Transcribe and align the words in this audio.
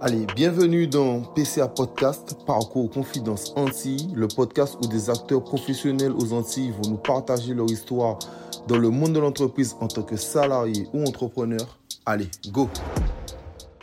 Allez, 0.00 0.26
bienvenue 0.36 0.86
dans 0.86 1.22
PCA 1.22 1.66
Podcast, 1.66 2.36
Parcours 2.46 2.88
Confidence 2.88 3.52
Antilles, 3.56 4.12
le 4.14 4.28
podcast 4.28 4.78
où 4.80 4.86
des 4.86 5.10
acteurs 5.10 5.42
professionnels 5.42 6.12
aux 6.12 6.32
Antilles 6.32 6.70
vont 6.70 6.90
nous 6.90 6.98
partager 6.98 7.52
leur 7.52 7.66
histoire 7.66 8.20
dans 8.68 8.78
le 8.78 8.90
monde 8.90 9.14
de 9.14 9.18
l'entreprise 9.18 9.74
en 9.80 9.88
tant 9.88 10.02
que 10.02 10.14
salarié 10.14 10.86
ou 10.92 11.02
entrepreneur. 11.02 11.80
Allez, 12.06 12.28
go 12.52 12.70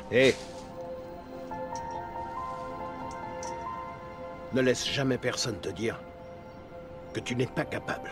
Hé 0.09 0.33
Ne 4.53 4.61
laisse 4.61 4.87
jamais 4.87 5.17
personne 5.17 5.57
te 5.61 5.67
dire 5.67 5.99
que 7.11 7.19
tu 7.19 7.35
n'es 7.35 7.47
pas 7.47 7.65
capable. 7.65 8.09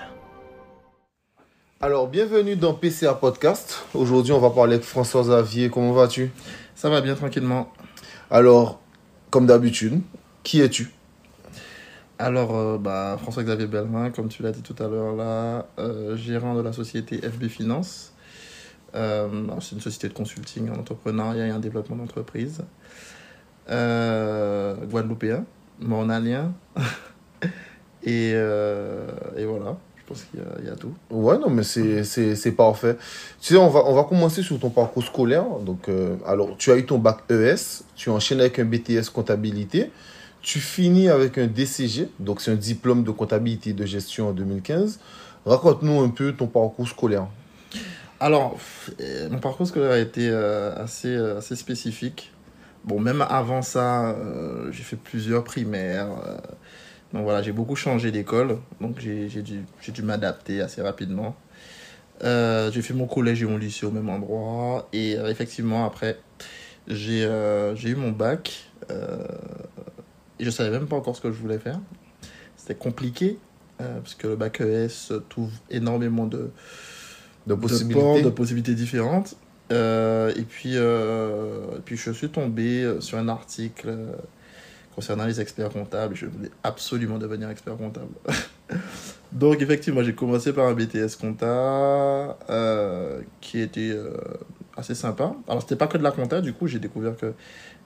Alors, 1.79 2.09
bienvenue 2.09 2.57
dans 2.57 2.73
PCA 2.73 3.13
Podcast. 3.13 3.85
Aujourd'hui, 3.93 4.33
on 4.33 4.39
va 4.39 4.49
parler 4.49 4.73
avec 4.73 4.85
François 4.85 5.21
Xavier. 5.21 5.69
Comment 5.69 5.93
vas-tu? 5.93 6.31
Ça 6.75 6.89
va 6.89 6.99
bien 6.99 7.15
tranquillement. 7.15 7.69
Alors, 8.33 8.81
comme 9.29 9.45
d'habitude, 9.45 10.01
qui 10.41 10.59
es-tu? 10.61 10.91
Alors, 12.17 12.57
euh, 12.57 12.79
bah, 12.79 13.15
François-Xavier 13.21 13.67
Bellerin, 13.67 14.09
comme 14.09 14.27
tu 14.27 14.41
l'as 14.41 14.51
dit 14.51 14.63
tout 14.63 14.75
à 14.79 14.87
l'heure 14.87 15.15
là, 15.15 15.67
euh, 15.77 16.17
gérant 16.17 16.55
de 16.55 16.61
la 16.61 16.73
société 16.73 17.17
FB 17.17 17.47
Finance. 17.47 18.11
Euh, 18.95 19.43
alors, 19.43 19.61
c'est 19.61 19.75
une 19.75 19.81
société 19.81 20.09
de 20.09 20.15
consulting 20.15 20.71
en 20.71 20.79
entrepreneuriat 20.79 21.45
et 21.45 21.51
en 21.51 21.59
développement 21.59 21.95
d'entreprise. 21.95 22.63
Guadeloupéen, 23.67 25.45
mornalien. 25.79 26.53
et, 28.03 28.31
et 28.31 29.45
voilà, 29.45 29.77
je 30.05 30.09
pense 30.13 30.23
qu'il 30.23 30.39
y 30.39 30.43
a- 30.43 30.59
il 30.59 30.65
y, 30.65 30.69
a 30.69 30.75
tout. 30.75 30.93
Ouais, 31.09 31.37
non, 31.37 31.49
mais 31.49 31.63
c'est, 31.63 32.51
parfait. 32.51 32.97
Tu 33.41 33.53
sais, 33.53 33.57
on 33.57 33.69
va, 33.69 33.83
on 33.85 33.93
va 33.93 34.03
commencer 34.03 34.43
sur 34.43 34.59
ton 34.59 34.69
parcours 34.69 35.03
scolaire. 35.03 35.45
Donc, 35.65 35.87
euh, 35.89 36.15
alors, 36.27 36.55
tu 36.57 36.71
as 36.71 36.77
eu 36.77 36.85
ton 36.85 36.97
bac 36.99 37.19
ES, 37.29 37.83
tu 37.95 38.09
enchaînes 38.09 38.41
avec 38.41 38.59
un 38.59 38.65
BTS 38.65 39.09
comptabilité, 39.13 39.91
tu 40.41 40.59
finis 40.59 41.07
avec 41.09 41.37
un 41.37 41.47
DCG, 41.47 42.09
donc 42.19 42.41
c'est 42.41 42.51
un 42.51 42.55
diplôme 42.55 43.03
de 43.03 43.11
comptabilité 43.11 43.69
et 43.69 43.73
de 43.73 43.85
gestion 43.85 44.29
en 44.29 44.31
2015. 44.33 44.99
Raconte-nous 45.45 46.01
un 46.01 46.09
peu 46.09 46.33
ton 46.33 46.47
parcours 46.47 46.87
scolaire. 46.87 47.27
Alors, 48.19 48.57
euh, 49.01 49.29
mon 49.29 49.39
parcours 49.39 49.67
scolaire 49.67 49.91
a 49.91 49.99
été 49.99 50.29
euh, 50.29 50.75
assez, 50.81 51.15
assez 51.15 51.55
spécifique. 51.55 52.31
Bon, 52.85 52.99
même 52.99 53.21
avant 53.21 53.61
ça, 53.61 54.09
euh, 54.11 54.69
j'ai 54.71 54.83
fait 54.83 54.97
plusieurs 54.97 55.43
primaires. 55.45 56.07
Donc 57.13 57.23
voilà, 57.23 57.41
j'ai 57.43 57.51
beaucoup 57.51 57.75
changé 57.75 58.11
d'école. 58.11 58.57
Donc 58.81 58.99
j'ai 58.99 59.27
dû, 59.41 59.63
dû 59.87 60.01
m'adapter 60.01 60.61
assez 60.61 60.81
rapidement. 60.81 61.35
Euh, 62.23 62.71
j'ai 62.71 62.81
fait 62.81 62.93
mon 62.93 63.05
collège 63.05 63.43
et 63.43 63.45
mon 63.45 63.57
lycée 63.57 63.85
au 63.85 63.91
même 63.91 64.09
endroit. 64.09 64.87
Et 64.93 65.17
euh, 65.17 65.29
effectivement, 65.29 65.85
après, 65.85 66.17
j'ai 66.87 67.23
euh, 67.23 67.75
eu 67.75 67.95
mon 67.95 68.11
bac. 68.11 68.63
euh, 68.89 69.17
et 70.39 70.45
je 70.45 70.49
savais 70.49 70.71
même 70.71 70.87
pas 70.87 70.95
encore 70.95 71.15
ce 71.15 71.21
que 71.21 71.31
je 71.31 71.37
voulais 71.37 71.59
faire. 71.59 71.79
C'était 72.57 72.75
compliqué. 72.75 73.37
parce 73.77 74.15
que 74.15 74.27
le 74.27 74.35
bac 74.35 74.61
ES 74.61 75.13
t'ouvre 75.29 75.51
énormément 75.69 76.25
de, 76.25 76.49
De 77.47 77.53
de 77.53 77.55
possibilités. 77.55 77.99
ports, 77.99 78.21
de 78.21 78.29
possibilités 78.29 78.73
différentes. 78.73 79.35
Et, 79.69 80.43
puis, 80.47 80.75
et 80.75 81.79
puis, 81.85 81.97
je 81.97 82.11
suis 82.11 82.29
tombé 82.29 82.97
sur 82.99 83.17
un 83.17 83.27
article 83.27 83.95
concernant 84.93 85.25
les 85.25 85.41
experts 85.41 85.69
comptables. 85.69 86.15
Je 86.15 86.25
voulais 86.25 86.51
absolument 86.63 87.17
devenir 87.17 87.49
expert 87.49 87.77
comptable. 87.77 88.13
Donc, 89.31 89.61
effectivement, 89.61 90.03
j'ai 90.03 90.13
commencé 90.13 90.53
par 90.53 90.67
un 90.67 90.73
BTS 90.73 91.15
compta 91.19 92.37
euh, 92.49 93.21
qui 93.41 93.59
était 93.59 93.91
euh, 93.91 94.15
assez 94.77 94.95
sympa. 94.95 95.35
Alors, 95.47 95.61
c'était 95.61 95.75
pas 95.75 95.87
que 95.87 95.97
de 95.97 96.03
la 96.03 96.11
compta, 96.11 96.39
du 96.41 96.53
coup, 96.53 96.67
j'ai 96.67 96.79
découvert 96.79 97.17
que 97.17 97.33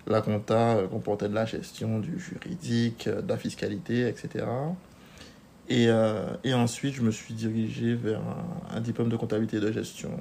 la 0.07 0.21
compta 0.21 0.75
euh, 0.75 0.87
comportait 0.87 1.29
de 1.29 1.33
la 1.33 1.45
gestion, 1.45 1.99
du 1.99 2.19
juridique, 2.19 3.07
de 3.07 3.27
la 3.27 3.37
fiscalité, 3.37 4.07
etc. 4.07 4.45
Et, 5.69 5.89
ensuite, 6.53 6.95
je 6.95 7.01
me 7.01 7.11
suis 7.11 7.33
dirigé 7.33 7.95
vers 7.95 8.21
un, 8.73 8.79
diplôme 8.81 9.09
de 9.09 9.17
comptabilité 9.17 9.57
et 9.57 9.61
de 9.61 9.71
gestion. 9.71 10.11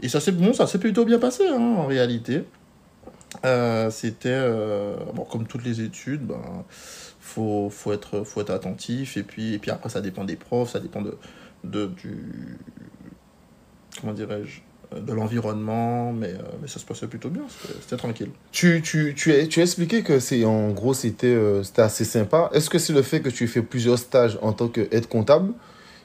Et 0.00 0.08
ça 0.08 0.20
s'est 0.20 0.32
bon, 0.32 0.52
plutôt 0.80 1.04
bien 1.04 1.18
passé 1.18 1.44
hein, 1.48 1.58
en 1.78 1.86
réalité. 1.86 2.44
Euh, 3.44 3.90
C'était, 3.90 4.28
euh, 4.30 4.96
bon, 5.14 5.24
comme 5.24 5.46
toutes 5.46 5.64
les 5.64 5.80
études, 5.80 6.22
ben, 6.22 6.64
faut, 7.20 7.70
faut, 7.70 7.92
être, 7.92 8.24
faut 8.24 8.40
être 8.40 8.50
attentif. 8.50 9.16
Et 9.16 9.22
puis, 9.22 9.54
et 9.54 9.58
puis 9.58 9.70
après, 9.70 9.88
ça 9.88 10.00
dépend 10.00 10.24
des 10.24 10.36
profs, 10.36 10.72
ça 10.72 10.80
dépend 10.80 11.02
de, 11.02 11.16
de, 11.64 11.86
du, 11.86 12.58
comment 14.00 14.12
dirais-je, 14.12 14.60
de 15.00 15.12
l'environnement. 15.12 16.12
Mais, 16.12 16.32
euh, 16.32 16.42
mais 16.62 16.68
ça 16.68 16.78
se 16.78 16.84
passait 16.84 17.08
plutôt 17.08 17.28
bien, 17.28 17.42
c'était 17.80 17.96
tranquille. 17.96 18.30
Tu, 18.52 18.80
tu, 18.82 19.14
tu, 19.16 19.32
as, 19.32 19.46
tu 19.46 19.60
as 19.60 19.64
expliqué 19.64 20.02
que 20.02 20.20
c'est 20.20 20.44
en 20.44 20.70
gros 20.70 20.94
c'était 20.94 21.26
euh, 21.26 21.62
assez 21.76 22.04
sympa. 22.04 22.50
Est-ce 22.52 22.70
que 22.70 22.78
c'est 22.78 22.92
le 22.92 23.02
fait 23.02 23.20
que 23.20 23.28
tu 23.28 23.44
aies 23.44 23.48
fait 23.48 23.62
plusieurs 23.62 23.98
stages 23.98 24.38
en 24.42 24.52
tant 24.52 24.68
qu'aide 24.68 25.08
comptable 25.08 25.52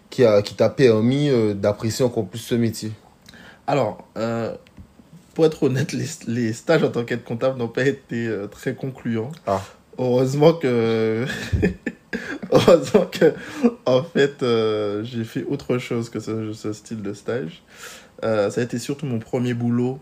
qui 0.09 0.25
a 0.25 0.41
qui 0.41 0.55
t'a 0.55 0.69
permis 0.69 1.29
euh, 1.29 1.53
d'apprécier 1.53 2.03
encore 2.03 2.25
plus 2.25 2.39
ce 2.39 2.55
métier? 2.55 2.91
Alors, 3.67 4.03
pour 5.33 5.45
être 5.45 5.63
honnête, 5.63 5.93
les, 5.93 6.05
les 6.27 6.53
stages 6.53 6.83
en 6.83 6.89
tant 6.89 7.03
qu'aide 7.03 7.23
comptable 7.23 7.57
n'ont 7.57 7.67
pas 7.67 7.85
été 7.85 8.27
euh, 8.27 8.47
très 8.47 8.75
concluants. 8.75 9.31
Ah. 9.47 9.61
Heureusement 9.97 10.53
que. 10.53 11.25
Heureusement 12.51 13.05
que, 13.05 13.33
en 13.85 14.03
fait, 14.03 14.43
euh, 14.43 15.03
j'ai 15.05 15.23
fait 15.23 15.45
autre 15.45 15.77
chose 15.77 16.09
que 16.09 16.19
ce, 16.19 16.51
ce 16.51 16.73
style 16.73 17.01
de 17.01 17.13
stage. 17.13 17.63
Euh, 18.25 18.49
ça 18.49 18.59
a 18.59 18.63
été 18.63 18.77
surtout 18.77 19.05
mon 19.05 19.19
premier 19.19 19.53
boulot 19.53 19.99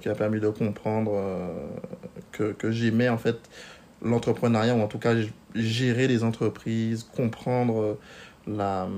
qui 0.00 0.08
a 0.08 0.14
permis 0.14 0.40
de 0.40 0.48
comprendre 0.48 1.22
que, 2.32 2.52
que 2.52 2.72
j'aimais, 2.72 3.08
en 3.08 3.18
fait, 3.18 3.36
l'entrepreneuriat, 4.02 4.74
ou 4.74 4.80
en 4.80 4.88
tout 4.88 4.98
cas, 4.98 5.14
gérer 5.54 6.08
les 6.08 6.24
entreprises, 6.24 7.04
comprendre 7.14 7.96
la. 8.46 8.88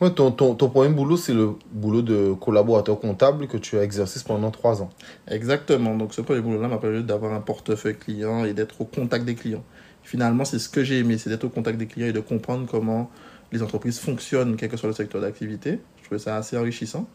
Ouais, 0.00 0.10
ton, 0.10 0.30
ton, 0.32 0.54
ton 0.54 0.68
premier 0.68 0.92
boulot, 0.94 1.16
c'est 1.16 1.34
le 1.34 1.50
boulot 1.72 2.02
de 2.02 2.32
collaborateur 2.32 2.98
comptable 2.98 3.46
que 3.46 3.56
tu 3.56 3.78
as 3.78 3.82
exercé 3.82 4.20
pendant 4.26 4.50
trois 4.50 4.82
ans. 4.82 4.90
Exactement. 5.28 5.96
Donc, 5.96 6.14
ce 6.14 6.20
premier 6.20 6.40
boulot-là 6.40 6.68
m'a 6.68 6.78
permis 6.78 7.02
d'avoir 7.02 7.32
un 7.32 7.40
portefeuille 7.40 7.96
client 7.96 8.44
et 8.44 8.52
d'être 8.52 8.80
au 8.80 8.84
contact 8.84 9.24
des 9.24 9.34
clients. 9.34 9.64
Finalement, 10.02 10.44
c'est 10.44 10.58
ce 10.58 10.68
que 10.68 10.84
j'ai 10.84 10.98
aimé, 10.98 11.16
c'est 11.18 11.30
d'être 11.30 11.44
au 11.44 11.48
contact 11.48 11.78
des 11.78 11.86
clients 11.86 12.08
et 12.08 12.12
de 12.12 12.20
comprendre 12.20 12.66
comment 12.70 13.10
les 13.52 13.62
entreprises 13.62 13.98
fonctionnent, 13.98 14.56
quel 14.56 14.68
que 14.68 14.76
soit 14.76 14.88
le 14.88 14.94
secteur 14.94 15.20
d'activité. 15.20 15.80
Je 15.98 16.04
trouvais 16.04 16.18
ça 16.18 16.36
assez 16.36 16.58
enrichissant. 16.58 17.06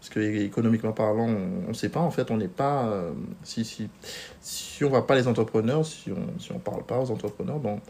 Parce 0.00 0.08
que 0.14 0.18
économiquement 0.18 0.92
parlant, 0.92 1.28
on 1.28 1.68
ne 1.68 1.74
sait 1.74 1.88
pas, 1.88 2.00
en 2.00 2.10
fait, 2.10 2.32
on 2.32 2.36
n'est 2.36 2.48
pas... 2.48 2.86
euh, 2.86 3.12
si, 3.44 3.64
si, 3.64 3.88
si 4.40 4.82
on 4.82 4.86
ne 4.86 4.90
voit 4.90 5.06
pas 5.06 5.14
les 5.14 5.28
entrepreneurs, 5.28 5.86
si 5.86 6.10
on 6.10 6.32
ne 6.32 6.38
si 6.40 6.50
on 6.50 6.58
parle 6.58 6.84
pas 6.84 6.98
aux 6.98 7.10
entrepreneurs, 7.10 7.60
donc 7.60 7.80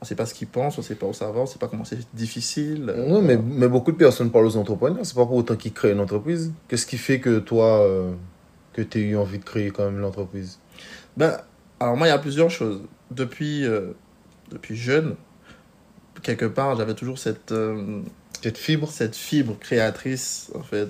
on 0.00 0.04
ne 0.04 0.06
sait 0.06 0.14
pas 0.14 0.24
ce 0.26 0.32
qu'ils 0.34 0.48
pensent, 0.48 0.78
on 0.78 0.80
ne 0.80 0.86
sait 0.86 0.94
pas 0.94 1.06
où 1.06 1.12
ça 1.12 1.30
va, 1.30 1.40
on 1.40 1.42
ne 1.42 1.46
sait 1.46 1.58
pas 1.58 1.68
comment 1.68 1.84
c'est 1.84 1.98
difficile. 2.14 2.90
euh, 2.94 3.06
Non, 3.06 3.20
mais, 3.20 3.36
mais 3.36 3.68
beaucoup 3.68 3.92
de 3.92 3.96
personnes 3.98 4.30
parlent 4.30 4.46
aux 4.46 4.56
entrepreneurs. 4.56 5.04
C'est 5.04 5.14
pas 5.14 5.26
pour 5.26 5.34
autant 5.36 5.56
qu'ils 5.56 5.72
créent 5.74 5.92
une 5.92 6.00
entreprise. 6.00 6.52
Qu'est-ce 6.68 6.86
qui 6.86 6.96
fait 6.96 7.20
que 7.20 7.38
toi, 7.38 7.80
euh, 7.82 8.12
que 8.72 8.80
tu 8.82 8.98
as 8.98 9.00
eu 9.02 9.16
envie 9.16 9.38
de 9.38 9.44
créer 9.44 9.70
quand 9.70 9.84
même 9.84 9.98
l'entreprise? 9.98 10.58
Ben, 11.18 11.36
alors 11.80 11.96
moi, 11.96 12.06
il 12.06 12.10
y 12.10 12.12
a 12.14 12.18
plusieurs 12.18 12.50
choses. 12.50 12.80
Depuis, 13.10 13.66
euh, 13.66 13.92
depuis 14.50 14.74
jeune, 14.76 15.16
quelque 16.22 16.46
part, 16.46 16.76
j'avais 16.76 16.94
toujours 16.94 17.18
cette, 17.18 17.52
euh, 17.52 18.00
Cette 18.42 18.56
fibre? 18.56 18.88
cette 18.90 19.16
fibre 19.16 19.56
créatrice. 19.60 20.50
En 20.54 20.62
fait, 20.62 20.88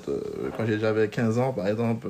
quand 0.57 0.65
j'avais 0.67 1.09
15 1.09 1.39
ans, 1.39 1.53
par 1.53 1.67
exemple, 1.67 2.09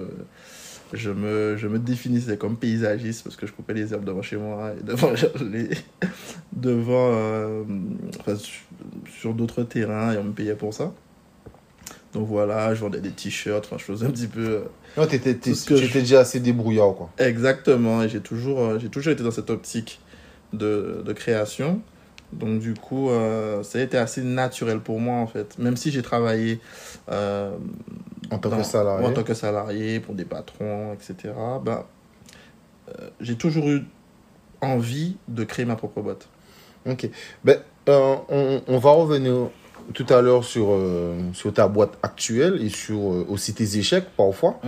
je 0.92 1.10
me, 1.10 1.56
je 1.56 1.68
me 1.68 1.78
définissais 1.78 2.36
comme 2.36 2.56
paysagiste 2.56 3.22
parce 3.24 3.36
que 3.36 3.46
je 3.46 3.52
coupais 3.52 3.74
les 3.74 3.92
herbes 3.92 4.04
devant 4.04 4.22
chez 4.22 4.36
moi 4.36 4.72
et 4.78 4.82
devant 4.82 5.10
les, 5.50 5.68
devant, 6.52 7.10
euh, 7.12 7.62
enfin, 8.20 8.34
sur, 9.08 9.34
d'autres 9.34 9.62
terrains 9.62 10.12
et 10.12 10.18
on 10.18 10.24
me 10.24 10.32
payait 10.32 10.54
pour 10.54 10.74
ça. 10.74 10.92
Donc 12.12 12.26
voilà, 12.26 12.74
je 12.74 12.80
vendais 12.80 13.00
des 13.00 13.10
t-shirts, 13.12 13.64
enfin, 13.66 13.76
je 13.78 13.84
faisais 13.84 14.04
un 14.06 14.10
petit 14.10 14.26
peu... 14.26 14.40
euh, 14.48 14.60
Non, 14.96 15.06
t'étais- 15.06 15.34
t'es- 15.34 15.50
Tout 15.50 15.56
ce 15.56 15.64
tu 15.66 15.74
que 15.74 15.76
je- 15.80 15.84
étais 15.86 16.00
déjà 16.00 16.20
assez 16.20 16.40
débrouillard, 16.40 16.94
quoi. 16.96 17.10
Exactement, 17.18 18.02
et 18.02 18.08
j'ai 18.08 18.20
toujours, 18.20 18.60
euh, 18.60 18.78
j'ai 18.80 18.88
toujours 18.88 19.12
été 19.12 19.22
dans 19.22 19.30
cette 19.30 19.50
optique 19.50 20.00
de, 20.52 21.02
de 21.06 21.12
création. 21.12 21.80
Donc 22.32 22.60
du 22.60 22.74
coup, 22.74 23.10
euh, 23.10 23.62
ça 23.64 23.78
a 23.78 23.82
été 23.82 23.96
assez 23.96 24.22
naturel 24.22 24.78
pour 24.80 25.00
moi 25.00 25.16
en 25.16 25.26
fait. 25.26 25.58
Même 25.58 25.76
si 25.76 25.90
j'ai 25.90 26.02
travaillé 26.02 26.60
euh, 27.10 27.50
En 28.30 28.38
tant 28.38 28.48
dans- 28.50 28.56
que 28.58 28.62
salarié. 28.62 29.06
en 29.06 29.12
tant 29.12 29.22
que 29.22 29.34
salarié 29.34 30.00
pour 30.00 30.14
des 30.14 30.24
patrons, 30.24 30.92
etc. 30.94 31.32
Ben, 31.64 31.84
euh, 32.88 33.10
j'ai 33.20 33.36
toujours 33.36 33.68
eu 33.68 33.84
envie 34.60 35.16
de 35.28 35.44
créer 35.44 35.64
ma 35.64 35.76
propre 35.76 36.00
boîte. 36.02 36.28
Ok. 36.88 37.08
Ben, 37.44 37.58
euh, 37.88 38.16
on, 38.28 38.62
on 38.66 38.78
va 38.78 38.90
revenir 38.90 39.48
tout 39.94 40.06
à 40.10 40.20
l'heure 40.20 40.44
sur, 40.44 40.66
euh, 40.70 41.18
sur 41.32 41.52
ta 41.52 41.66
boîte 41.66 41.92
actuelle 42.02 42.62
et 42.62 42.68
sur 42.68 42.98
aussi 43.30 43.54
tes 43.54 43.76
échecs 43.78 44.06
parfois. 44.16 44.60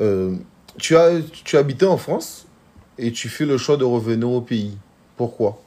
Euh, 0.00 0.36
tu, 0.78 0.96
as, 0.96 1.20
tu 1.44 1.56
habitais 1.56 1.86
en 1.86 1.96
France 1.98 2.46
et 2.98 3.12
tu 3.12 3.28
fais 3.28 3.44
le 3.44 3.58
choix 3.58 3.76
de 3.76 3.84
revenir 3.84 4.30
au 4.30 4.40
pays. 4.40 4.78
Pourquoi? 5.16 5.60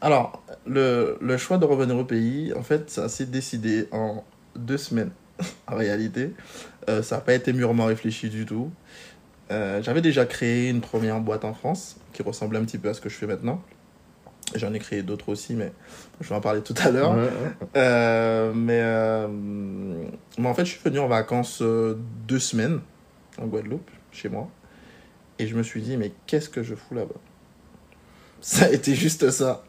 Alors, 0.00 0.42
le, 0.66 1.16
le 1.20 1.36
choix 1.38 1.56
de 1.58 1.64
revenir 1.64 1.96
au 1.96 2.04
pays, 2.04 2.52
en 2.54 2.62
fait, 2.62 2.90
ça 2.90 3.08
s'est 3.08 3.24
décidé 3.26 3.88
en 3.92 4.22
deux 4.56 4.76
semaines, 4.76 5.10
en 5.66 5.76
réalité. 5.76 6.32
Euh, 6.88 7.02
ça 7.02 7.16
n'a 7.16 7.20
pas 7.22 7.34
été 7.34 7.52
mûrement 7.52 7.86
réfléchi 7.86 8.28
du 8.28 8.46
tout. 8.46 8.70
Euh, 9.50 9.82
J'avais 9.82 10.00
déjà 10.02 10.24
créé 10.26 10.68
une 10.70 10.80
première 10.80 11.20
boîte 11.20 11.44
en 11.44 11.54
France 11.54 11.96
qui 12.12 12.22
ressemblait 12.22 12.58
un 12.58 12.64
petit 12.64 12.78
peu 12.78 12.88
à 12.88 12.94
ce 12.94 13.00
que 13.00 13.08
je 13.08 13.14
fais 13.14 13.26
maintenant. 13.26 13.62
J'en 14.54 14.72
ai 14.74 14.78
créé 14.78 15.02
d'autres 15.02 15.30
aussi, 15.30 15.54
mais 15.54 15.72
je 16.20 16.28
vais 16.28 16.34
en 16.34 16.40
parler 16.40 16.60
tout 16.60 16.74
à 16.84 16.90
l'heure. 16.90 17.12
Ouais, 17.14 17.22
ouais. 17.22 17.30
Euh, 17.76 18.52
mais, 18.54 18.82
mais 20.38 20.48
en 20.48 20.54
fait, 20.54 20.64
je 20.66 20.70
suis 20.72 20.80
venu 20.84 20.98
en 20.98 21.08
vacances 21.08 21.62
deux 21.62 22.38
semaines 22.38 22.80
en 23.40 23.46
Guadeloupe, 23.46 23.90
chez 24.12 24.28
moi. 24.28 24.48
Et 25.38 25.46
je 25.46 25.56
me 25.56 25.62
suis 25.62 25.80
dit, 25.82 25.96
mais 25.96 26.12
qu'est-ce 26.26 26.48
que 26.48 26.62
je 26.62 26.74
fous 26.74 26.94
là-bas? 26.94 27.14
Ça 28.40 28.66
a 28.66 28.70
été 28.70 28.94
juste 28.94 29.30
ça. 29.30 29.64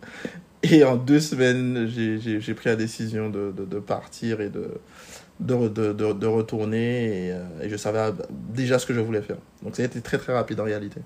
Et 0.62 0.84
en 0.84 0.96
deux 0.98 1.20
semaines, 1.20 1.88
j'ai- 1.88 2.54
pris 2.54 2.70
la 2.70 2.76
décision 2.76 3.30
de, 3.30 3.52
de, 3.56 3.66
de 3.66 3.80
partir 3.80 4.42
et 4.42 4.50
de, 4.50 4.72
de, 5.40 5.68
de, 5.68 5.94
de, 5.94 6.14
de 6.14 6.28
retourner. 6.28 7.28
Et, 7.28 7.32
euh, 7.32 7.70
je 7.70 7.78
savais 7.78 8.12
déjà 8.30 8.80
ce 8.80 8.86
que 8.86 8.94
je 8.94 9.00
voulais 9.00 9.22
faire. 9.22 9.38
Donc 9.64 9.76
ça 9.76 9.84
a 9.84 9.86
été 9.86 10.02
très 10.02 10.18
très 10.18 10.34
rapide 10.34 10.60
en 10.60 10.66
réalité. 10.66 11.02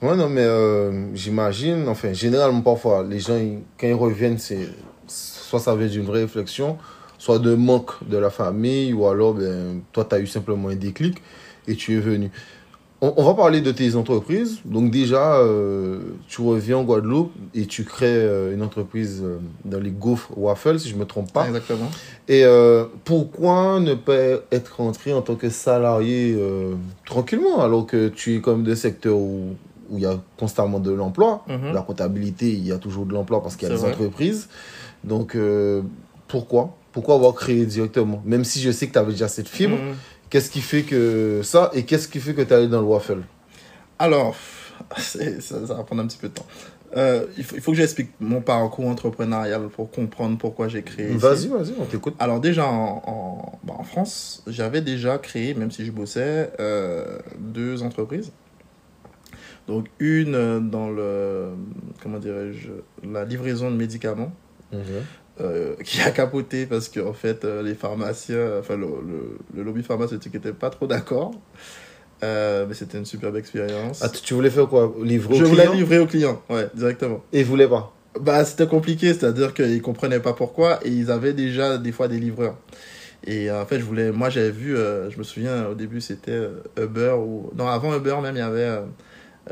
Ouais, 0.00 0.16
non, 0.16 0.28
mais 0.28 0.42
euh, 0.42 1.14
j'imagine, 1.14 1.86
enfin, 1.86 2.12
généralement, 2.12 2.60
parfois, 2.60 3.04
les 3.04 3.20
gens, 3.20 3.38
quand 3.78 3.86
ils 3.86 3.94
reviennent, 3.94 4.38
c'est 4.38 4.68
soit 5.06 5.60
ça 5.60 5.76
vient 5.76 5.86
d'une 5.86 6.04
vraie 6.04 6.22
réflexion, 6.22 6.76
soit 7.18 7.38
de 7.38 7.54
manque 7.54 7.92
de 8.08 8.16
la 8.16 8.30
famille, 8.30 8.92
ou 8.92 9.06
alors, 9.06 9.34
ben, 9.34 9.80
toi, 9.92 10.04
tu 10.04 10.14
as 10.16 10.18
eu 10.18 10.26
simplement 10.26 10.70
un 10.70 10.74
déclic 10.74 11.22
et 11.68 11.76
tu 11.76 11.96
es 11.96 12.00
venu. 12.00 12.32
On, 13.04 13.12
on 13.16 13.24
va 13.24 13.34
parler 13.34 13.60
de 13.60 13.72
tes 13.72 13.96
entreprises. 13.96 14.60
Donc, 14.64 14.90
déjà, 14.92 15.34
euh, 15.38 15.98
tu 16.28 16.40
reviens 16.40 16.78
en 16.78 16.84
Guadeloupe 16.84 17.32
et 17.52 17.66
tu 17.66 17.82
crées 17.84 18.06
euh, 18.06 18.54
une 18.54 18.62
entreprise 18.62 19.20
euh, 19.24 19.38
dans 19.64 19.80
les 19.80 19.90
gaufres 19.90 20.30
waffles, 20.36 20.78
si 20.78 20.88
je 20.88 20.94
me 20.94 21.04
trompe 21.04 21.32
pas. 21.32 21.46
Exactement. 21.48 21.90
Et 22.28 22.44
euh, 22.44 22.84
pourquoi 23.04 23.80
ne 23.80 23.94
pas 23.94 24.40
être 24.52 24.76
rentré 24.76 25.12
en 25.12 25.20
tant 25.20 25.34
que 25.34 25.50
salarié 25.50 26.34
euh, 26.38 26.74
tranquillement 27.04 27.60
alors 27.60 27.86
que 27.86 28.06
tu 28.08 28.36
es 28.36 28.40
comme 28.40 28.62
des 28.64 28.76
secteurs 28.76 29.16
où 29.18 29.56
où 29.90 29.98
il 29.98 30.04
y 30.04 30.06
a 30.06 30.18
constamment 30.38 30.78
de 30.78 30.90
l'emploi? 30.90 31.44
Mhm. 31.48 31.74
La 31.74 31.82
comptabilité, 31.82 32.48
il 32.50 32.64
y 32.66 32.72
a 32.72 32.78
toujours 32.78 33.04
de 33.04 33.12
l'emploi 33.12 33.42
parce 33.42 33.56
qu'il 33.56 33.68
y 33.68 33.70
a 33.70 33.74
des 33.74 33.80
vrai. 33.80 33.90
entreprises. 33.90 34.48
Donc 35.04 35.34
euh, 35.34 35.82
pourquoi? 36.28 36.76
Pourquoi 36.92 37.16
avoir 37.16 37.34
créé 37.34 37.66
directement? 37.66 38.22
Même 38.24 38.44
si 38.44 38.60
je 38.60 38.70
sais 38.70 38.86
que 38.86 38.92
tu 38.92 38.98
avais 38.98 39.12
déjà 39.12 39.28
cette 39.28 39.48
fibre, 39.48 39.76
Mhm. 39.76 39.94
Qu'est-ce 40.32 40.50
qui 40.50 40.62
fait 40.62 40.82
que 40.82 41.42
ça 41.44 41.70
et 41.74 41.82
qu'est-ce 41.84 42.08
qui 42.08 42.18
fait 42.18 42.32
que 42.32 42.40
tu 42.40 42.48
es 42.48 42.52
allé 42.54 42.66
dans 42.68 42.80
le 42.80 42.86
waffle? 42.86 43.18
Alors, 43.98 44.34
ça, 44.96 45.18
ça 45.42 45.58
va 45.58 45.84
prendre 45.84 46.00
un 46.02 46.06
petit 46.06 46.16
peu 46.16 46.28
de 46.28 46.32
temps. 46.34 46.46
Euh, 46.96 47.26
il, 47.36 47.44
faut, 47.44 47.56
il 47.56 47.60
faut 47.60 47.72
que 47.72 47.76
j'explique 47.76 48.10
mon 48.18 48.40
parcours 48.40 48.86
entrepreneurial 48.86 49.68
pour 49.68 49.90
comprendre 49.90 50.38
pourquoi 50.38 50.68
j'ai 50.68 50.82
créé. 50.82 51.08
Vas-y, 51.08 51.48
vas-y, 51.48 51.74
on 51.78 51.84
t'écoute. 51.84 52.14
Alors 52.18 52.40
déjà 52.40 52.66
en, 52.66 53.02
en, 53.06 53.58
bah, 53.62 53.74
en 53.78 53.82
France, 53.84 54.42
j'avais 54.46 54.80
déjà 54.80 55.18
créé, 55.18 55.52
même 55.52 55.70
si 55.70 55.84
je 55.84 55.92
bossais, 55.92 56.50
euh, 56.60 57.18
deux 57.38 57.82
entreprises. 57.82 58.32
Donc 59.68 59.86
une 59.98 60.34
euh, 60.34 60.60
dans 60.60 60.88
le, 60.88 61.50
comment 62.02 62.18
dirais-je, 62.18 62.70
la 63.06 63.24
livraison 63.26 63.70
de 63.70 63.76
médicaments, 63.76 64.32
Mhm. 64.72 64.80
Euh, 65.40 65.74
qui 65.84 66.00
a 66.02 66.10
capoté 66.10 66.66
parce 66.66 66.88
que 66.88 67.00
en 67.00 67.12
fait 67.14 67.44
euh, 67.44 67.62
les 67.62 67.74
pharmaciens, 67.74 68.58
enfin 68.60 68.76
le, 68.76 68.86
le, 68.86 69.38
le 69.56 69.62
lobby 69.62 69.82
pharmaceutique 69.82 70.34
était 70.34 70.52
pas 70.52 70.70
trop 70.70 70.86
d'accord. 70.86 71.32
Euh, 72.22 72.66
mais 72.68 72.74
c'était 72.74 72.98
une 72.98 73.04
superbe 73.04 73.36
expérience. 73.36 74.00
Ah, 74.02 74.08
tu 74.08 74.34
voulais 74.34 74.50
faire 74.50 74.68
quoi? 74.68 74.94
Livrer 75.02 75.34
je 75.36 75.44
au 75.44 75.46
voulais 75.48 75.62
client? 75.62 75.74
livrer 75.74 75.98
au 75.98 76.06
client, 76.06 76.40
ouais, 76.50 76.68
directement. 76.74 77.24
Et 77.32 77.40
ils 77.40 77.44
voulaient 77.46 77.68
pas? 77.68 77.92
Bah, 78.20 78.44
c'était 78.44 78.66
compliqué, 78.68 79.08
c'est-à-dire 79.14 79.54
qu'ils 79.54 79.82
comprenaient 79.82 80.20
pas 80.20 80.32
pourquoi 80.34 80.78
et 80.86 80.90
ils 80.90 81.10
avaient 81.10 81.32
déjà 81.32 81.78
des 81.78 81.90
fois 81.92 82.06
des 82.08 82.18
livreurs. 82.18 82.56
Et 83.26 83.50
en 83.50 83.64
fait, 83.66 83.78
je 83.80 83.84
voulais, 83.84 84.12
moi 84.12 84.30
j'avais 84.30 84.50
vu, 84.50 84.76
euh, 84.76 85.10
je 85.10 85.18
me 85.18 85.22
souviens 85.24 85.66
au 85.66 85.74
début 85.74 86.00
c'était 86.00 86.30
euh, 86.32 86.60
Uber 86.80 87.14
ou 87.18 87.50
non 87.56 87.66
avant 87.68 87.96
Uber 87.96 88.16
même 88.22 88.36
il 88.36 88.40
y 88.40 88.42
avait 88.42 88.78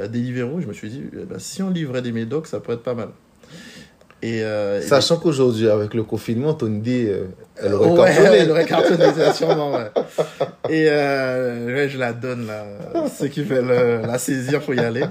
Deliveroo. 0.08 0.60
Je 0.60 0.66
me 0.66 0.72
suis 0.72 0.90
dit 0.90 1.02
eh 1.12 1.24
ben, 1.24 1.38
si 1.40 1.62
on 1.62 1.70
livrait 1.70 2.02
des 2.02 2.12
médocs 2.12 2.46
ça 2.46 2.60
pourrait 2.60 2.76
être 2.76 2.82
pas 2.84 2.94
mal. 2.94 3.08
Et, 4.22 4.42
euh, 4.42 4.80
et- 4.80 4.82
Sachant 4.82 5.16
qu'aujourd'hui, 5.16 5.68
avec 5.68 5.94
le 5.94 6.02
confinement, 6.02 6.52
ton 6.54 6.72
idée, 6.72 7.06
euh, 7.08 7.24
elle 7.56 7.72
aurait 7.74 7.90
ouais, 7.90 8.14
cartonné. 8.14 8.36
elle 8.38 8.50
aurait 8.50 8.64
cartonné, 8.66 9.04
sûrement, 9.34 9.72
ouais. 9.72 9.90
Et 10.68 10.86
euh, 10.88 11.66
ouais, 11.74 11.88
je 11.88 11.98
la 11.98 12.12
donne, 12.12 12.46
là. 12.46 12.64
Ceux 13.08 13.28
qui 13.28 13.42
veulent 13.42 14.02
la 14.06 14.18
saisir, 14.18 14.62
faut 14.62 14.74
y 14.74 14.78
aller. 14.78 15.04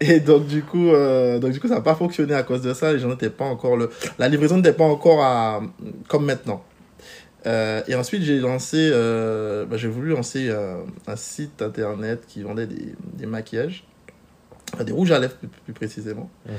Et 0.00 0.20
donc, 0.20 0.46
du 0.46 0.62
coup, 0.62 0.90
euh, 0.90 1.38
donc, 1.38 1.52
du 1.52 1.60
coup 1.60 1.68
ça 1.68 1.76
n'a 1.76 1.80
pas 1.80 1.94
fonctionné 1.94 2.34
à 2.34 2.42
cause 2.42 2.62
de 2.62 2.74
ça. 2.74 2.92
Les 2.92 2.98
gens 2.98 3.08
n'étaient 3.08 3.30
pas 3.30 3.44
encore 3.44 3.76
le... 3.76 3.90
La 4.18 4.28
livraison 4.28 4.56
n'était 4.56 4.72
pas 4.72 4.84
encore 4.84 5.22
à... 5.22 5.62
comme 6.08 6.24
maintenant. 6.26 6.64
Euh, 7.46 7.80
et 7.86 7.94
ensuite, 7.94 8.22
j'ai 8.22 8.38
lancé... 8.40 8.90
Euh, 8.92 9.64
bah, 9.66 9.76
j'ai 9.76 9.88
voulu 9.88 10.10
lancer 10.10 10.48
euh, 10.48 10.76
un 11.06 11.16
site 11.16 11.62
internet 11.62 12.22
qui 12.26 12.42
vendait 12.42 12.66
des, 12.66 12.94
des 13.14 13.26
maquillages. 13.26 13.84
Enfin, 14.74 14.84
des 14.84 14.92
rouges 14.92 15.12
à 15.12 15.20
lèvres, 15.20 15.34
plus, 15.34 15.48
plus 15.48 15.72
précisément. 15.72 16.28
Mhm. 16.46 16.52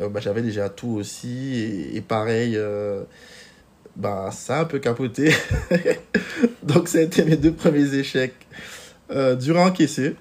Euh, 0.00 0.08
bah, 0.08 0.20
j'avais 0.20 0.42
déjà 0.42 0.68
tout 0.68 0.90
aussi 0.90 1.58
et, 1.58 1.96
et 1.96 2.00
pareil 2.00 2.54
euh, 2.56 3.02
bah 3.96 4.30
ça 4.32 4.58
a 4.58 4.60
un 4.62 4.64
peu 4.64 4.78
capoté. 4.78 5.32
Donc 6.62 6.88
ça 6.88 6.98
a 6.98 7.02
été 7.02 7.24
mes 7.24 7.36
deux 7.36 7.52
premiers 7.52 7.94
échecs. 7.94 8.34
Euh, 9.10 9.34
dur 9.34 9.58
à 9.58 9.62
encaisser 9.62 10.16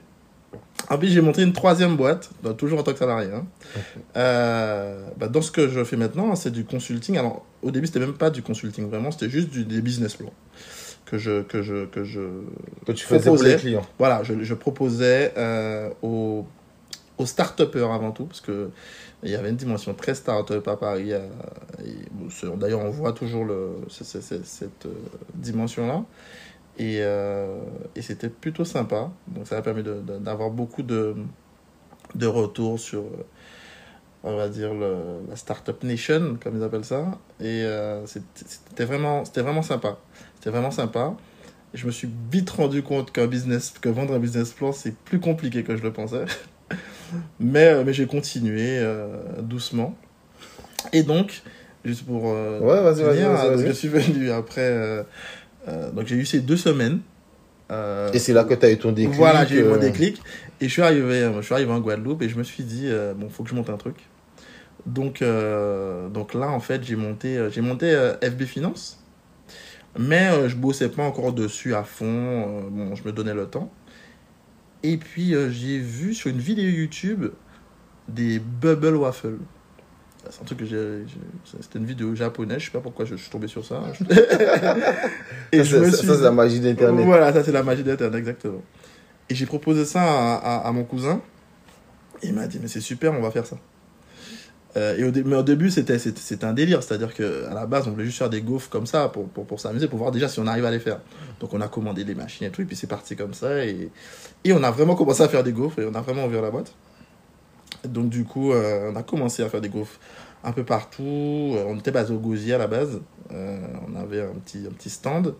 ensuite 0.89 1.11
j'ai 1.11 1.19
monté 1.21 1.41
une 1.41 1.51
troisième 1.51 1.97
boîte 1.97 2.29
donc 2.43 2.55
toujours 2.55 2.79
en 2.79 2.83
tant 2.83 2.93
que 2.93 2.99
salarié 2.99 3.29
hein. 3.33 3.45
Euh, 4.15 5.09
bah, 5.17 5.27
dans 5.27 5.41
ce 5.41 5.51
que 5.51 5.67
je 5.67 5.83
fais 5.83 5.97
maintenant 5.97 6.35
c'est 6.35 6.51
du 6.51 6.63
consulting. 6.63 7.17
Alors 7.17 7.45
au 7.61 7.71
début 7.71 7.87
c'était 7.87 7.99
même 7.99 8.13
pas 8.13 8.29
du 8.29 8.41
consulting 8.41 8.89
vraiment 8.89 9.11
c'était 9.11 9.29
juste 9.29 9.49
du, 9.49 9.65
des 9.65 9.81
business 9.81 10.15
plans 10.15 10.33
que 11.05 11.17
je 11.17 11.41
que 11.41 11.61
je 11.61 11.85
que 11.85 12.03
je 12.03 12.21
Que 12.85 12.91
tu 12.91 13.05
faisais 13.05 13.29
pour 13.29 13.41
les 13.41 13.55
clients. 13.55 13.85
voilà, 13.97 14.23
je, 14.23 14.43
je 14.43 14.53
proposais 14.53 15.33
euh, 15.37 15.89
aux, 16.01 16.45
aux 17.17 17.25
start-upers 17.25 17.91
avant 17.91 18.11
tout, 18.11 18.25
parce 18.25 18.41
que 18.41 18.69
il 19.23 19.31
y 19.31 19.35
avait 19.35 19.49
une 19.49 19.55
dimension 19.55 19.93
très 19.93 20.13
start-up 20.13 20.67
à 20.67 20.77
Paris. 20.77 21.11
D'ailleurs, 22.57 22.81
on 22.81 22.89
voit 22.91 23.13
toujours 23.13 23.47
cette 23.89 24.85
euh, 24.85 24.93
dimension-là. 25.33 26.03
Et, 26.77 26.99
euh, 27.01 27.59
et 27.95 28.01
c'était 28.03 28.29
plutôt 28.29 28.63
sympa. 28.63 29.09
Donc, 29.27 29.47
ça 29.47 29.57
a 29.57 29.61
permis 29.61 29.83
d'avoir 29.83 30.51
beaucoup 30.51 30.83
de, 30.83 31.15
retours 32.21 32.79
sur, 32.79 33.05
on 34.23 34.35
va 34.35 34.49
dire, 34.49 34.75
le, 34.75 35.21
la 35.27 35.35
Startup 35.35 35.81
Nation, 35.83 36.37
comme 36.41 36.57
ils 36.57 36.63
appellent 36.63 36.85
ça. 36.85 37.17
Et 37.39 37.63
euh, 37.63 38.05
c'était 38.05 38.85
vraiment, 38.85 39.23
vraiment 39.23 39.63
sympa. 39.63 39.97
C'était 40.35 40.51
vraiment 40.51 40.71
sympa. 40.71 41.15
Je 41.73 41.87
me 41.87 41.91
suis 41.91 42.09
vite 42.31 42.51
rendu 42.51 42.83
compte 42.83 43.11
qu'un 43.11 43.27
business, 43.27 43.73
que 43.81 43.89
vendre 43.89 44.13
un 44.13 44.19
business 44.19 44.53
plan, 44.53 44.71
c'est 44.71 44.95
plus 44.95 45.19
compliqué 45.19 45.63
que 45.63 45.75
je 45.75 45.81
le 45.81 45.91
pensais. 45.91 46.25
Mais 47.39 47.65
euh, 47.67 47.83
mais 47.85 47.93
j'ai 47.93 48.05
continué 48.07 48.77
euh, 48.79 49.07
doucement. 49.41 49.95
Et 50.93 51.03
donc, 51.03 51.41
juste 51.85 52.05
pour 52.05 52.23
euh, 52.31 52.59
Ouais, 52.59 52.81
vas-y, 52.81 53.03
vas-y, 53.03 53.23
euh, 53.23 53.55
vas-y. 53.55 53.67
je 53.67 53.71
suis 53.71 53.87
venu 53.87 54.31
après. 54.31 55.05
donc 55.93 56.05
j'ai 56.07 56.15
eu 56.15 56.25
ces 56.25 56.39
deux 56.39 56.57
semaines. 56.57 56.99
Euh, 57.69 58.09
Et 58.13 58.19
c'est 58.19 58.31
là 58.33 58.45
que 58.45 58.53
tu 58.53 58.65
as 58.65 58.71
eu 58.71 58.77
ton 58.77 58.93
déclic. 58.93 59.15
voilà, 59.17 59.45
j'ai 59.45 59.59
eu 59.59 59.63
mon 59.63 59.77
déclic. 59.77 60.21
Et 60.61 60.67
je 60.67 60.71
suis 60.71 60.81
arrivé, 60.81 61.29
je 61.35 61.41
suis 61.41 61.53
arrivé 61.53 61.71
en 61.71 61.79
Guadeloupe 61.79 62.21
et 62.21 62.29
je 62.29 62.37
me 62.37 62.43
suis 62.43 62.63
dit, 62.63 62.85
euh, 62.85 63.13
bon, 63.13 63.29
faut 63.29 63.43
que 63.43 63.49
je 63.49 63.55
monte 63.55 63.69
un 63.69 63.75
truc. 63.77 63.97
Donc, 64.85 65.21
euh, 65.21 66.07
donc 66.07 66.33
là, 66.33 66.49
en 66.49 66.61
fait, 66.61 66.81
j'ai 66.83 66.95
monté, 66.95 67.37
j'ai 67.51 67.59
monté 67.61 67.93
FB 68.23 68.43
Finance. 68.43 69.03
Mais 69.99 70.47
je 70.47 70.55
bossais 70.55 70.87
pas 70.89 71.03
encore 71.03 71.33
dessus 71.33 71.75
à 71.75 71.83
fond. 71.83 72.61
bon, 72.71 72.95
je 72.95 73.03
me 73.03 73.11
donnais 73.11 73.33
le 73.33 73.47
temps. 73.47 73.69
Et 74.83 74.97
puis, 74.97 75.33
euh, 75.35 75.49
j'ai 75.49 75.79
vu 75.79 76.13
sur 76.13 76.29
une 76.29 76.37
vidéo 76.39 76.69
YouTube 76.69 77.25
des 78.07 78.39
Bubble 78.39 78.95
Waffle. 78.95 79.37
C'est 80.29 80.41
un 80.41 80.45
truc 80.45 80.59
que 80.59 80.65
j'ai. 80.65 81.05
C'était 81.61 81.79
une 81.79 81.85
vidéo 81.85 82.13
japonaise, 82.15 82.59
je 82.59 82.65
sais 82.65 82.71
pas 82.71 82.79
pourquoi 82.81 83.05
je, 83.05 83.15
je 83.15 83.21
suis 83.21 83.29
tombé 83.31 83.47
sur 83.47 83.65
ça. 83.65 83.81
Ça, 85.63 85.63
c'est- 85.63 85.79
ça, 85.91 85.97
c'est 86.15 86.23
la 86.23 86.31
magie 86.31 86.59
d'Internet. 86.59 87.05
Voilà, 87.05 87.33
ça 87.33 87.43
c'est 87.43 87.51
la 87.51 87.63
magie 87.63 87.83
d'Internet, 87.83 88.19
exactement. 88.19 88.61
Et 89.29 89.35
j'ai 89.35 89.45
proposé 89.45 89.85
ça 89.85 90.01
à, 90.03 90.35
à- 90.35 90.67
à 90.67 90.71
mon 90.71 90.83
cousin. 90.83 91.21
Et 92.21 92.27
il 92.27 92.33
m'a 92.33 92.47
dit, 92.47 92.59
mais 92.61 92.67
c'est 92.67 92.81
super, 92.81 93.13
on 93.13 93.21
va 93.21 93.31
faire 93.31 93.45
ça. 93.45 93.57
Euh, 94.75 94.97
et 94.97 95.03
au 95.03 95.11
mais 95.25 95.35
au 95.35 95.43
début, 95.43 95.71
c'était 95.71 96.43
un 96.43 96.53
délire. 96.53 96.83
C'est-à-dire 96.83 97.13
qu'à 97.13 97.53
la 97.53 97.65
base, 97.65 97.87
on 97.87 97.91
voulait 97.91 98.05
juste 98.05 98.17
faire 98.17 98.29
des 98.29 98.41
gaufres 98.41 98.69
comme 98.69 98.85
ça 98.85 99.07
pour, 99.07 99.27
pour, 99.27 99.59
s'amuser, 99.59 99.87
pour 99.87 99.99
voir 99.99 100.11
déjà 100.11 100.27
si 100.27 100.39
on 100.39 100.47
arrive 100.47 100.65
à 100.65 100.71
les 100.71 100.79
faire. 100.79 100.99
Donc 101.39 101.53
on 101.53 101.61
a 101.61 101.67
commandé 101.67 102.03
des 102.03 102.15
machines 102.15 102.47
et 102.47 102.51
tout, 102.51 102.61
et 102.61 102.65
puis 102.65 102.75
c'est 102.75 102.87
parti 102.87 103.15
comme 103.15 103.33
ça. 103.33 103.65
Et, 103.65 103.89
et 104.43 104.53
on 104.53 104.63
a 104.63 104.71
vraiment 104.71 104.95
commencé 104.95 105.23
à 105.23 105.29
faire 105.29 105.43
des 105.43 105.53
gaufres, 105.53 105.79
et 105.79 105.85
on 105.85 105.95
a 105.95 106.01
vraiment 106.01 106.25
ouvert 106.25 106.41
la 106.41 106.51
boîte. 106.51 106.73
Donc 107.85 108.09
du 108.09 108.23
coup, 108.25 108.51
euh, 108.51 108.91
on 108.91 108.95
a 108.95 109.03
commencé 109.03 109.43
à 109.43 109.49
faire 109.49 109.61
des 109.61 109.69
gaufres 109.69 109.99
un 110.43 110.51
peu 110.51 110.63
partout. 110.63 111.53
Euh, 111.55 111.65
On 111.67 111.77
était 111.77 111.91
basé 111.91 112.13
au 112.13 112.19
Gosier 112.19 112.53
à 112.53 112.57
la 112.57 112.67
base. 112.67 113.01
On 113.29 113.95
avait 113.99 114.21
un 114.21 114.35
petit, 114.35 114.65
un 114.67 114.71
petit 114.71 114.89
stand 114.89 115.35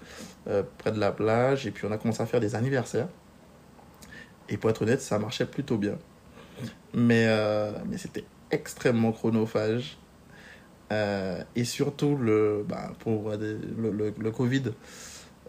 près 0.78 0.92
de 0.92 1.00
la 1.00 1.12
plage. 1.12 1.68
Et 1.68 1.72
puis 1.72 1.86
on 1.86 1.92
a 1.92 1.98
commencé 1.98 2.22
à 2.22 2.26
faire 2.26 2.40
des 2.40 2.56
anniversaires. 2.56 3.08
Et 4.50 4.58
pour 4.58 4.70
être 4.70 4.82
honnête, 4.82 5.02
ça 5.02 5.20
marchait 5.20 5.46
plutôt 5.46 5.78
bien. 5.78 5.98
Mais, 6.94 7.28
mais 7.90 7.98
c'était 7.98 8.26
extrêmement 8.52 9.12
chronophage. 9.12 9.98
Euh, 10.92 11.42
et 11.56 11.66
surtout, 11.66 12.16
le, 12.16 12.64
bah, 12.68 12.92
pour 13.00 13.32
le, 13.32 13.60
le, 13.92 14.14
le 14.18 14.32
Covid, 14.32 14.64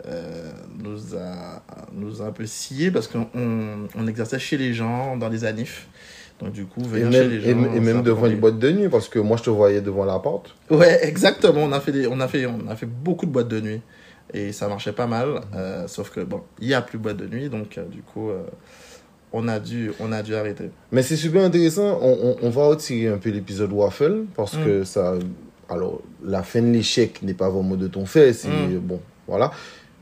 euh, 0.07 0.51
nous, 0.79 1.15
a, 1.17 1.63
nous 1.93 2.23
a 2.23 2.27
un 2.27 2.33
peu 2.33 2.47
scié 2.47 2.91
parce 2.91 3.07
qu'on 3.09 3.29
on 3.95 4.07
exerçait 4.07 4.39
chez 4.39 4.57
les 4.57 4.75
gens 4.75 5.17
dans 5.17 5.29
les 5.29 5.45
anifs. 5.45 5.89
Donc, 6.41 6.53
du 6.53 6.67
coup, 6.67 6.81
Et 6.83 6.87
venir 6.87 7.11
même, 7.11 7.13
chez 7.13 7.29
les 7.39 7.49
et, 7.49 7.53
gens. 7.53 7.61
et 7.65 7.71
c'est 7.73 7.79
un 7.79 7.81
même 7.81 7.97
peu 7.99 8.03
devant 8.11 8.27
les 8.27 8.37
boîtes 8.37 8.59
de 8.61 8.71
nuit, 8.71 8.89
parce 8.89 9.09
que 9.09 9.19
moi, 9.19 9.37
je 9.37 9.43
te 9.45 9.51
voyais 9.51 9.81
devant 9.81 10.05
la 10.05 10.19
porte. 10.21 10.55
Ouais, 10.71 11.05
exactement. 11.07 11.63
On 11.63 11.73
a 11.73 11.81
fait 11.81 11.93
des, 11.93 12.07
on 12.07 12.21
a 12.21 12.29
fait, 12.29 12.47
on 12.47 12.69
a 12.69 12.77
fait 12.77 12.87
beaucoup 12.87 13.27
de 13.27 13.31
boîtes 13.33 13.49
de 13.49 13.61
nuit 13.61 13.81
et 14.35 14.53
ça 14.53 14.69
marchait 14.69 14.93
pas 14.93 15.07
mal. 15.07 15.41
euh, 15.55 15.89
sauf 15.89 16.11
que 16.11 16.21
bon, 16.21 16.43
il 16.61 16.69
y 16.69 16.75
a 16.75 16.83
plus 16.83 16.99
de 16.99 17.03
boîtes 17.03 17.17
de 17.17 17.27
nuit, 17.27 17.49
donc 17.49 17.79
du 17.91 18.03
coup, 18.03 18.31
on 19.33 19.47
a 19.49 19.59
dû, 19.61 19.93
on 20.01 20.11
a 20.13 20.23
dû 20.23 20.35
arrêter. 20.35 20.71
Mais 20.93 21.03
c'est 21.03 21.17
super 21.17 21.45
intéressant. 21.45 21.99
On, 22.03 22.37
on, 22.43 22.47
on 22.47 22.51
va 22.51 22.67
retirer 22.67 23.09
un 23.13 23.19
peu 23.19 23.31
l'épisode 23.31 23.73
Waffle 23.73 24.25
parce 24.35 24.55
Mm. 24.55 24.65
que 24.65 24.85
ça. 24.85 25.15
Alors, 25.69 26.01
la 26.25 26.43
fin 26.43 26.63
de 26.63 26.71
l'échec 26.73 27.23
n'est 27.23 27.35
pas 27.35 27.51
vraiment 27.51 27.77
de 27.77 27.89
ton 27.89 28.07
fait. 28.07 28.33
C'est 28.33 28.49
Mm. 28.49 28.79
bon, 28.79 29.01
voilà. 29.27 29.51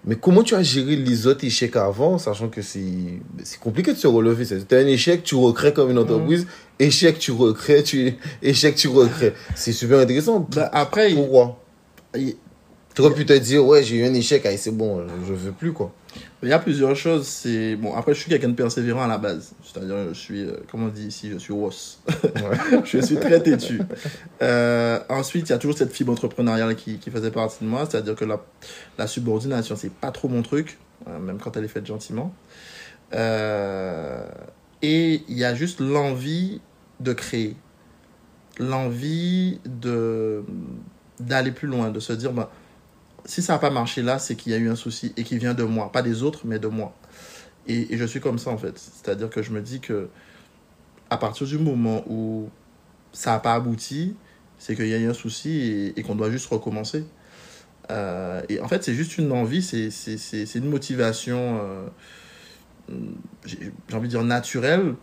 Mais 0.04 0.14
comment 0.14 0.45
tu 0.45 0.54
as 0.54 0.62
géré 0.62 0.95
les 0.95 1.26
autres 1.26 1.45
échecs 1.45 1.75
avant, 1.75 2.16
sachant 2.18 2.49
que 2.49 2.62
c'est 2.62 3.59
compliqué 3.61 3.92
de 3.92 3.99
se 3.99 4.06
relever. 4.06 4.45
C'est 4.45 4.73
un 4.73 4.87
échec, 4.87 5.25
tu 5.25 5.35
recrées 5.35 5.73
comme 5.73 5.90
une 5.90 5.99
entreprise. 5.99 6.47
Échec, 6.78 7.18
tu 7.18 7.33
recrées, 7.33 7.83
tu 7.83 8.14
échec, 8.42 8.76
tu 8.76 8.87
recrées. 8.87 9.33
C'est 9.56 9.73
super 9.73 9.99
intéressant. 9.99 10.47
Bah, 10.54 10.71
après, 10.73 11.12
Pourquoi? 11.12 11.59
Il, 12.16 12.37
Tu 12.95 13.02
aurais 13.02 13.12
pu 13.14 13.26
te 13.26 13.33
dire, 13.33 13.66
ouais, 13.66 13.83
j'ai 13.83 13.97
eu 13.97 14.04
un 14.06 14.14
échec, 14.14 14.47
c'est 14.56 14.71
bon, 14.71 15.02
je 15.26 15.35
veux 15.35 15.50
plus, 15.52 15.73
quoi. 15.73 15.92
Il 16.43 16.49
y 16.49 16.52
a 16.52 16.59
plusieurs 16.59 16.95
choses. 16.95 17.26
C'est 17.26 17.76
bon. 17.76 17.95
Après, 17.95 18.14
je 18.14 18.21
suis 18.21 18.31
quelqu'un 18.31 18.49
de 18.49 18.55
persévérant 18.55 19.02
à 19.02 19.07
la 19.07 19.19
base. 19.19 19.55
C'est-à-dire, 19.62 20.09
je 20.09 20.19
suis, 20.19 20.43
euh, 20.43 20.57
comme 20.71 20.85
on 20.85 20.88
dit 20.88 21.07
ici, 21.07 21.31
je 21.31 21.38
suis 21.38 21.52
os. 21.52 22.00
Ouais. 22.25 22.81
je 22.85 22.99
suis 22.99 23.16
très 23.16 23.43
têtu. 23.43 23.81
Euh, 24.43 24.99
ensuite, 25.09 25.49
il 25.49 25.52
y 25.52 25.55
a 25.55 25.59
toujours 25.59 25.76
cette 25.76 25.93
fibre 25.93 26.12
entrepreneuriale 26.12 26.76
qui, 26.76 26.99
qui 26.99 27.11
faisait 27.11 27.31
partie 27.31 27.64
de 27.64 27.69
moi, 27.69 27.87
c'est-à-dire 27.88 28.14
que 28.14 28.25
la, 28.25 28.40
la 28.99 29.07
subordination, 29.07 29.76
c'est 29.76 29.93
pas 29.93 30.11
trop 30.11 30.28
mon 30.28 30.43
truc, 30.43 30.78
euh, 31.09 31.19
même 31.19 31.38
quand 31.38 31.57
elle 31.57 31.64
est 31.64 31.69
faite 31.69 31.87
gentiment. 31.87 32.35
Euh, 33.14 34.26
et 34.83 35.23
il 35.28 35.38
y 35.38 35.45
a 35.45 35.55
juste 35.55 35.81
l'envie 35.81 36.61
de 37.00 37.12
créer, 37.12 37.57
l'envie 38.59 39.61
de 39.64 40.45
d'aller 41.19 41.50
plus 41.50 41.66
loin, 41.66 41.90
de 41.90 41.99
se 42.00 42.12
dire, 42.12 42.33
bah, 42.33 42.50
si 43.26 43.42
ça 43.42 43.54
n'a 43.54 43.59
pas 43.59 43.71
marché 43.71 44.02
là, 44.02 44.18
c'est 44.18 44.37
qu'il 44.37 44.52
y 44.52 44.54
a 44.54 44.59
eu 44.59 44.71
un 44.71 44.76
souci 44.76 45.12
et 45.16 45.25
qui 45.25 45.38
vient 45.38 45.54
de 45.54 45.64
moi, 45.64 45.92
pas 45.92 46.02
des 46.02 46.23
autres, 46.23 46.40
mais 46.45 46.59
de 46.59 46.68
moi. 46.68 46.95
Et, 47.66 47.97
je 47.97 48.04
suis 48.04 48.21
comme 48.21 48.38
ça 48.38 48.50
en 48.50 48.59
fait, 48.59 48.78
c'est-à-dire 48.78 49.28
que 49.28 49.42
je 49.42 49.50
me 49.50 49.61
dis 49.61 49.80
que 49.80 50.09
à 51.11 51.16
partir 51.16 51.47
du 51.47 51.59
moment 51.59 52.04
où 52.09 52.49
ça 53.12 53.33
n'a 53.33 53.38
pas 53.40 53.54
abouti, 53.54 54.16
c'est 54.59 54.76
qu'il 54.76 54.88
y 54.88 54.95
a 54.95 54.99
eu 54.99 55.09
un 55.09 55.14
souci 55.14 55.92
et, 55.97 56.02
qu'on 56.02 56.14
doit 56.14 56.30
juste 56.30 56.47
recommencer. 56.47 57.04
Euh, 57.90 58.42
et 58.49 58.61
en 58.61 58.68
fait, 58.68 58.83
c'est 58.83 58.95
juste 58.95 59.18
une 59.18 59.30
envie, 59.33 59.62
c'est 59.62 60.54
une 60.54 60.68
motivation, 60.68 61.61
euh, 61.62 61.87
j'ai 63.45 63.73
envie 63.92 64.09
de 64.09 64.12
dire 64.12 64.25
naturelle, 64.25 64.95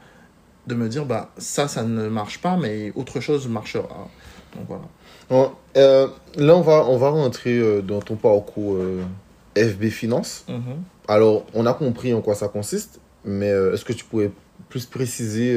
de 0.67 0.75
me 0.75 0.89
dire, 0.89 1.05
bah, 1.05 1.33
ça, 1.37 1.67
ça 1.67 1.83
ne 1.83 2.07
marche 2.07 2.39
pas, 2.39 2.57
mais 2.57 2.91
autre 2.95 3.19
chose 3.19 3.47
marchera. 3.47 4.09
Donc 4.55 4.65
voilà. 4.67 4.83
Bon, 5.29 5.51
euh, 5.77 6.07
là, 6.37 6.55
on 6.55 6.61
va, 6.61 6.85
on 6.87 6.97
va 6.97 7.09
rentrer 7.09 7.57
euh, 7.57 7.81
dans 7.81 8.01
ton 8.01 8.15
parcours 8.15 8.75
euh, 8.75 9.01
FB 9.57 9.85
Finance. 9.89 10.45
Alors, 11.07 11.45
on 11.53 11.65
a 11.65 11.73
compris 11.73 12.13
en 12.13 12.21
quoi 12.21 12.35
ça 12.35 12.47
consiste, 12.47 12.99
mais 13.25 13.47
est-ce 13.49 13.83
que 13.85 13.93
tu 13.93 14.05
pourrais 14.05 14.31
plus 14.69 14.85
préciser 14.85 15.53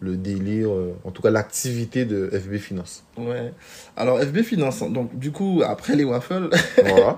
le 0.00 0.16
délire, 0.16 0.68
en 1.04 1.10
tout 1.10 1.22
cas 1.22 1.30
l'activité 1.30 2.04
de 2.04 2.28
FB 2.28 2.56
Finance? 2.58 3.04
Ouais. 3.16 3.52
Alors, 3.96 4.20
FB 4.20 4.42
Finance, 4.42 4.82
donc 4.90 5.18
du 5.18 5.32
coup, 5.32 5.62
après 5.66 5.96
les 5.96 6.04
waffles, 6.04 6.50
Voilà. 6.84 7.16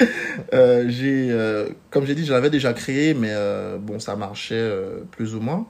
J'ai, 0.89 1.37
comme 1.91 2.07
j'ai 2.07 2.15
dit, 2.15 2.25
je 2.25 2.33
l'avais 2.33 2.51
déjà 2.51 2.73
créé, 2.73 3.13
mais 3.13 3.35
bon, 3.81 3.99
ça 3.99 4.15
marchait 4.15 4.71
plus 5.11 5.35
ou 5.35 5.41
moins. 5.41 5.67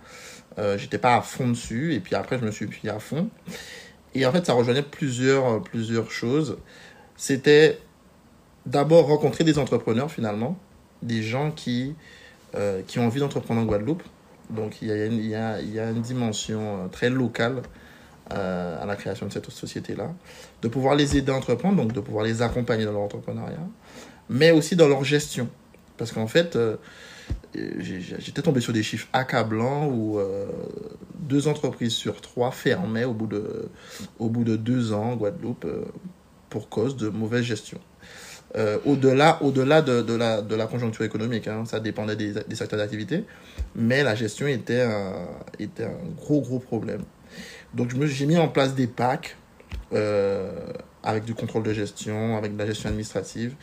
Euh, 0.58 0.76
J'étais 0.76 0.98
pas 0.98 1.16
à 1.16 1.20
fond 1.22 1.48
dessus, 1.48 1.94
et 1.94 2.00
puis 2.00 2.14
après, 2.14 2.38
je 2.38 2.44
me 2.44 2.50
suis 2.50 2.66
mis 2.66 2.90
à 2.90 2.98
fond. 2.98 3.28
Et 4.14 4.26
en 4.26 4.32
fait, 4.32 4.46
ça 4.46 4.52
rejoignait 4.52 4.82
plusieurs, 4.82 5.46
euh, 5.46 5.58
plusieurs 5.60 6.10
choses. 6.10 6.58
C'était 7.16 7.78
d'abord 8.66 9.06
rencontrer 9.06 9.44
des 9.44 9.58
entrepreneurs, 9.58 10.10
finalement, 10.10 10.58
des 11.02 11.22
gens 11.22 11.50
qui, 11.50 11.94
euh, 12.54 12.82
qui 12.86 12.98
ont 12.98 13.06
envie 13.06 13.20
d'entreprendre 13.20 13.60
en 13.60 13.64
Guadeloupe. 13.64 14.02
Donc, 14.50 14.80
il 14.82 14.88
y 14.88 14.92
a 14.92 15.06
une, 15.06 15.14
il 15.14 15.26
y 15.26 15.34
a, 15.34 15.60
il 15.60 15.72
y 15.72 15.78
a 15.78 15.90
une 15.90 16.02
dimension 16.02 16.84
euh, 16.84 16.88
très 16.88 17.10
locale 17.10 17.62
à 18.30 18.84
la 18.84 18.94
création 18.94 19.24
de 19.24 19.32
cette 19.32 19.50
société-là. 19.50 20.12
De 20.60 20.68
pouvoir 20.68 20.94
les 20.94 21.16
aider 21.16 21.32
à 21.32 21.34
entreprendre, 21.34 21.76
donc 21.76 21.94
de 21.94 22.00
pouvoir 22.00 22.26
les 22.26 22.42
accompagner 22.42 22.84
dans 22.84 22.92
leur 22.92 23.00
entrepreneuriat 23.00 23.56
mais 24.28 24.50
aussi 24.50 24.76
dans 24.76 24.86
leur 24.86 25.02
gestion. 25.02 25.48
Parce 25.96 26.12
qu'en 26.12 26.26
fait, 26.26 26.58
j'étais 27.78 28.42
tombé 28.42 28.60
sur 28.60 28.72
des 28.72 28.82
chiffres 28.82 29.08
accablants 29.12 29.86
où 29.86 30.18
euh, 30.18 30.46
deux 31.18 31.48
entreprises 31.48 31.92
sur 31.92 32.20
trois 32.20 32.50
fermaient 32.50 33.04
au 33.04 33.12
bout 33.12 33.26
de, 33.26 33.68
au 34.18 34.28
deux 34.28 34.92
ans 34.92 35.12
en 35.12 35.16
Guadeloupe 35.16 35.64
euh, 35.64 35.84
pour 36.50 36.68
cause 36.68 36.96
de 36.96 37.08
mauvaise 37.08 37.44
gestion. 37.44 37.78
Euh, 38.56 38.78
au-delà 38.86 39.42
au-delà 39.42 39.82
de, 39.82 40.00
de, 40.00 40.14
la, 40.54 40.66
conjoncture 40.66 41.04
économique, 41.04 41.48
hein, 41.48 41.64
ça 41.66 41.80
dépendait 41.80 42.16
des, 42.16 42.54
secteurs 42.54 42.78
d'activité, 42.78 43.24
mais 43.74 44.02
la 44.02 44.14
gestion 44.14 44.46
était 44.46 44.80
un, 44.80 45.12
était 45.58 45.84
un 45.84 46.14
gros, 46.16 46.40
gros 46.40 46.58
problème. 46.58 47.02
Donc, 47.74 47.90
j'ai 48.06 48.24
mis 48.24 48.38
en 48.38 48.48
place 48.48 48.74
des 48.74 48.86
packs 48.86 49.36
avec 51.02 51.24
du 51.24 51.34
contrôle 51.34 51.62
de 51.62 51.72
gestion, 51.72 52.36
avec 52.36 52.54
de 52.54 52.58
la 52.58 52.66
gestion 52.66 52.88
administrative, 52.88 53.54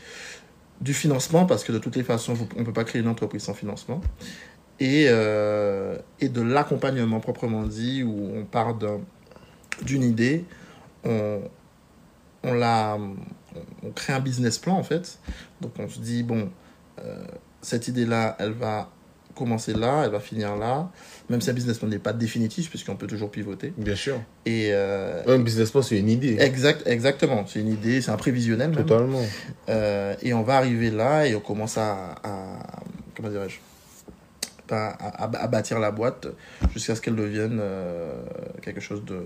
du 0.82 0.94
financement, 0.94 1.46
parce 1.46 1.64
que 1.64 1.72
de 1.72 1.78
toutes 1.80 1.96
les 1.96 2.04
façons, 2.04 2.34
on 2.56 2.60
ne 2.60 2.66
peut 2.66 2.74
pas 2.74 2.84
créer 2.84 3.02
une 3.02 3.08
entreprise 3.08 3.44
sans 3.44 3.54
financement, 3.54 4.02
et, 4.80 5.06
euh, 5.08 5.98
et 6.20 6.30
de 6.30 6.42
l'accompagnement 6.42 7.20
proprement 7.20 7.64
dit, 7.64 8.04
où 8.04 8.32
on 8.36 8.44
part 8.46 8.76
d'un- 8.76 9.00
d'une 9.84 10.04
idée, 10.04 10.46
on, 11.06 11.42
on, 12.44 12.54
la, 12.54 12.98
on 13.84 13.92
crée 13.92 14.14
un 14.14 14.20
business 14.20 14.58
plan 14.58 14.76
en 14.76 14.84
fait. 14.84 15.20
Donc 15.62 15.74
on 15.80 15.88
se 15.88 16.00
dit, 16.00 16.24
bon, 16.24 16.50
euh, 17.04 17.26
cette 17.62 17.88
idée-là, 17.88 18.36
elle 18.40 18.52
va 18.52 18.92
commencer 19.36 19.74
là, 19.74 20.04
elle 20.06 20.12
va 20.12 20.20
finir 20.20 20.56
là, 20.56 20.90
même 21.30 21.42
si 21.42 21.50
un 21.50 21.54
business 21.54 21.78
plan 21.78 21.88
n'est 21.90 22.00
pas 22.00 22.14
définitif, 22.14 22.70
puisqu'on 22.70 22.96
peut 22.96 23.06
toujours 23.08 23.30
pivoter. 23.30 23.74
Bien 23.78 23.96
sûr. 23.96 24.16
Et, 24.46 24.70
euh, 24.72 25.22
Un 25.28 25.40
business 25.40 25.70
plan, 25.72 25.82
c'est 25.82 26.00
une 26.00 26.10
idée. 26.10 26.38
exact, 26.40 26.88
exactement, 26.88 27.46
c'est 27.46 27.60
une 27.60 27.68
idée, 27.72 28.02
c'est 28.02 28.12
un 28.12 28.18
prévisionnel 28.18 28.70
même. 28.72 28.86
Totalement. 28.86 29.22
Euh, 29.70 30.16
et 30.22 30.34
on 30.34 30.42
va 30.44 30.56
arriver 30.58 30.90
là 30.90 31.28
et 31.28 31.36
on 31.36 31.42
commence 31.42 31.78
à, 31.78 32.16
à- 32.24 32.82
comment 33.16 33.30
dirais-je, 33.30 33.58
à, 34.74 34.88
à- 35.26 35.44
à 35.44 35.48
bâtir 35.48 35.80
la 35.80 35.92
boîte 35.92 36.28
jusqu'à 36.74 36.96
ce 36.96 37.02
qu'elle 37.02 37.16
devienne 37.16 37.60
euh, 37.62 38.14
quelque 38.62 38.80
chose 38.82 39.04
de, 39.06 39.18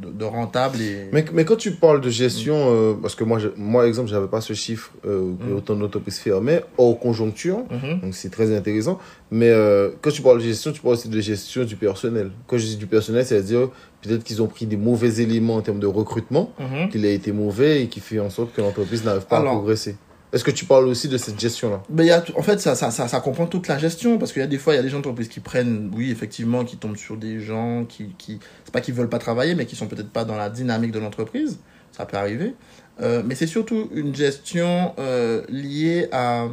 de, 0.00 0.10
de 0.10 0.24
rentable 0.24 0.80
et 0.80 1.08
Mais, 1.12 1.24
mais 1.32 1.44
quand 1.44 1.56
tu 1.56 1.72
parles 1.72 2.00
de 2.00 2.10
gestion, 2.10 2.54
euh, 2.56 2.94
parce 3.00 3.14
que 3.14 3.24
moi, 3.24 3.38
je, 3.38 3.48
moi, 3.56 3.86
exemple, 3.86 4.08
j'avais 4.08 4.26
pas 4.28 4.40
ce 4.40 4.52
chiffre 4.52 4.90
euh, 5.06 5.32
que 5.38 5.50
Mm. 5.52 5.56
autant 5.56 5.74
d'entreprises 5.76 6.18
fermaient, 6.18 6.64
hors 6.78 6.98
conjoncture. 6.98 7.58
Mhm. 7.70 8.00
Donc 8.00 8.14
c'est 8.14 8.30
très 8.30 8.54
intéressant. 8.56 8.98
Mais 9.30 9.50
euh, 9.50 9.90
quand 10.00 10.10
tu 10.10 10.22
parles 10.22 10.38
de 10.38 10.44
gestion, 10.44 10.72
tu 10.72 10.80
parles 10.80 10.94
aussi 10.94 11.08
de 11.08 11.20
gestion 11.20 11.64
du 11.64 11.76
personnel. 11.76 12.30
Quand 12.46 12.58
je 12.58 12.66
dis 12.66 12.76
du 12.76 12.86
personnel, 12.86 13.24
c'est-à-dire 13.26 13.68
peut-être 14.02 14.24
qu'ils 14.24 14.40
ont 14.42 14.46
pris 14.46 14.66
des 14.66 14.76
mauvais 14.78 15.20
éléments 15.20 15.56
en 15.56 15.60
termes 15.60 15.80
de 15.80 15.86
recrutement, 15.86 16.52
Mhm. 16.58 16.88
qu'il 16.90 17.04
a 17.04 17.10
été 17.10 17.32
mauvais 17.32 17.82
et 17.82 17.86
qui 17.88 18.00
fait 18.00 18.20
en 18.20 18.30
sorte 18.30 18.52
que 18.54 18.60
l'entreprise 18.60 19.04
n'arrive 19.04 19.26
pas 19.26 19.38
Alors- 19.38 19.52
à 19.52 19.56
progresser. 19.56 19.96
Est-ce 20.32 20.44
que 20.44 20.52
tu 20.52 20.64
parles 20.64 20.86
aussi 20.86 21.08
de 21.08 21.18
cette 21.18 21.40
gestion-là? 21.40 21.82
Il 21.98 22.04
y 22.04 22.10
a, 22.12 22.22
en 22.36 22.42
fait, 22.42 22.60
ça, 22.60 22.76
ça, 22.76 22.92
ça, 22.92 23.08
ça 23.08 23.20
comprend 23.20 23.46
toute 23.46 23.66
la 23.66 23.78
gestion, 23.78 24.16
parce 24.16 24.32
qu'il 24.32 24.40
y 24.40 24.44
a 24.44 24.48
des 24.48 24.58
fois, 24.58 24.74
il 24.74 24.76
y 24.76 24.80
a 24.80 24.82
des 24.82 24.94
entreprises 24.94 25.28
qui 25.28 25.40
prennent, 25.40 25.90
oui, 25.94 26.10
effectivement, 26.10 26.64
qui 26.64 26.76
tombent 26.76 26.96
sur 26.96 27.16
des 27.16 27.40
gens 27.40 27.84
qui, 27.84 28.14
qui 28.16 28.38
c'est 28.64 28.72
pas 28.72 28.80
qu'ils 28.80 28.94
veulent 28.94 29.08
pas 29.08 29.18
travailler, 29.18 29.56
mais 29.56 29.66
qui 29.66 29.74
sont 29.74 29.88
peut-être 29.88 30.10
pas 30.10 30.24
dans 30.24 30.36
la 30.36 30.48
dynamique 30.48 30.92
de 30.92 31.00
l'entreprise. 31.00 31.58
Ça 31.90 32.06
peut 32.06 32.16
arriver. 32.16 32.54
Euh, 33.00 33.22
mais 33.24 33.34
c'est 33.34 33.48
surtout 33.48 33.88
une 33.92 34.14
gestion 34.14 34.94
euh, 35.00 35.42
liée 35.48 36.08
à, 36.12 36.46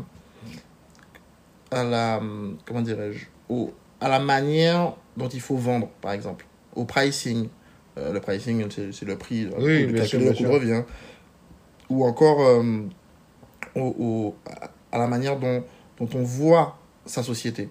à 1.70 1.84
la, 1.84 2.20
comment 2.66 2.82
dirais-je, 2.82 3.26
au, 3.48 3.72
à 4.02 4.10
la 4.10 4.20
manière 4.20 4.94
dont 5.18 5.30
il 5.30 5.42
faut 5.42 5.58
vendre, 5.58 5.90
par 6.02 6.14
exemple, 6.14 6.48
au 6.76 6.86
pricing. 6.86 7.50
Euh, 8.00 8.12
le 8.14 8.20
pricing, 8.20 8.66
c'est 8.70 8.92
c'est 8.92 9.06
le 9.06 9.18
prix, 9.18 9.48
Oui, 9.60 9.86
le 9.86 9.94
calcul, 9.94 10.08
sûr, 10.08 10.20
le 10.20 10.34
coût 10.34 10.44
de 10.44 10.48
revient. 10.48 10.84
Ou 11.90 12.06
encore 12.06 12.64
au, 13.80 13.96
au- 14.00 14.36
à 14.92 14.98
la 14.98 15.08
manière 15.08 15.38
dont, 15.38 15.64
dont 16.00 16.10
on 16.16 16.24
voit 16.24 16.78
sa 17.06 17.24
société, 17.24 17.70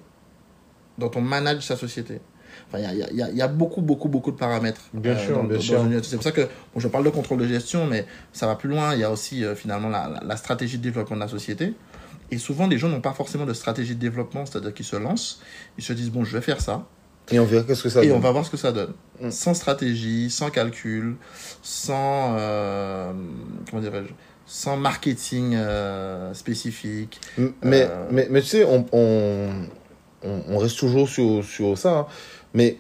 dont 0.98 1.10
on 1.14 1.20
manage 1.20 1.62
sa 1.66 1.76
société. 1.76 2.20
Enfin, 2.68 2.78
il 2.78 2.98
y 3.16 3.22
a, 3.22 3.30
y 3.30 3.36
y 3.38 3.48
beaucoup, 3.48 3.82
beaucoup, 3.82 4.08
beaucoup 4.08 4.30
de 4.32 4.36
paramètres. 4.36 4.80
euh, 4.94 4.98
Bien 4.98 5.18
sûr, 5.18 5.36
dans- 5.36 5.44
bien 5.44 5.56
dans 5.56 5.62
sûr. 5.62 5.84
une- 5.84 6.02
C'est 6.02 6.16
pour 6.16 6.22
ça 6.25 6.32
que 6.32 6.42
bon, 6.75 6.80
je 6.80 6.88
parle 6.88 7.04
de 7.04 7.10
contrôle 7.10 7.38
de 7.38 7.46
gestion, 7.46 7.86
mais 7.86 8.06
ça 8.32 8.46
va 8.46 8.56
plus 8.56 8.68
loin. 8.70 8.94
Il 8.94 9.00
y 9.00 9.04
a 9.04 9.10
aussi 9.10 9.44
euh, 9.44 9.54
finalement 9.54 9.88
la, 9.90 10.08
la- 10.08 10.20
la 10.25 10.36
stratégie 10.36 10.78
de 10.78 10.82
développement 10.82 11.16
de 11.16 11.20
la 11.20 11.28
société. 11.28 11.75
Et 12.30 12.38
souvent, 12.38 12.66
les 12.66 12.76
gens 12.78 12.88
n'ont 12.88 13.00
pas 13.02 13.12
forcément 13.12 13.44
de 13.46 13.52
stratégie 13.52 13.94
de 13.94 14.00
développement, 14.00 14.46
c'est-à-dire 14.46 14.75
qu'ils 14.75 14.86
se 14.86 14.96
lancent, 14.96 15.40
ils 15.78 15.84
se 15.84 15.92
disent, 15.92 16.10
bon, 16.10 16.25
je 16.25 16.32
vais 16.36 16.40
faire 16.42 16.60
ça, 16.60 16.86
Et 17.30 17.38
on 17.38 17.44
verra 17.44 17.62
qu'est-ce 17.64 17.82
que 17.84 17.88
ça 17.88 18.02
et 18.02 18.08
donne. 18.08 18.16
on 18.16 18.20
va 18.20 18.30
voir 18.32 18.44
ce 18.44 18.50
que 18.50 18.56
ça 18.56 18.72
donne. 18.72 18.94
Mm. 19.20 19.30
Sans 19.30 19.54
stratégie, 19.54 20.28
sans 20.30 20.50
calcul, 20.50 21.16
sans. 21.62 22.34
euh, 22.38 23.12
comment 23.70 23.82
dirais-je 23.82 24.12
sans 24.46 24.76
marketing 24.76 25.54
euh, 25.54 26.32
spécifique. 26.34 27.20
Mais, 27.62 27.82
Euh. 27.90 28.06
mais, 28.10 28.28
mais 28.30 28.40
tu 28.40 28.46
sais, 28.48 28.64
on, 28.64 28.86
on, 28.92 29.48
on, 30.22 30.58
reste 30.58 30.78
toujours 30.78 31.08
sur, 31.08 31.44
sur 31.44 31.76
ça. 31.76 31.98
hein. 31.98 32.06
Mais 32.54 32.78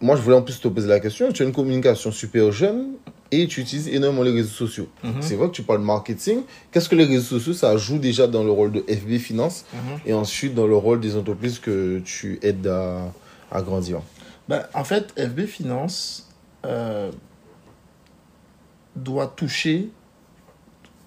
moi, 0.00 0.16
je 0.16 0.22
voulais 0.22 0.36
en 0.36 0.42
plus 0.42 0.58
te 0.60 0.68
poser 0.68 0.88
la 0.88 1.00
question. 1.00 1.30
Tu 1.32 1.42
as 1.42 1.46
une 1.46 1.52
communication 1.52 2.10
super 2.10 2.50
jeune 2.52 2.92
et 3.30 3.46
tu 3.46 3.60
utilises 3.60 3.88
énormément 3.88 4.22
les 4.22 4.32
réseaux 4.32 4.48
sociaux. 4.66 4.88
Mhm. 5.02 5.14
C'est 5.20 5.34
vrai 5.36 5.48
que 5.48 5.52
tu 5.52 5.62
parles 5.62 5.80
marketing. 5.82 6.40
Qu'est-ce 6.72 6.88
que 6.88 6.94
les 6.96 7.04
réseaux 7.04 7.38
sociaux, 7.38 7.52
ça 7.52 7.76
joue 7.76 7.98
déjà 7.98 8.26
dans 8.26 8.42
le 8.44 8.50
rôle 8.50 8.72
de 8.72 8.80
FB 8.88 9.18
Finance 9.18 9.64
Mhm. 9.72 10.00
et 10.06 10.12
ensuite 10.14 10.54
dans 10.54 10.66
le 10.66 10.76
rôle 10.76 11.00
des 11.00 11.16
entreprises 11.16 11.58
que 11.58 12.00
tu 12.04 12.38
aides 12.42 12.66
à, 12.66 13.12
à 13.50 13.60
grandir? 13.62 14.00
Ben, 14.48 14.62
en 14.74 14.84
fait, 14.84 15.12
FB 15.18 15.46
Finance 15.46 16.28
euh, 16.66 17.10
doit 18.96 19.26
toucher 19.26 19.88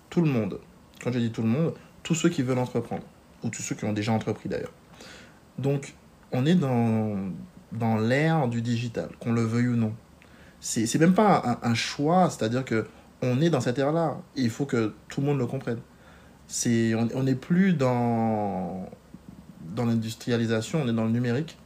tout 0.09 0.21
le 0.21 0.29
monde. 0.29 0.59
Quand 1.03 1.11
je 1.11 1.19
dis 1.19 1.31
tout 1.31 1.41
le 1.41 1.47
monde, 1.47 1.73
tous 2.03 2.15
ceux 2.15 2.29
qui 2.29 2.41
veulent 2.41 2.57
entreprendre, 2.57 3.03
ou 3.43 3.49
tous 3.49 3.61
ceux 3.61 3.75
qui 3.75 3.85
ont 3.85 3.93
déjà 3.93 4.11
entrepris 4.11 4.49
d'ailleurs. 4.49 4.73
Donc, 5.57 5.93
on 6.31 6.45
est 6.45 6.55
dans, 6.55 7.15
dans 7.71 7.97
l'ère 7.97 8.47
du 8.47 8.61
digital, 8.61 9.09
qu'on 9.19 9.31
le 9.31 9.41
veuille 9.41 9.67
ou 9.67 9.75
non. 9.75 9.93
C'est 10.59 10.99
même 10.99 11.13
pas 11.13 11.59
un, 11.61 11.75
choix, 11.75 12.29
c'est-à-dire 12.29 12.65
que 12.65 12.87
on 13.21 13.41
est 13.41 13.49
dans 13.49 13.61
cette 13.61 13.77
ère-là. 13.79 14.17
et 14.35 14.41
Il 14.41 14.49
faut 14.49 14.65
que 14.65 14.93
tout 15.07 15.21
le 15.21 15.27
monde 15.27 15.37
le 15.37 15.45
comprenne. 15.45 15.79
C'est 16.47 16.95
on 16.95 17.23
n'est 17.23 17.35
plus 17.35 17.73
dans, 17.73 18.89
dans 19.75 19.85
l'industrialisation, 19.85 20.81
on 20.83 20.87
est 20.87 20.93
dans 20.93 21.05
le 21.05 21.11
numérique. 21.11 21.57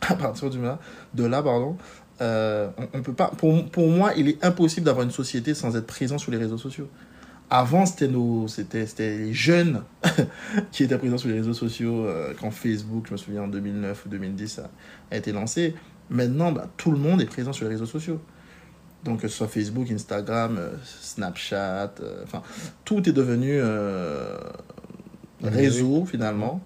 À 0.08 0.14
partir 0.14 0.48
du 0.48 0.62
là, 0.62 0.78
de 1.14 1.24
là, 1.24 1.42
pardon, 1.42 1.76
euh, 2.20 2.68
on 2.94 3.02
peut 3.02 3.12
pas. 3.12 3.32
Pour, 3.36 3.68
pour 3.68 3.88
moi, 3.88 4.12
il 4.16 4.28
est 4.28 4.44
impossible 4.44 4.86
d'avoir 4.86 5.04
une 5.04 5.10
société 5.10 5.54
sans 5.54 5.76
être 5.76 5.86
présent 5.86 6.18
sur 6.18 6.30
les 6.30 6.38
réseaux 6.38 6.58
sociaux. 6.58 6.88
Avant, 7.50 7.86
c'était 7.86 8.08
nos, 8.08 8.46
c'était, 8.46 8.86
c'était 8.86 9.16
les 9.16 9.32
jeunes 9.32 9.82
qui 10.70 10.84
étaient 10.84 10.98
présents 10.98 11.16
sur 11.16 11.30
les 11.30 11.36
réseaux 11.36 11.54
sociaux 11.54 12.04
euh, 12.04 12.34
quand 12.38 12.50
Facebook, 12.50 13.06
je 13.08 13.12
me 13.12 13.16
souviens 13.16 13.42
en 13.44 13.48
2009 13.48 14.04
ou 14.04 14.08
2010, 14.10 14.58
a, 14.58 14.70
a 15.10 15.16
été 15.16 15.32
lancé. 15.32 15.74
Maintenant, 16.10 16.52
bah, 16.52 16.68
tout 16.76 16.90
le 16.90 16.98
monde 16.98 17.22
est 17.22 17.26
présent 17.26 17.54
sur 17.54 17.64
les 17.64 17.72
réseaux 17.72 17.86
sociaux. 17.86 18.20
Donc, 19.04 19.22
que 19.22 19.28
ce 19.28 19.36
soit 19.36 19.48
Facebook, 19.48 19.90
Instagram, 19.90 20.56
euh, 20.58 20.70
Snapchat, 20.84 21.94
euh, 22.00 22.22
enfin, 22.24 22.42
tout 22.84 23.08
est 23.08 23.12
devenu 23.12 23.60
réseau 25.42 26.04
finalement 26.04 26.60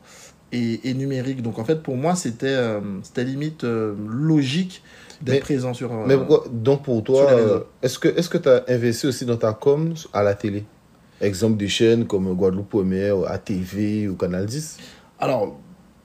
et, 0.50 0.88
et 0.88 0.94
numérique. 0.94 1.42
Donc, 1.42 1.60
en 1.60 1.64
fait, 1.64 1.82
pour 1.82 1.96
moi, 1.96 2.16
c'était, 2.16 2.58
c'était 3.04 3.22
limite 3.22 3.62
logique 3.64 4.82
d'être 5.22 5.40
présent 5.42 5.72
sur. 5.74 5.92
euh, 5.92 6.04
Mais 6.06 6.16
pourquoi- 6.16 6.44
donc 6.50 6.82
pour 6.84 7.02
toi, 7.04 7.30
euh, 7.32 7.60
est-ce 7.82 7.98
que 7.98 8.08
est-ce 8.08 8.28
que 8.28 8.38
tu 8.38 8.48
as 8.48 8.64
investi 8.68 9.06
aussi 9.06 9.24
dans 9.24 9.36
ta 9.36 9.52
com 9.52 9.94
à 10.12 10.22
la 10.22 10.34
télé? 10.34 10.64
Exemple 11.20 11.56
des 11.56 11.68
chaînes 11.68 12.06
comme 12.06 12.32
Guadeloupe 12.34 12.68
Première, 12.70 13.16
ATV 13.30 14.08
ou 14.08 14.16
Canal 14.16 14.46
10 14.46 14.78
Alors, 15.20 15.58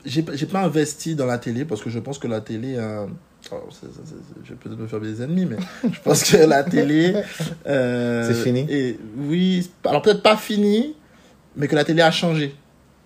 j'ai 0.06 0.22
pas- 0.22 0.62
investi 0.64 1.16
dans 1.16 1.26
la 1.26 1.40
télé 1.40 1.66
parce 1.66 1.82
que 1.82 1.90
je 1.90 2.00
pense 2.00 2.20
que 2.20 2.28
la 2.28 2.42
télé. 2.42 2.76
euh, 2.78 3.08
alors, 3.52 3.68
c'est- 3.72 3.88
je 4.44 4.50
vais 4.50 4.56
peut-être 4.56 4.78
me 4.78 4.88
faire 4.88 5.00
des 5.00 5.22
ennemis, 5.22 5.46
mais 5.46 5.58
je 5.92 6.00
pense 6.02 6.24
que 6.24 6.38
la 6.38 6.64
télé. 6.64 7.16
euh, 7.66 8.28
C'est 8.28 8.44
fini? 8.44 8.66
et, 8.70 9.00
Oui, 9.18 9.70
alors 9.86 10.02
peut-être 10.04 10.22
pas 10.22 10.38
fini, 10.38 10.96
mais 11.56 11.68
que 11.68 11.76
la 11.76 11.84
télé 11.84 12.02
a 12.04 12.12
changé. 12.12 12.56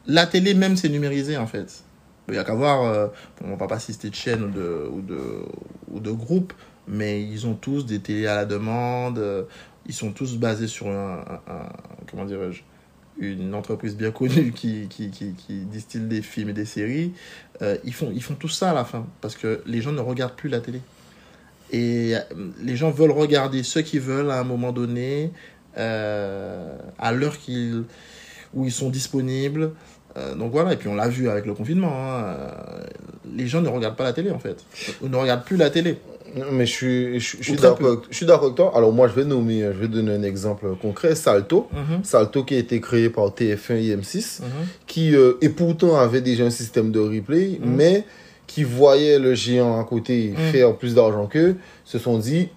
La 0.07 0.25
télé, 0.25 0.53
même, 0.53 0.75
c'est 0.75 0.89
numérisé 0.89 1.37
en 1.37 1.47
fait. 1.47 1.83
Il 2.29 2.35
y 2.35 2.37
a 2.37 2.43
qu'à 2.43 2.53
voir, 2.55 2.83
euh, 2.83 3.07
on 3.43 3.55
va 3.55 3.67
pas 3.67 3.79
citer 3.79 4.09
de 4.09 4.15
chaîne 4.15 4.43
ou 4.43 4.49
de, 4.49 4.87
ou, 4.91 5.01
de, 5.01 5.19
ou 5.91 5.99
de 5.99 6.11
groupe, 6.11 6.53
mais 6.87 7.21
ils 7.23 7.45
ont 7.47 7.55
tous 7.55 7.85
des 7.85 7.99
télés 7.99 8.27
à 8.27 8.35
la 8.35 8.45
demande. 8.45 9.17
euh, 9.19 9.43
Ils 9.87 9.93
sont 9.93 10.11
tous 10.11 10.37
basés 10.37 10.67
sur 10.67 10.87
un, 10.87 11.23
comment 12.09 12.25
dirais-je, 12.25 12.61
une 13.19 13.53
entreprise 13.53 13.95
bien 13.97 14.11
connue 14.11 14.51
qui, 14.53 14.87
qui, 14.87 15.09
qui, 15.09 15.33
distille 15.65 16.01
des 16.01 16.21
films 16.21 16.49
et 16.49 16.53
des 16.53 16.65
séries. 16.65 17.13
Euh, 17.61 17.77
ils, 17.83 17.93
font, 17.93 18.11
ils 18.13 18.23
font 18.23 18.35
tout 18.35 18.47
ça 18.47 18.71
à 18.71 18.73
la 18.73 18.85
fin 18.85 19.05
parce 19.19 19.35
que 19.35 19.61
les 19.65 19.81
gens 19.81 19.91
ne 19.91 19.99
regardent 19.99 20.35
plus 20.35 20.49
la 20.49 20.61
télé. 20.61 20.81
Et 21.71 22.13
les 22.61 22.75
gens 22.75 22.91
veulent 22.91 23.11
regarder 23.11 23.63
ce 23.63 23.79
qu'ils 23.79 24.01
veulent 24.01 24.29
à 24.29 24.39
un 24.39 24.43
moment 24.43 24.73
donné, 24.73 25.31
à 25.75 27.11
l'heure 27.13 27.37
qu'ils, 27.37 27.85
où 28.53 28.65
ils 28.65 28.71
sont 28.73 28.89
disponibles. 28.89 29.71
Euh, 30.17 30.35
donc 30.35 30.51
voilà, 30.51 30.73
et 30.73 30.75
puis 30.77 30.87
on 30.89 30.95
l'a 30.95 31.07
vu 31.07 31.29
avec 31.29 31.45
le 31.45 31.53
confinement. 31.53 31.91
hein, 31.93 32.23
euh, 32.25 32.83
les 33.35 33.47
gens 33.47 33.61
ne 33.61 33.69
regardent 33.69 33.95
pas 33.95 34.03
la 34.03 34.13
télé 34.13 34.31
en 34.31 34.39
fait. 34.39 34.57
Ou 35.01 35.07
ne 35.07 35.15
regardent 35.15 35.43
plus 35.43 35.57
la 35.57 35.69
télé. 35.69 35.97
Mais 36.51 36.65
je 36.65 36.71
suis, 36.71 37.19
je, 37.19 37.37
je 37.39 37.43
suis 37.43 37.55
d'accord 37.57 38.01
je 38.09 38.15
suis 38.15 38.25
d'accord 38.25 38.45
avec 38.45 38.55
toi. 38.55 38.71
Alors 38.75 38.93
moi, 38.93 39.07
je 39.09 39.13
vais 39.13 39.25
nommer, 39.25 39.63
je 39.63 39.77
vais 39.79 39.87
donner 39.89 40.13
un 40.13 40.23
exemple 40.23 40.65
concret. 40.81 41.13
Salto. 41.15 41.67
Mhm, 41.73 42.03
Salto 42.03 42.43
qui 42.45 42.55
a 42.55 42.57
été 42.57 42.79
créé 42.79 43.09
par 43.09 43.27
TF1 43.29 43.75
et 43.75 43.95
M6, 43.97 44.41
mhm. 44.41 44.47
qui 44.87 45.13
euh, 45.15 45.33
et 45.41 45.49
pourtant 45.49 45.97
avait 45.99 46.21
déjà 46.21 46.45
un 46.45 46.49
système 46.49 46.91
de 46.91 46.99
replay, 47.01 47.59
Mhm. 47.61 47.75
mais 47.75 48.03
qui 48.47 48.63
voyait 48.63 49.19
le 49.19 49.33
géant 49.33 49.79
à 49.79 49.83
côté 49.85 50.33
faire 50.51 50.75
plus 50.75 50.95
d'argent 50.95 51.25
qu'eux, 51.27 51.55
se 51.85 51.97
sont 51.99 52.17
dit 52.17 52.49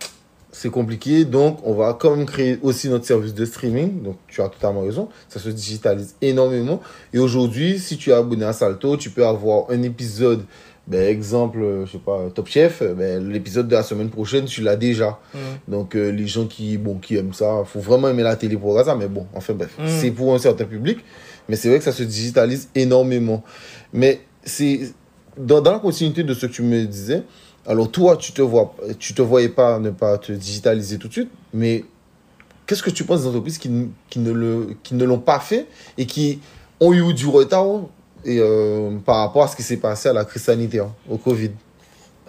c'est 0.55 0.71
compliqué, 0.71 1.25
donc 1.25 1.59
on 1.65 1.75
va 1.75 1.97
quand 1.99 2.15
même 2.15 2.27
créer 2.27 2.59
aussi 2.63 2.89
notre 2.89 3.05
service 3.05 3.35
de 3.35 3.45
streaming. 3.45 4.03
Donc 4.03 4.17
tu 4.29 4.41
as 4.41 4.49
totalement 4.49 4.83
raison, 4.83 5.09
ça 5.29 5.41
se 5.41 5.49
digitalise 5.49 6.15
énormément. 6.23 6.81
Et 7.13 7.19
aujourd'hui, 7.19 7.81
si 7.81 7.97
tu 7.97 8.11
es 8.11 8.13
abonné 8.13 8.45
à 8.45 8.53
Salto, 8.53 8.97
tu 8.97 9.11
peux 9.11 9.27
avoir 9.27 9.69
un 9.71 9.83
épisode, 9.83 10.45
ben, 10.87 11.09
exemple, 11.09 11.59
euh, 11.61 11.87
je 11.87 11.93
sais 11.93 11.99
pas, 11.99 12.31
Top 12.33 12.47
Chef, 12.47 12.83
euh, 12.83 12.95
ben, 12.95 13.29
l'épisode 13.29 13.67
de 13.67 13.75
la 13.75 13.83
semaine 13.83 14.11
prochaine, 14.11 14.45
tu 14.45 14.63
l'as 14.63 14.77
déjà. 14.77 15.19
Mhm. 15.35 15.41
Donc 15.67 15.97
euh, 15.97 16.11
les 16.11 16.29
gens 16.29 16.47
qui, 16.47 16.79
bon, 16.79 16.99
qui 16.99 17.17
aiment 17.17 17.33
ça, 17.33 17.65
faut 17.67 17.81
vraiment 17.81 18.09
aimer 18.09 18.23
la 18.23 18.37
télé 18.37 18.57
pour 18.57 18.71
regarder 18.71 18.91
ça, 18.91 18.97
mais 18.97 19.09
bon, 19.09 19.27
enfin 19.35 19.55
bref, 19.55 19.75
Mm. 19.77 19.89
c'est 19.89 20.13
pour 20.13 20.33
un 20.35 20.39
certain 20.39 20.67
public. 20.67 20.99
Mais 21.49 21.57
c'est 21.57 21.69
vrai 21.69 21.79
que 21.79 21.85
ça 21.85 21.93
se 21.93 22.05
digitalise 22.05 22.69
énormément. 22.77 23.43
Mais 23.93 24.21
c'est 24.45 24.93
dans, 25.37 25.61
dans 25.61 25.73
la 25.73 25.79
continuité 25.81 26.23
de 26.23 26.33
ce 26.33 26.47
que 26.47 26.53
tu 26.53 26.63
me 26.63 26.85
disais. 26.85 27.25
Alors 27.67 27.91
toi, 27.91 28.17
tu 28.17 28.33
te 28.33 28.43
vois, 28.43 28.75
tu 28.99 29.15
te 29.15 29.23
voyais 29.23 29.49
pas 29.49 29.79
ne 29.79 29.91
pas 29.91 30.19
te 30.19 30.33
digitaliser 30.33 30.99
tout 30.99 31.09
de 31.09 31.13
suite, 31.13 31.31
mais 31.53 31.85
qu'est-ce 32.67 32.83
que 32.83 32.91
tu 32.91 33.05
penses 33.05 33.23
des 33.23 33.29
entreprises 33.29 33.59
qui, 33.59 33.71
qui 34.11 34.19
ne 34.19 34.33
le, 34.33 34.77
qui 34.83 34.95
ne 34.95 35.05
l'ont 35.05 35.19
pas 35.19 35.41
fait 35.41 35.67
et 35.97 36.07
qui 36.07 36.41
ont 36.81 36.93
eu 36.93 37.15
du 37.15 37.27
retard 37.27 37.83
et, 38.25 38.39
euh, 38.41 38.97
par 39.05 39.17
rapport 39.17 39.45
à 39.45 39.49
ce 39.49 39.57
qui 39.57 39.63
s'est 39.63 39.79
passé 39.79 40.09
à 40.09 40.13
la 40.13 40.25
crise 40.25 40.43
sanitaire, 40.43 40.89
au 41.09 41.17
Covid? 41.17 41.51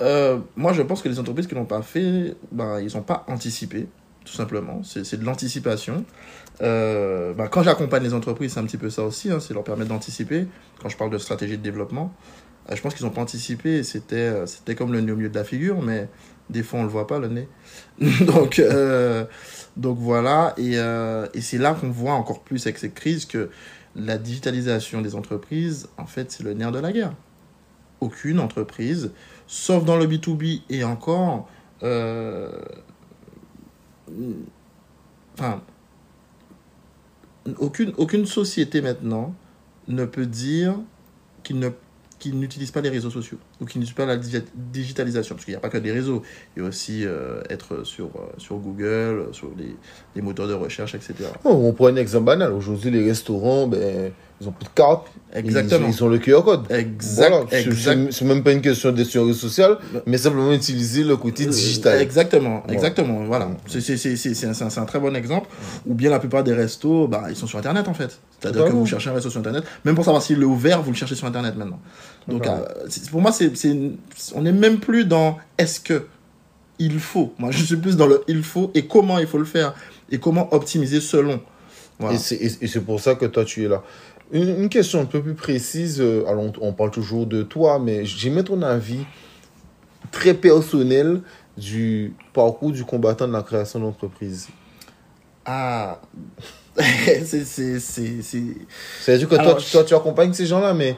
Euh, 0.02 0.40
moi, 0.56 0.74
je 0.74 0.82
pense 0.82 1.02
que 1.02 1.10
les 1.10 1.20
entreprises 1.20 1.48
qui 1.48 1.56
l'ont 1.56 1.66
pas 1.66 1.82
fait, 1.82 2.36
ben, 2.52 2.80
ils 2.80 2.96
n'ont 2.96 3.04
pas 3.04 3.26
anticipé, 3.28 3.88
tout 4.26 4.34
simplement. 4.34 4.82
C'est 4.84 5.20
de 5.20 5.26
l'anticipation. 5.26 6.04
Euh, 6.62 7.34
ben, 7.34 7.48
quand 7.48 7.64
j'accompagne 7.64 8.04
les 8.04 8.14
entreprises, 8.14 8.54
c'est 8.54 8.60
un 8.60 8.66
petit 8.66 8.78
peu 8.78 8.90
ça 8.90 9.04
aussi, 9.04 9.32
hein, 9.32 9.40
c'est 9.40 9.54
leur 9.54 9.64
permettre 9.64 9.90
d'anticiper. 9.90 10.48
Quand 10.82 10.90
je 10.90 10.98
parle 10.98 11.12
de 11.12 11.18
stratégie 11.18 11.58
de 11.58 11.64
développement, 11.64 12.14
je 12.74 12.82
pense 12.82 12.96
qu'ils 12.96 13.06
n'ont 13.06 13.12
pas 13.12 13.22
anticipé. 13.22 13.84
C'était 13.84 14.16
euh, 14.16 14.46
c'était 14.46 14.76
comme 14.76 14.94
le 14.94 15.02
nez 15.02 15.12
au 15.12 15.16
milieu 15.16 15.30
de 15.30 15.36
la 15.36 15.44
figure, 15.44 15.82
mais 15.82 16.08
des 16.50 16.64
fois, 16.64 16.80
on 16.80 16.84
ne 16.84 16.88
le 16.88 16.92
voit 16.92 17.08
pas, 17.08 17.20
le 17.20 17.28
nez. 17.28 17.48
donc, 18.22 18.60
euh, 18.60 19.26
donc 19.78 19.98
voilà. 19.98 20.54
Et, 20.58 20.78
euh, 20.78 21.28
c'est 21.40 21.58
là 21.58 21.74
qu'on 21.74 21.90
voit 21.90 22.14
encore 22.14 22.42
plus 22.42 22.66
avec 22.68 22.78
cette 22.78 22.94
crise 22.94 23.26
que 23.26 23.50
la 23.96 24.18
digitalisation 24.18 25.02
des 25.02 25.16
entreprises, 25.16 25.90
en 25.98 26.06
fait, 26.06 26.32
c'est 26.32 26.44
le 26.44 26.54
nerf 26.54 26.72
de 26.72 26.80
la 26.80 26.92
guerre. 26.92 27.14
Aucune 28.02 28.40
entreprise 28.40 29.12
sauf 29.48 29.86
dans 29.86 29.98
le 29.98 30.08
B2B 30.08 30.62
et 30.70 30.84
encore, 30.84 31.48
euh, 31.84 32.52
enfin, 35.34 35.62
aucune, 37.58 37.94
aucune 37.98 38.26
société 38.26 38.82
maintenant 38.82 39.34
ne 39.88 40.06
peut 40.06 40.26
dire 40.26 40.76
qu'il 41.44 41.60
ne 41.60 41.70
qu'il 42.26 42.40
n'utilise 42.40 42.72
pas 42.72 42.82
les 42.82 42.90
réseaux 42.90 43.12
sociaux 43.12 43.38
ou 43.62 43.66
qu'il 43.66 43.80
n'utilise 43.80 43.96
pas 43.96 44.06
la 44.08 44.18
digi- 44.18 44.44
digitalisation 44.56 45.36
parce 45.36 45.46
qu'il 45.46 45.52
n'y 45.52 45.58
a 45.58 45.60
pas 45.60 45.70
que 45.70 45.78
des 45.78 45.92
réseaux 45.92 46.24
il 46.56 46.64
y 46.64 46.66
a 46.66 46.68
aussi 46.68 47.06
euh, 47.06 47.42
être 47.52 47.84
sur, 47.84 48.08
euh, 48.08 48.34
sur 48.40 48.58
Google 48.58 49.28
sur 49.32 49.50
les, 50.16 50.22
moteurs 50.24 50.48
de 50.48 50.54
recherche 50.54 50.96
etc 50.96 51.14
On 51.44 51.72
prend 51.74 51.88
un 51.88 51.96
exemple 51.98 52.26
banal. 52.26 52.52
Aujourd'hui, 52.54 52.90
les 52.90 53.06
restaurants, 53.06 53.68
ben, 53.68 54.12
ils 54.42 54.48
ont 54.50 54.52
plus 54.52 54.66
de 54.66 54.70
cartes. 54.76 55.08
exactement 55.34 55.88
Ils, 55.88 55.94
ils 55.96 56.04
ont 56.04 56.10
le 56.10 56.18
QR 56.20 56.42
code. 56.44 56.70
exact, 56.70 57.30
Voilà, 57.30 57.46
c'est- 57.50 57.62
exact- 57.68 58.06
c'est 58.12 58.12
c'est 58.12 58.26
même 58.26 58.44
pas 58.44 58.52
une 58.52 58.62
question 58.62 58.92
de 58.92 59.04
sur 59.04 59.22
les 59.24 59.28
réseaux 59.32 59.48
sociaux, 59.48 59.78
mais 60.06 60.18
simplement 60.18 60.52
utiliser 60.52 61.04
le 61.04 61.16
côté 61.16 61.46
digital. 61.46 61.98
Euh, 61.98 62.02
Exactement, 62.02 62.60
Voilà. 62.66 62.74
exactement. 62.74 63.24
Voilà. 63.24 63.46
Mm. 63.46 63.58
C'est- 63.68 64.46
un, 64.46 64.82
un- 64.82 64.86
très 64.86 65.00
bon 65.00 65.16
exemple. 65.16 65.48
Ou 65.86 65.94
bien 65.94 66.10
la 66.10 66.20
plupart 66.20 66.44
des 66.44 66.54
restos, 66.54 67.08
bah, 67.08 67.24
ils 67.30 67.36
sont 67.36 67.48
sur 67.48 67.60
Internet 67.60 67.88
en 67.88 67.94
fait. 67.94 68.20
C'est-à-dire 68.42 68.66
que 68.66 68.72
vous 68.72 68.86
cherchez 68.86 69.10
un 69.10 69.14
resto 69.14 69.30
sur 69.30 69.40
Internet, 69.40 69.64
même 69.86 69.96
pour 69.96 70.04
savoir 70.06 70.22
s'il 70.22 70.42
est 70.42 70.46
ouvert, 70.46 70.82
vous 70.84 70.92
le 70.92 70.98
cherchez 70.98 71.16
sur 71.16 71.28
Internet 71.28 71.56
maintenant. 71.56 71.80
Donc 72.28 72.46
euh, 72.46 72.60
pour 73.12 73.22
moi, 73.22 73.32
c'est 73.32 73.52
on 74.36 74.42
n'est 74.42 74.52
même 74.52 74.80
plus 74.80 75.06
dans 75.06 75.38
est-ce 75.58 75.80
que 75.80 76.08
il 76.78 77.00
faut. 77.00 77.34
Moi, 77.40 77.52
je 77.52 77.64
suis 77.64 77.78
plus 77.78 77.96
dans 77.96 78.06
le 78.08 78.22
il 78.28 78.44
faut 78.44 78.70
et 78.74 78.86
comment 78.86 79.18
il 79.18 79.28
faut 79.28 79.38
le 79.38 79.46
faire 79.46 79.74
et 80.12 80.18
comment 80.20 80.54
optimiser 80.54 81.00
selon. 81.00 81.40
Voilà. 82.00 82.18
Et 82.18 82.68
c'est 82.68 82.82
pour 82.82 83.00
ça 83.00 83.16
que 83.16 83.26
toi, 83.26 83.46
tu 83.46 83.64
es 83.64 83.70
là. 83.70 83.82
Une, 84.32 84.64
une 84.64 84.70
question 84.70 85.02
un 85.02 85.06
peu 85.06 85.22
plus 85.22 85.34
précise. 85.36 86.02
euh, 86.02 86.26
Alors, 86.28 86.44
on, 86.44 86.54
on 86.62 86.74
parle 86.74 86.92
toujours 86.92 87.26
de 87.26 87.44
toi, 87.44 87.80
mais 87.80 88.06
j'aimerais 88.06 88.44
ton 88.44 88.62
avis 88.62 89.06
très 90.12 90.34
personnel 90.34 91.22
du 91.58 92.14
parcours 92.34 92.72
du 92.72 92.84
combattant 92.84 93.28
de 93.28 93.34
la 93.34 93.44
création 93.44 93.80
d'entreprise. 93.80 94.48
Ah. 95.46 96.00
c'est. 96.78 97.46
c'est- 97.46 97.80
c'est- 97.80 98.22
c'est- 98.22 98.44
C'est-à-dire 99.02 99.30
que 99.30 99.36
toi, 99.36 99.44
Alors, 99.44 99.64
toi, 99.66 99.84
tu 99.84 99.94
accompagnes 99.94 100.34
ces 100.34 100.46
gens-là, 100.46 100.74
mais 100.74 100.98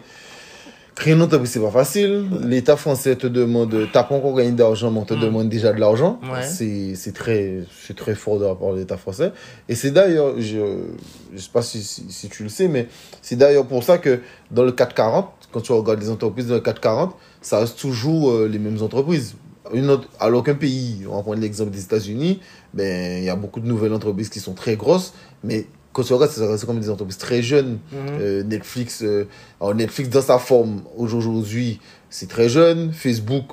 créer 0.97 1.13
une 1.13 1.21
entreprise, 1.21 1.51
c'est 1.51 1.59
pas 1.61 1.71
facile. 1.71 2.25
L'État 2.43 2.75
français 2.75 3.15
te 3.15 3.27
demande, 3.27 3.87
t'as 3.93 4.03
pas 4.03 4.15
encore 4.15 4.35
gagné 4.35 4.51
d'argent, 4.51 4.91
mais 4.91 4.99
on 4.99 5.05
te 5.05 5.13
Mm. 5.13 5.19
demande 5.21 5.49
déjà 5.49 5.71
de 5.73 5.79
l'argent. 5.79 6.19
Ouais. 6.23 6.43
C'est 6.43 6.95
c'est 6.95 7.13
très, 7.13 7.59
c'est 7.85 7.95
très 7.95 8.15
fort 8.15 8.39
de 8.39 8.45
la 8.45 8.55
part 8.55 8.73
de 8.73 8.79
l'État 8.79 8.97
français. 8.97 9.31
Et 9.69 9.75
c'est 9.75 9.91
d'ailleurs, 9.91 10.33
je, 10.39 10.85
je 11.33 11.37
sais 11.39 11.49
pas 11.53 11.61
si, 11.61 11.81
si, 11.83 12.05
si 12.09 12.29
tu 12.29 12.43
le 12.43 12.49
sais, 12.49 12.67
mais 12.67 12.87
c'est 13.21 13.35
d'ailleurs 13.35 13.65
pour 13.65 13.83
ça 13.83 13.97
que 13.99 14.19
dans 14.51 14.63
le 14.63 14.71
440, 14.71 15.27
quand 15.51 15.61
tu 15.61 15.71
regardes 15.71 16.01
les 16.01 16.09
entreprises 16.09 16.47
dans 16.47 16.55
le 16.55 16.61
440, 16.61 17.15
ça 17.41 17.59
reste 17.59 17.77
toujours 17.79 18.31
euh, 18.31 18.47
les 18.47 18.59
mêmes 18.59 18.81
entreprises. 18.81 19.35
Une 19.73 19.89
autre, 19.89 20.07
alors 20.19 20.43
qu'un 20.43 20.55
pays, 20.55 21.05
on 21.09 21.15
va 21.17 21.21
prendre 21.23 21.41
l'exemple 21.41 21.71
des 21.71 21.83
États-Unis, 21.83 22.39
ben, 22.73 23.17
il 23.19 23.23
y 23.25 23.29
a 23.29 23.35
beaucoup 23.35 23.59
de 23.59 23.67
nouvelles 23.67 23.93
entreprises 23.93 24.29
qui 24.29 24.39
sont 24.39 24.53
très 24.53 24.75
grosses, 24.77 25.13
mais 25.43 25.67
quand 25.97 26.03
tu 26.03 26.13
regardes, 26.13 26.31
ça 26.31 26.47
reste 26.47 26.65
comme 26.65 26.79
des 26.79 26.91
entreprises 26.91 27.17
très 27.17 27.41
jeunes. 27.41 27.79
Mhm. 27.91 27.97
Euh, 28.21 28.43
Netflix, 28.43 29.01
euh, 29.01 29.25
alors 29.59 29.73
Netflix 29.73 30.09
dans 30.11 30.21
sa 30.21 30.37
forme 30.37 30.83
aujourd'hui, 30.95 31.79
c'est 32.11 32.29
très 32.29 32.49
jeune. 32.49 32.93
Facebook, 32.93 33.45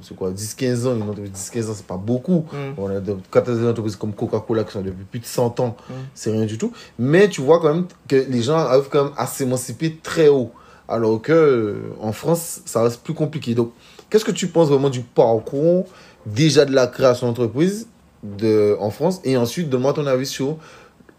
c'est 0.00 0.14
quoi, 0.14 0.30
10-15 0.30 0.86
ans, 0.86 0.94
une 0.94 1.02
entreprise 1.02 1.32
10-15 1.32 1.70
ans, 1.70 1.74
c'est 1.74 1.86
pas 1.86 1.96
beaucoup. 1.96 2.44
Mhm. 2.52 2.74
On 2.78 2.88
a 2.88 3.00
de- 3.00 3.16
quand 3.30 3.42
t'as 3.42 3.54
des 3.54 3.66
entreprises 3.66 3.96
comme 3.96 4.12
Coca-Cola 4.12 4.62
qui 4.62 4.72
sont 4.72 4.80
depuis 4.82 5.04
plus 5.10 5.18
de 5.20 5.24
100 5.26 5.58
ans, 5.58 5.76
Mhm. 5.90 5.96
c'est 6.14 6.30
rien 6.30 6.44
du 6.46 6.56
tout. 6.56 6.72
Mais 7.00 7.28
tu 7.28 7.40
vois 7.40 7.58
quand 7.60 7.74
même 7.74 7.86
que 8.06 8.14
les 8.16 8.42
gens 8.42 8.58
arrivent 8.58 8.88
quand 8.88 9.04
même 9.04 9.12
à 9.16 9.26
s'émanciper 9.26 9.98
très 10.02 10.28
haut. 10.28 10.52
Alors 10.88 11.20
que 11.20 11.32
euh, 11.32 11.74
en 12.00 12.12
France, 12.12 12.60
ça 12.64 12.82
reste 12.84 13.00
plus 13.02 13.14
compliqué. 13.14 13.54
Donc, 13.54 13.72
qu'est-ce 14.08 14.24
que 14.24 14.30
tu 14.30 14.46
penses 14.46 14.68
vraiment 14.68 14.90
du 14.90 15.00
parcours 15.00 15.86
déjà 16.26 16.64
de 16.64 16.72
la 16.72 16.86
création 16.86 17.26
d'entreprise 17.26 17.88
de, 18.22 18.76
en 18.78 18.90
France? 18.90 19.20
Et 19.24 19.36
ensuite 19.36 19.68
donne-moi 19.70 19.94
ton 19.94 20.06
avis 20.06 20.26
sur 20.26 20.58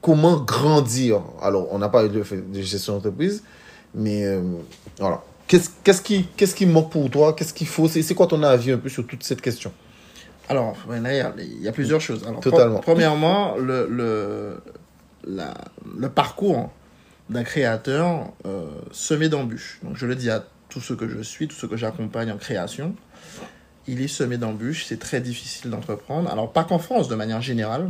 comment 0.04 0.38
grandir. 0.38 1.22
Alors, 1.42 1.68
on 1.72 1.80
n'a 1.80 1.90
pas 1.90 2.04
de, 2.08 2.10
de 2.24 2.62
gestion 2.62 2.94
d'entreprise, 2.94 3.44
mais 3.96 4.24
euh, 4.26 4.42
voilà. 5.00 5.24
Qu'est-ce 5.48 5.70
qu'est-ce 5.84 6.02
qui, 6.02 6.26
qui 6.38 6.66
manque 6.66 6.92
pour 6.92 7.10
toi? 7.10 7.34
Qu'est-ce 7.34 7.54
qu'il 7.54 7.68
faut? 7.68 7.88
C'est 7.88 8.02
c'est 8.04 8.14
quoi 8.14 8.28
ton 8.28 8.44
avis 8.44 8.72
un 8.74 8.78
peu 8.78 8.90
sur 8.90 9.06
toute 9.08 9.24
cette 9.24 9.42
question? 9.42 9.72
Alors, 10.50 10.76
il 10.92 11.02
y 11.02 11.08
a- 11.22 11.34
il 11.38 11.62
y, 11.62 11.68
a 11.68 11.72
plusieurs 11.72 12.02
choses. 12.02 12.24
Alors, 12.28 12.40
pre- 12.42 12.44
Totalement. 12.44 12.80
premièrement, 12.80 13.56
le, 13.58 13.88
le, 13.90 14.62
la- 15.26 15.54
le 15.98 16.10
parcours 16.10 16.70
d'un 17.30 17.44
créateur 17.44 18.32
euh, 18.46 18.66
semé 18.92 19.30
d'embûches. 19.30 19.80
Donc, 19.84 19.96
je 19.96 20.06
le 20.06 20.16
dis 20.16 20.30
à 20.30 20.44
tous 20.70 20.82
ceux 20.82 20.96
que 20.98 21.08
je 21.08 21.22
suis, 21.22 21.48
tous 21.48 21.56
ceux 21.56 21.68
que 21.70 21.78
j'accompagne 21.78 22.30
en 22.32 22.38
création. 22.38 22.94
Il 23.88 24.02
est 24.02 24.08
semé 24.10 24.38
d'embûches, 24.38 24.86
c'est 24.86 25.00
très 25.00 25.22
difficile 25.22 25.70
d'entreprendre. 25.72 26.30
Alors, 26.32 26.52
pas 26.52 26.64
qu'en 26.64 26.80
France, 26.80 27.08
de 27.10 27.16
manière 27.16 27.42
générale, 27.42 27.90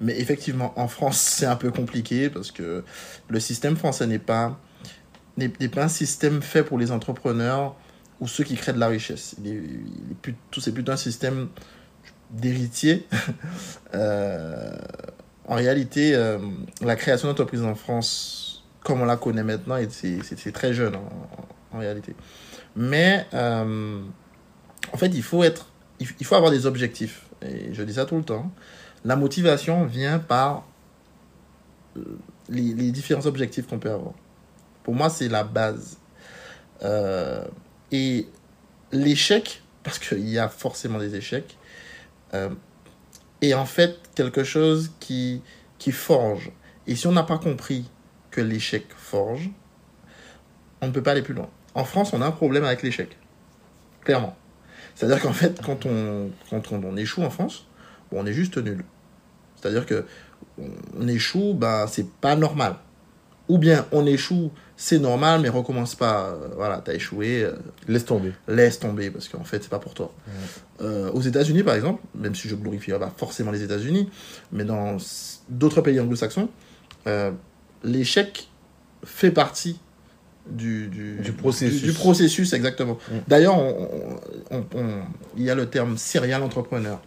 mais 0.00 0.18
effectivement, 0.18 0.72
en 0.76 0.88
France, 0.88 1.18
c'est 1.18 1.46
un 1.46 1.56
peu 1.56 1.70
compliqué 1.70 2.28
parce 2.30 2.50
que 2.50 2.84
le 3.28 3.40
système 3.40 3.76
français 3.76 4.06
n'est 4.06 4.18
pas, 4.18 4.58
n'est 5.36 5.48
pas 5.48 5.84
un 5.84 5.88
système 5.88 6.42
fait 6.42 6.64
pour 6.64 6.78
les 6.78 6.90
entrepreneurs 6.90 7.76
ou 8.20 8.28
ceux 8.28 8.44
qui 8.44 8.56
créent 8.56 8.72
de 8.72 8.78
la 8.78 8.88
richesse. 8.88 9.36
Plutôt- 10.22 10.60
c'est 10.60 10.72
plutôt 10.72 10.92
un 10.92 10.96
système 10.96 11.48
d'héritier. 12.30 13.06
Euh, 13.94 14.74
en 15.46 15.54
réalité, 15.54 16.14
euh, 16.14 16.38
la 16.80 16.96
création 16.96 17.28
d'entreprise 17.28 17.62
en 17.62 17.74
France, 17.74 18.64
comme 18.82 19.02
on 19.02 19.04
la 19.04 19.18
connaît 19.18 19.42
maintenant, 19.42 19.76
c'est 19.90 20.52
très 20.52 20.72
jeune 20.72 20.96
en, 20.96 21.78
réalité. 21.78 22.16
Mais 22.74 23.26
euh, 23.34 24.00
en 24.90 24.96
fait, 24.96 25.08
il 25.08 25.22
faut 25.22 25.44
être, 25.44 25.66
il 26.00 26.24
faut 26.24 26.36
avoir 26.36 26.50
des 26.50 26.64
objectifs. 26.64 27.26
Et 27.42 27.74
je 27.74 27.82
dis 27.82 27.94
ça 27.94 28.06
tout 28.06 28.16
le 28.16 28.22
temps. 28.22 28.50
La 29.04 29.16
motivation 29.16 29.84
vient 29.84 30.18
par 30.18 30.64
euh, 31.96 32.18
les, 32.48 32.92
différents 32.92 33.26
objectifs 33.26 33.66
qu'on 33.66 33.78
peut 33.78 33.90
avoir. 33.90 34.14
Pour 34.82 34.94
moi, 34.94 35.10
c'est 35.10 35.28
la 35.28 35.44
base. 35.44 35.98
Euh, 36.82 37.46
et 37.90 38.26
l'échec, 38.92 39.62
parce 39.82 39.98
qu'il 39.98 40.28
y 40.28 40.38
a 40.38 40.48
forcément 40.48 40.98
des 40.98 41.14
échecs, 41.14 41.56
euh, 42.34 42.50
est 43.40 43.54
en 43.54 43.66
fait 43.66 43.98
quelque 44.14 44.44
chose 44.44 44.92
qui, 45.00 45.42
forge. 45.90 46.52
Et 46.86 46.94
si 46.94 47.06
on 47.08 47.12
n'a 47.12 47.24
pas 47.24 47.38
compris 47.38 47.90
que 48.30 48.40
l'échec 48.40 48.86
forge, 48.96 49.50
on 50.80 50.86
ne 50.86 50.92
peut 50.92 51.02
pas 51.02 51.12
aller 51.12 51.22
plus 51.22 51.34
loin. 51.34 51.50
En 51.74 51.84
France, 51.84 52.12
on 52.12 52.22
a 52.22 52.26
un 52.26 52.32
problème 52.32 52.64
avec 52.64 52.82
l'échec. 52.82 53.16
Clairement. 54.04 54.36
C'est-à-dire 54.94 55.20
qu'en 55.20 55.32
fait, 55.32 55.60
quand 55.62 55.86
on, 55.86 56.30
quand 56.50 56.72
on, 56.72 56.96
échoue 56.96 57.22
en 57.22 57.30
France, 57.30 57.66
on 58.12 58.26
est 58.26 58.32
juste 58.32 58.58
nul. 58.58 58.84
C'est-à-dire 59.62 59.86
que 59.86 60.04
on 60.98 61.06
échoue, 61.08 61.54
bah, 61.54 61.86
c'est 61.88 62.08
pas 62.10 62.36
normal. 62.36 62.74
Ou 63.48 63.58
bien 63.58 63.86
on 63.92 64.06
échoue, 64.06 64.50
c'est 64.76 64.98
normal, 64.98 65.40
mais 65.40 65.48
recommence 65.48 65.94
pas. 65.94 66.28
Euh, 66.30 66.48
Voilà, 66.56 66.80
t'as 66.84 66.94
échoué, 66.94 67.42
euh, 67.44 67.52
Laisse 67.88 68.04
tomber. 68.04 68.32
laisse 68.48 68.78
tomber 68.78 69.10
parce 69.10 69.28
qu'en 69.28 69.44
fait 69.44 69.62
c'est 69.62 69.68
pas 69.70 69.78
pour 69.78 69.94
toi. 69.94 70.12
Euh, 70.80 71.10
aux 71.12 71.20
États-Unis 71.20 71.62
par 71.62 71.74
exemple, 71.74 72.02
même 72.14 72.34
si 72.34 72.48
je 72.48 72.54
glorifie 72.56 72.90
pas 72.92 73.12
forcément 73.16 73.50
les 73.50 73.62
États-Unis, 73.62 74.08
mais 74.52 74.64
dans 74.64 74.96
d'autres 75.48 75.80
pays 75.80 75.98
anglo-saxons, 76.00 76.48
euh, 77.06 77.30
l'échec 77.84 78.48
fait 79.04 79.30
partie 79.32 79.78
du, 80.48 80.88
du, 80.88 81.16
Du 81.20 81.32
processus. 81.32 81.80
Du, 81.82 81.88
du 81.88 81.92
processus, 81.94 82.52
exactement. 82.52 82.98
D'ailleurs, 83.28 83.56
on- 83.58 83.88
on- 84.50 84.56
on- 84.58 84.64
on- 84.78 85.02
il 85.36 85.44
y 85.44 85.50
a 85.50 85.54
le 85.54 85.66
terme 85.66 85.96
serial 85.96 86.42
entrepreneur 86.42 87.00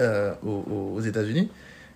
euh, 0.00 0.32
aux, 0.44 0.94
aux 0.96 1.00
États-Unis 1.00 1.48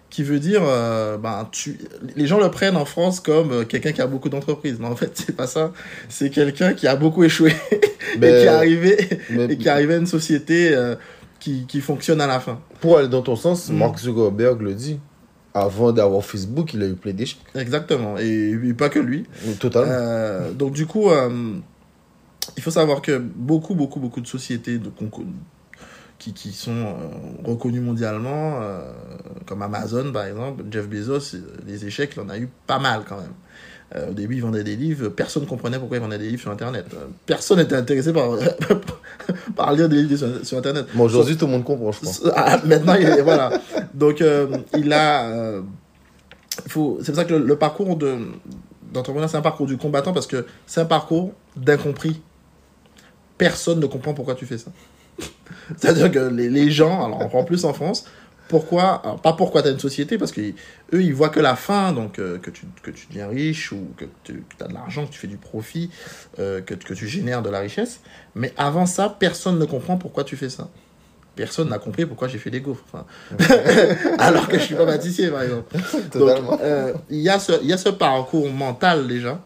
qui 0.08 0.24
veut 0.24 0.40
dire, 0.40 0.62
euh, 0.64 1.18
ben, 1.18 1.48
tu, 1.52 1.78
les 2.16 2.26
gens 2.26 2.40
le 2.40 2.50
prennent 2.50 2.76
en 2.76 2.84
France 2.84 3.20
comme 3.20 3.52
euh, 3.52 3.64
quelqu'un 3.64 3.92
qui 3.92 4.02
a 4.02 4.08
beaucoup 4.08 4.28
d'entreprises. 4.28 4.78
Mais 4.80 4.88
en 4.88 4.96
fait, 4.96 5.12
c'est 5.14 5.36
pas 5.36 5.46
ça. 5.46 5.72
C'est 6.08 6.30
quelqu'un 6.30 6.72
qui 6.74 6.88
a 6.88 6.96
beaucoup 6.96 7.22
échoué 7.22 7.52
et 8.16 8.18
qui 8.18 8.24
est 8.26 8.48
arrivé, 8.48 8.96
mais- 9.30 9.44
et 9.44 9.56
qui 9.56 9.68
est 9.68 9.70
arrivé 9.70 9.94
à 9.94 9.98
une 9.98 10.06
société 10.08 10.74
euh, 10.74 10.96
qui, 11.38 11.64
qui 11.68 11.80
fonctionne 11.80 12.20
à 12.20 12.26
la 12.26 12.40
fin. 12.40 12.58
pour 12.80 12.98
aller 12.98 13.06
dans 13.08 13.22
ton 13.22 13.36
sens, 13.36 13.68
Mm. 13.68 13.76
Mark 13.76 13.98
Zuckerberg 14.00 14.60
le 14.62 14.74
dit. 14.74 14.98
Avant 15.54 15.90
d'avoir 15.92 16.24
Facebook, 16.24 16.74
il 16.74 16.82
a 16.82 16.86
eu 16.86 16.94
plein 16.94 17.12
d'échecs. 17.12 17.38
Exactement. 17.56 18.16
Et, 18.18 18.50
et 18.64 18.72
pas 18.74 18.88
que 18.88 18.98
lui. 19.00 19.26
Totalement. 19.60 19.90
Euh, 19.92 20.52
donc 20.52 20.72
du 20.72 20.86
coup, 20.86 21.08
il 22.56 22.62
faut 22.62 22.70
savoir 22.70 23.00
que 23.02 23.18
beaucoup, 23.18 23.74
beaucoup, 23.74 24.00
beaucoup 24.00 24.20
de 24.20 24.26
sociétés 24.26 24.78
de 24.78 24.88
concours 24.88 25.24
qui, 26.20 26.32
qui 26.34 26.52
sont 26.52 26.70
euh, 26.70 26.92
reconnues 27.44 27.80
mondialement, 27.80 28.60
euh, 28.62 28.92
comme 29.46 29.62
Amazon 29.62 30.12
par 30.12 30.26
exemple, 30.26 30.62
Jeff 30.70 30.86
Bezos, 30.88 31.34
euh, 31.34 31.40
les 31.66 31.84
échecs, 31.86 32.12
il 32.14 32.20
en 32.20 32.28
a 32.28 32.38
eu 32.38 32.48
pas 32.68 32.78
mal 32.78 33.02
quand 33.08 33.16
même. 33.16 33.32
Euh, 33.96 34.10
au 34.10 34.12
début, 34.12 34.36
il 34.36 34.42
vendait 34.42 34.62
des 34.62 34.76
livres, 34.76 35.08
personne 35.08 35.42
ne 35.42 35.48
comprenait 35.48 35.78
pourquoi 35.80 35.96
il 35.96 36.00
vendait 36.00 36.18
des 36.18 36.28
livres 36.28 36.40
sur 36.42 36.50
Internet. 36.52 36.86
Euh, 36.94 37.06
Personne 37.26 37.58
n'était 37.58 37.74
intéressé 37.74 38.12
par, 38.12 38.28
par 39.56 39.72
lire 39.72 39.88
des 39.88 40.02
livres 40.02 40.16
sur, 40.16 40.46
sur 40.46 40.58
Internet. 40.58 40.86
Bon, 40.94 41.04
aujourd'hui, 41.04 41.36
tout 41.36 41.46
le 41.46 41.52
monde 41.52 41.64
comprend, 41.64 41.90
je 41.90 42.00
pense. 42.00 42.22
Ah, 42.36 42.60
maintenant, 42.64 42.94
il 42.94 43.08
est- 43.08 43.22
voilà. 43.22 43.50
Donc, 43.94 44.20
euh, 44.20 44.46
il 44.76 44.92
a. 44.92 45.60
faut, 46.68 46.98
c'est 47.02 47.12
pour 47.12 47.16
ça 47.20 47.24
que 47.24 47.34
le, 47.34 47.44
le 47.44 47.56
parcours 47.56 47.96
de, 47.96 48.16
d'entrepreneur, 48.92 49.28
c'est 49.28 49.38
un 49.38 49.42
parcours 49.42 49.66
du 49.66 49.76
combattant 49.76 50.12
parce 50.12 50.26
que 50.28 50.46
c'est 50.66 50.80
un 50.82 50.84
parcours 50.86 51.32
d'incompris. 51.56 52.20
Personne 53.38 53.80
ne 53.80 53.86
comprend 53.86 54.12
pourquoi 54.14 54.34
tu 54.34 54.46
fais 54.46 54.58
ça. 54.58 54.70
C'est-à-dire 55.76 56.10
que 56.10 56.18
les, 56.18 56.48
les 56.48 56.70
gens, 56.70 57.04
alors 57.04 57.20
encore 57.20 57.44
plus 57.44 57.64
en 57.64 57.72
France, 57.72 58.04
pourquoi, 58.48 58.94
alors 59.04 59.20
pas 59.20 59.32
pourquoi 59.34 59.62
tu 59.62 59.68
as 59.68 59.70
une 59.70 59.78
société, 59.78 60.18
parce 60.18 60.32
que 60.32 60.40
eux 60.40 61.02
ils 61.02 61.14
voient 61.14 61.28
que 61.28 61.38
la 61.38 61.54
fin, 61.54 61.92
donc 61.92 62.18
euh, 62.18 62.38
que, 62.38 62.50
tu, 62.50 62.66
que 62.82 62.90
tu 62.90 63.06
deviens 63.08 63.28
riche 63.28 63.70
ou 63.70 63.88
que 63.96 64.04
tu 64.24 64.42
as 64.60 64.66
de 64.66 64.74
l'argent, 64.74 65.06
que 65.06 65.12
tu 65.12 65.18
fais 65.20 65.28
du 65.28 65.36
profit, 65.36 65.88
euh, 66.40 66.60
que, 66.60 66.74
que 66.74 66.94
tu 66.94 67.06
génères 67.06 67.42
de 67.42 67.50
la 67.50 67.60
richesse. 67.60 68.00
Mais 68.34 68.52
avant 68.56 68.86
ça, 68.86 69.14
personne 69.20 69.58
ne 69.58 69.64
comprend 69.66 69.96
pourquoi 69.98 70.24
tu 70.24 70.36
fais 70.36 70.48
ça. 70.50 70.68
Personne 71.36 71.68
n'a 71.68 71.78
compris 71.78 72.06
pourquoi 72.06 72.26
j'ai 72.26 72.38
fait 72.38 72.50
des 72.50 72.60
gaufres. 72.60 72.82
Enfin, 72.92 73.06
alors 74.18 74.48
que 74.48 74.58
je 74.58 74.64
suis 74.64 74.74
pas 74.74 74.84
pâtissier, 74.84 75.28
par 75.30 75.42
exemple. 75.42 75.76
Totalement. 76.10 76.58
euh, 76.60 76.92
il 77.08 77.20
y, 77.20 77.28
a 77.28 77.38
ce- 77.38 77.64
y 77.64 77.72
a 77.72 77.78
ce 77.78 77.88
parcours 77.88 78.50
mental 78.50 79.06
déjà, 79.06 79.40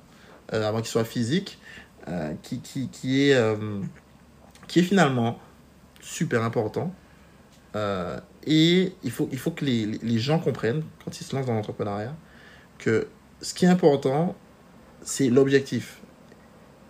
euh, 0.55 0.67
avant 0.67 0.79
qu'il 0.79 0.89
soit 0.89 1.05
physique, 1.05 1.59
euh, 2.09 2.33
qui, 2.43 2.61
qui, 2.61 2.89
qui, 2.89 3.29
est, 3.31 3.37
qui 4.67 4.79
est 4.81 4.83
finalement 4.83 5.39
super 6.05 6.43
important. 6.43 6.95
Euh, 7.77 8.21
et 8.47 8.93
il 9.03 9.11
faut, 9.11 9.29
il 9.33 9.39
faut 9.39 9.51
que 9.51 9.65
les, 9.65 9.87
les- 9.87 10.19
gens 10.19 10.39
comprennent, 10.39 10.85
quand 11.05 11.21
ils 11.21 11.25
se 11.25 11.35
lancent 11.35 11.47
dans 11.47 11.55
l'entrepreneuriat, 11.55 12.15
que 12.79 13.09
ce 13.41 13.53
qui 13.55 13.65
est 13.65 13.69
important, 13.69 14.37
c'est 15.03 15.29
l'objectif. 15.29 16.01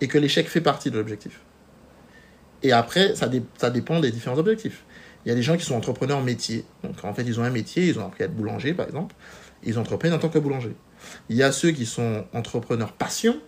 Et 0.00 0.08
que 0.08 0.18
l'échec 0.18 0.46
fait 0.48 0.60
partie 0.60 0.90
de 0.90 0.98
l'objectif. 0.98 1.40
Et 2.62 2.72
après, 2.72 3.14
ça, 3.14 3.28
dé- 3.28 3.42
ça 3.56 3.70
dépend 3.70 4.00
des 4.00 4.10
différents 4.10 4.36
objectifs. 4.38 4.84
Il 5.24 5.28
y 5.30 5.32
a 5.32 5.34
des 5.34 5.42
gens 5.42 5.56
qui 5.56 5.64
sont 5.64 5.74
entrepreneurs 5.76 6.22
métier. 6.22 6.64
Donc, 6.82 7.02
en 7.04 7.14
fait, 7.14 7.22
ils 7.22 7.40
ont 7.40 7.44
un 7.44 7.50
métier, 7.50 7.86
ils 7.86 7.98
ont 7.98 8.04
appris 8.06 8.24
à 8.24 8.26
être 8.26 8.34
boulanger, 8.36 8.74
par 8.74 8.86
exemple. 8.86 9.14
Ils 9.62 9.78
entreprennent 9.78 10.12
en 10.12 10.18
tant 10.18 10.28
que 10.28 10.38
boulanger. 10.38 10.74
Il 11.30 11.36
y 11.36 11.42
a 11.42 11.52
ceux 11.52 11.70
qui 11.70 11.86
sont 11.86 12.26
entrepreneurs 12.34 12.92
passion. 12.92 13.40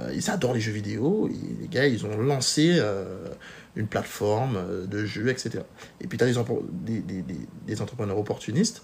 Euh, 0.00 0.12
ils 0.14 0.28
adorent 0.30 0.54
les 0.54 0.60
jeux 0.60 0.72
vidéo. 0.72 1.28
Les 1.60 1.68
gars, 1.68 1.86
ils 1.86 2.04
ont 2.06 2.16
lancé 2.18 2.76
euh, 2.78 3.28
une 3.76 3.86
plateforme 3.86 4.56
euh, 4.56 4.86
de 4.86 5.04
jeux, 5.04 5.28
etc. 5.28 5.60
Et 6.00 6.06
puis, 6.06 6.18
tu 6.18 6.24
as 6.24 6.28
des, 6.72 7.00
des, 7.00 7.22
des- 7.66 7.82
entrepreneurs 7.82 8.18
opportunistes 8.18 8.82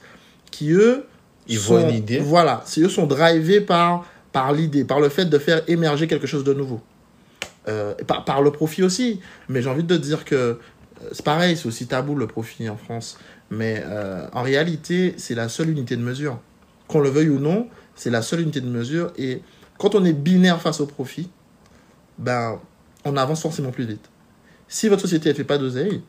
qui, 0.50 0.70
eux, 0.72 1.05
Ils 1.48 1.59
sont- 1.59 1.78
voient 1.78 1.88
une 1.88 1.94
idée. 1.96 2.18
Voilà, 2.18 2.62
si 2.66 2.83
eux 2.83 2.88
sont 2.88 3.07
drivés 3.07 3.61
par, 3.61 4.05
par 4.33 4.52
l'idée, 4.52 4.85
par 4.85 5.00
le 5.00 5.09
fait 5.09 5.24
de 5.26 5.38
faire 5.38 5.62
émerger 5.68 6.07
quelque 6.07 6.26
chose 6.26 6.44
de 6.44 6.52
nouveau. 6.55 6.81
Euh, 7.68 7.94
par, 8.07 8.24
par 8.24 8.42
le 8.42 8.50
profit 8.50 8.83
aussi. 8.83 9.20
Mais 9.48 9.62
j'ai 9.62 9.70
envie 9.70 9.85
de 9.85 9.96
te 9.96 10.00
dire 10.02 10.24
que 10.24 10.35
euh, 10.35 10.55
c'est 11.12 11.24
pareil, 11.24 11.57
c'est 11.57 11.66
aussi 11.66 11.87
tabou 11.87 12.14
le 12.16 12.26
profit 12.26 12.68
en 12.68 12.76
France. 12.76 13.18
Mais 13.50 13.83
euh, 13.87 14.26
en 14.33 14.42
réalité, 14.42 15.14
c'est 15.16 15.35
la 15.35 15.48
seule 15.48 15.70
unité 15.70 15.96
de 15.96 16.02
mesure. 16.02 16.40
Qu'on 16.88 17.00
le 17.00 17.09
veuille 17.09 17.28
ou 17.31 17.38
non, 17.38 17.68
c'est 17.94 18.11
la 18.11 18.20
seule 18.20 18.40
unité 18.40 18.61
de 18.61 18.66
mesure. 18.68 19.12
Et 19.16 19.42
quand 19.78 19.94
on 19.94 20.05
est 20.05 20.12
binaire 20.12 20.61
face 20.61 20.81
au 20.81 20.87
profit, 20.87 21.31
ben, 22.18 22.59
on 23.05 23.16
avance 23.16 23.42
forcément 23.42 23.70
plus 23.70 23.85
vite. 23.87 24.11
Si 24.72 24.88
votre 24.88 25.02
société 25.02 25.28
ne 25.28 25.35
fait 25.35 25.44
pas 25.44 25.58
d'oseille, 25.58 26.02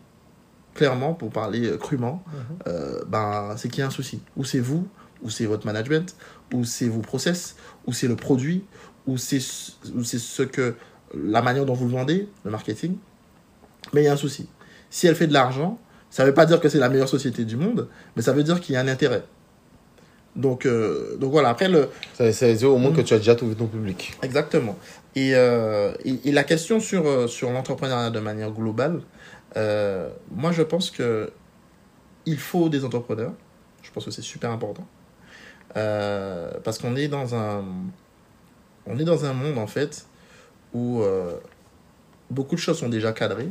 clairement, 0.74 1.14
pour 1.14 1.32
parler 1.32 1.68
euh, 1.68 1.78
crûment, 1.78 2.24
euh, 2.68 3.04
ben, 3.08 3.56
c'est 3.58 3.68
qu'il 3.68 3.80
y 3.80 3.84
a 3.84 3.88
un 3.88 3.90
souci. 3.90 4.22
Ou 4.38 4.46
c'est 4.46 4.60
vous, 4.62 4.88
ou 5.22 5.30
c'est 5.30 5.46
votre 5.46 5.66
management, 5.66 6.16
ou 6.54 6.64
c'est 6.64 6.88
vos 6.88 7.02
process, 7.02 7.58
ou 7.88 7.92
c'est 7.92 8.08
le 8.08 8.16
produit, 8.16 8.64
ou 9.06 9.18
c'est 9.18 9.42
ce- 9.42 9.74
ou 9.94 10.06
c'est 10.06 10.18
ce 10.18 10.44
que 10.44 10.76
la 11.14 11.42
manière 11.42 11.66
dont 11.66 11.74
vous 11.74 11.88
le 11.88 11.92
vendez, 11.92 12.30
le 12.46 12.52
marketing. 12.52 12.96
Mais 13.94 14.04
il 14.04 14.06
y 14.06 14.08
a 14.08 14.14
un 14.14 14.18
souci. 14.18 14.48
Si 14.90 15.08
elle 15.08 15.16
fait 15.16 15.28
de 15.28 15.34
l'argent, 15.34 15.78
ça 16.10 16.24
ne 16.24 16.30
veut 16.30 16.34
pas 16.34 16.46
dire 16.46 16.62
que 16.62 16.70
c'est 16.70 16.80
la 16.80 16.88
meilleure 16.88 17.10
société 17.10 17.44
du 17.44 17.58
monde, 17.58 17.90
mais 18.16 18.22
ça 18.22 18.32
veut 18.32 18.44
dire 18.44 18.62
qu'il 18.62 18.76
y 18.76 18.78
a 18.78 18.82
un 18.82 18.88
intérêt. 18.88 19.26
Donc, 20.36 20.66
euh, 20.66 21.16
donc 21.18 21.32
voilà, 21.32 21.50
après, 21.50 21.70
le, 21.70 21.90
Ça, 22.16 22.32
ça 22.34 22.48
veut 22.48 22.56
dire 22.56 22.72
au 22.72 22.78
moins 22.78 22.92
Mm. 22.92 22.96
que 22.96 23.02
tu 23.02 23.14
as 23.14 23.18
déjà 23.20 23.36
trouvé 23.36 23.56
ton 23.56 23.68
public. 23.68 24.14
Exactement. 24.24 24.78
Et, 25.16 25.36
euh, 25.36 25.94
et, 26.04 26.20
et 26.26 26.32
la 26.32 26.44
question 26.44 26.80
sur, 26.80 27.06
euh, 27.08 27.28
sur 27.28 27.52
l'entrepreneuriat 27.52 28.10
de 28.10 28.20
manière 28.20 28.50
globale, 28.52 29.02
euh, 29.58 30.10
moi 30.32 30.52
je 30.52 30.64
pense 30.64 30.90
que 30.90 31.32
il 32.26 32.40
faut 32.40 32.70
des 32.70 32.84
entrepreneurs. 32.84 33.34
Je 33.84 33.92
pense 33.92 34.06
que 34.06 34.12
c'est 34.12 34.24
super 34.24 34.50
important. 34.50 34.88
Euh, 35.76 36.52
parce 36.64 36.78
qu'on 36.80 36.96
est 36.96 37.08
dans 37.08 37.36
un 37.36 37.64
on 38.86 38.98
est 39.00 39.04
dans 39.04 39.26
un 39.26 39.34
monde 39.34 39.58
en 39.58 39.68
fait 39.68 40.06
où 40.74 41.02
euh, 41.02 41.34
beaucoup 42.30 42.56
de 42.56 42.60
choses 42.60 42.78
sont 42.80 42.90
déjà 42.90 43.12
cadrées 43.12 43.50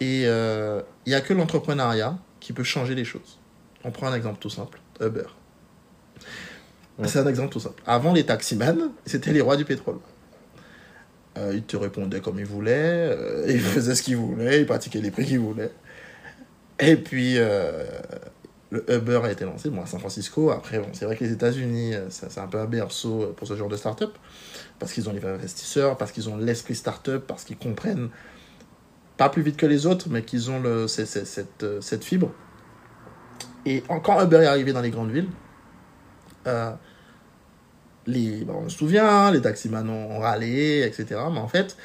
et 0.00 0.22
euh, 0.26 0.82
il 1.06 1.10
n'y 1.10 1.14
a 1.14 1.20
que 1.20 1.32
l'entrepreneuriat 1.34 2.18
qui 2.40 2.52
peut 2.52 2.62
changer 2.64 2.94
les 2.94 3.04
choses. 3.04 3.38
On 3.84 3.90
prend 3.90 4.08
un 4.08 4.14
exemple 4.14 4.38
tout 4.40 4.50
simple, 4.50 4.80
Uber. 5.00 5.24
C'est 7.04 7.20
un 7.20 7.26
exemple 7.28 7.52
tout 7.52 7.60
simple. 7.60 7.80
Avant, 7.86 8.12
les 8.12 8.26
taximans, 8.26 8.92
c'était 9.06 9.32
les 9.32 9.40
rois 9.40 9.56
du 9.56 9.64
pétrole. 9.64 9.98
Euh, 11.36 11.52
ils 11.54 11.62
te 11.62 11.76
répondaient 11.76 12.20
comme 12.20 12.38
ils 12.40 12.44
voulaient, 12.44 12.72
euh, 13.12 13.46
ils 13.48 13.60
faisaient 13.60 13.94
ce 13.94 14.02
qu'ils 14.02 14.16
voulaient, 14.16 14.60
ils 14.60 14.66
pratiquaient 14.66 15.00
les 15.00 15.12
prix 15.12 15.24
qu'ils 15.24 15.38
voulaient. 15.38 15.70
Et 16.80 16.96
puis, 16.96 17.34
euh, 17.38 17.84
le 18.70 18.84
Uber 18.92 19.20
a 19.22 19.30
été 19.30 19.44
lancé 19.44 19.70
bon, 19.70 19.82
à 19.82 19.86
San 19.86 20.00
Francisco. 20.00 20.50
Après, 20.50 20.80
bon, 20.80 20.88
c'est 20.92 21.04
vrai 21.04 21.16
que 21.16 21.22
les 21.22 21.30
États-Unis, 21.32 21.94
euh, 21.94 22.06
c'est 22.10 22.38
un 22.38 22.48
peu 22.48 22.58
un 22.58 22.66
berceau 22.66 23.22
euh, 23.22 23.32
pour 23.32 23.46
ce 23.46 23.54
genre 23.54 23.68
de 23.68 23.76
start-up, 23.76 24.12
parce 24.80 24.92
qu'ils 24.92 25.08
ont 25.08 25.12
les 25.12 25.24
investisseurs, 25.24 25.96
parce 25.96 26.10
qu'ils 26.10 26.28
ont 26.28 26.36
l'esprit 26.36 26.74
start-up, 26.74 27.24
parce 27.28 27.44
qu'ils 27.44 27.58
comprennent 27.58 28.08
pas 29.16 29.28
plus 29.28 29.42
vite 29.42 29.56
que 29.56 29.66
les 29.66 29.86
autres, 29.86 30.06
mais 30.10 30.22
qu'ils 30.22 30.50
ont 30.50 30.86
cette, 30.88 32.04
fibre. 32.04 32.32
Et 33.66 33.82
en- 33.88 34.00
quand 34.00 34.20
Uber 34.22 34.38
est 34.38 34.46
arrivé 34.46 34.72
dans 34.72 34.80
les 34.80 34.90
grandes 34.90 35.10
villes, 35.10 35.28
les, 38.08 38.44
bon, 38.44 38.62
on 38.64 38.68
se 38.68 38.78
souvient, 38.78 39.30
les 39.30 39.40
taximans 39.40 39.84
ont 39.88 40.18
râlé, 40.18 40.82
etc. 40.86 41.20
Mais 41.32 41.38
en 41.38 41.48
fait, 41.48 41.76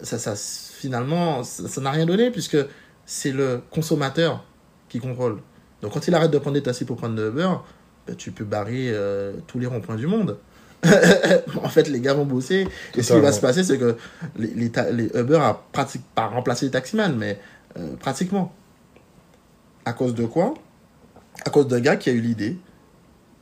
ça, 0.00 0.18
ça, 0.18 0.34
finalement, 0.36 1.42
ça 1.42 1.80
n'a 1.80 1.90
rien 1.90 2.06
donné 2.06 2.30
puisque 2.30 2.56
c'est 3.04 3.32
le 3.32 3.60
consommateur 3.70 4.44
qui 4.88 5.00
contrôle. 5.00 5.40
Donc 5.82 5.92
quand 5.92 6.06
il 6.06 6.14
arrête 6.14 6.30
de 6.30 6.38
prendre 6.38 6.54
des 6.54 6.62
taxis 6.62 6.84
pour 6.84 6.96
prendre 6.96 7.16
de 7.16 7.28
Uber, 7.28 7.50
ben, 8.06 8.16
tu 8.16 8.30
peux 8.30 8.44
barrer 8.44 8.90
euh, 8.90 9.34
tous 9.46 9.58
les 9.58 9.66
ronds-points 9.66 9.96
du 9.96 10.06
monde. 10.06 10.38
en 10.84 11.68
fait, 11.68 11.88
les 11.88 12.00
gars 12.00 12.14
vont 12.14 12.24
bosser. 12.24 12.68
Et 12.94 13.02
ce 13.02 13.14
qui 13.14 13.20
va 13.20 13.32
se 13.32 13.40
passer, 13.40 13.64
c'est 13.64 13.78
que 13.78 13.96
les, 14.36 14.48
les, 14.54 14.70
ta- 14.70 14.90
les 14.92 15.10
Uber 15.14 15.38
a 15.38 15.60
pratique, 15.72 16.02
pas 16.14 16.26
remplacé 16.26 16.66
les 16.66 16.70
taximans, 16.70 17.12
mais 17.16 17.40
euh, 17.76 17.96
pratiquement. 17.96 18.54
À 19.84 19.92
cause 19.92 20.14
de 20.14 20.24
quoi? 20.24 20.54
À 21.44 21.50
cause 21.50 21.66
d'un 21.66 21.80
gars 21.80 21.96
qui 21.96 22.10
a 22.10 22.12
eu 22.12 22.20
l'idée 22.20 22.56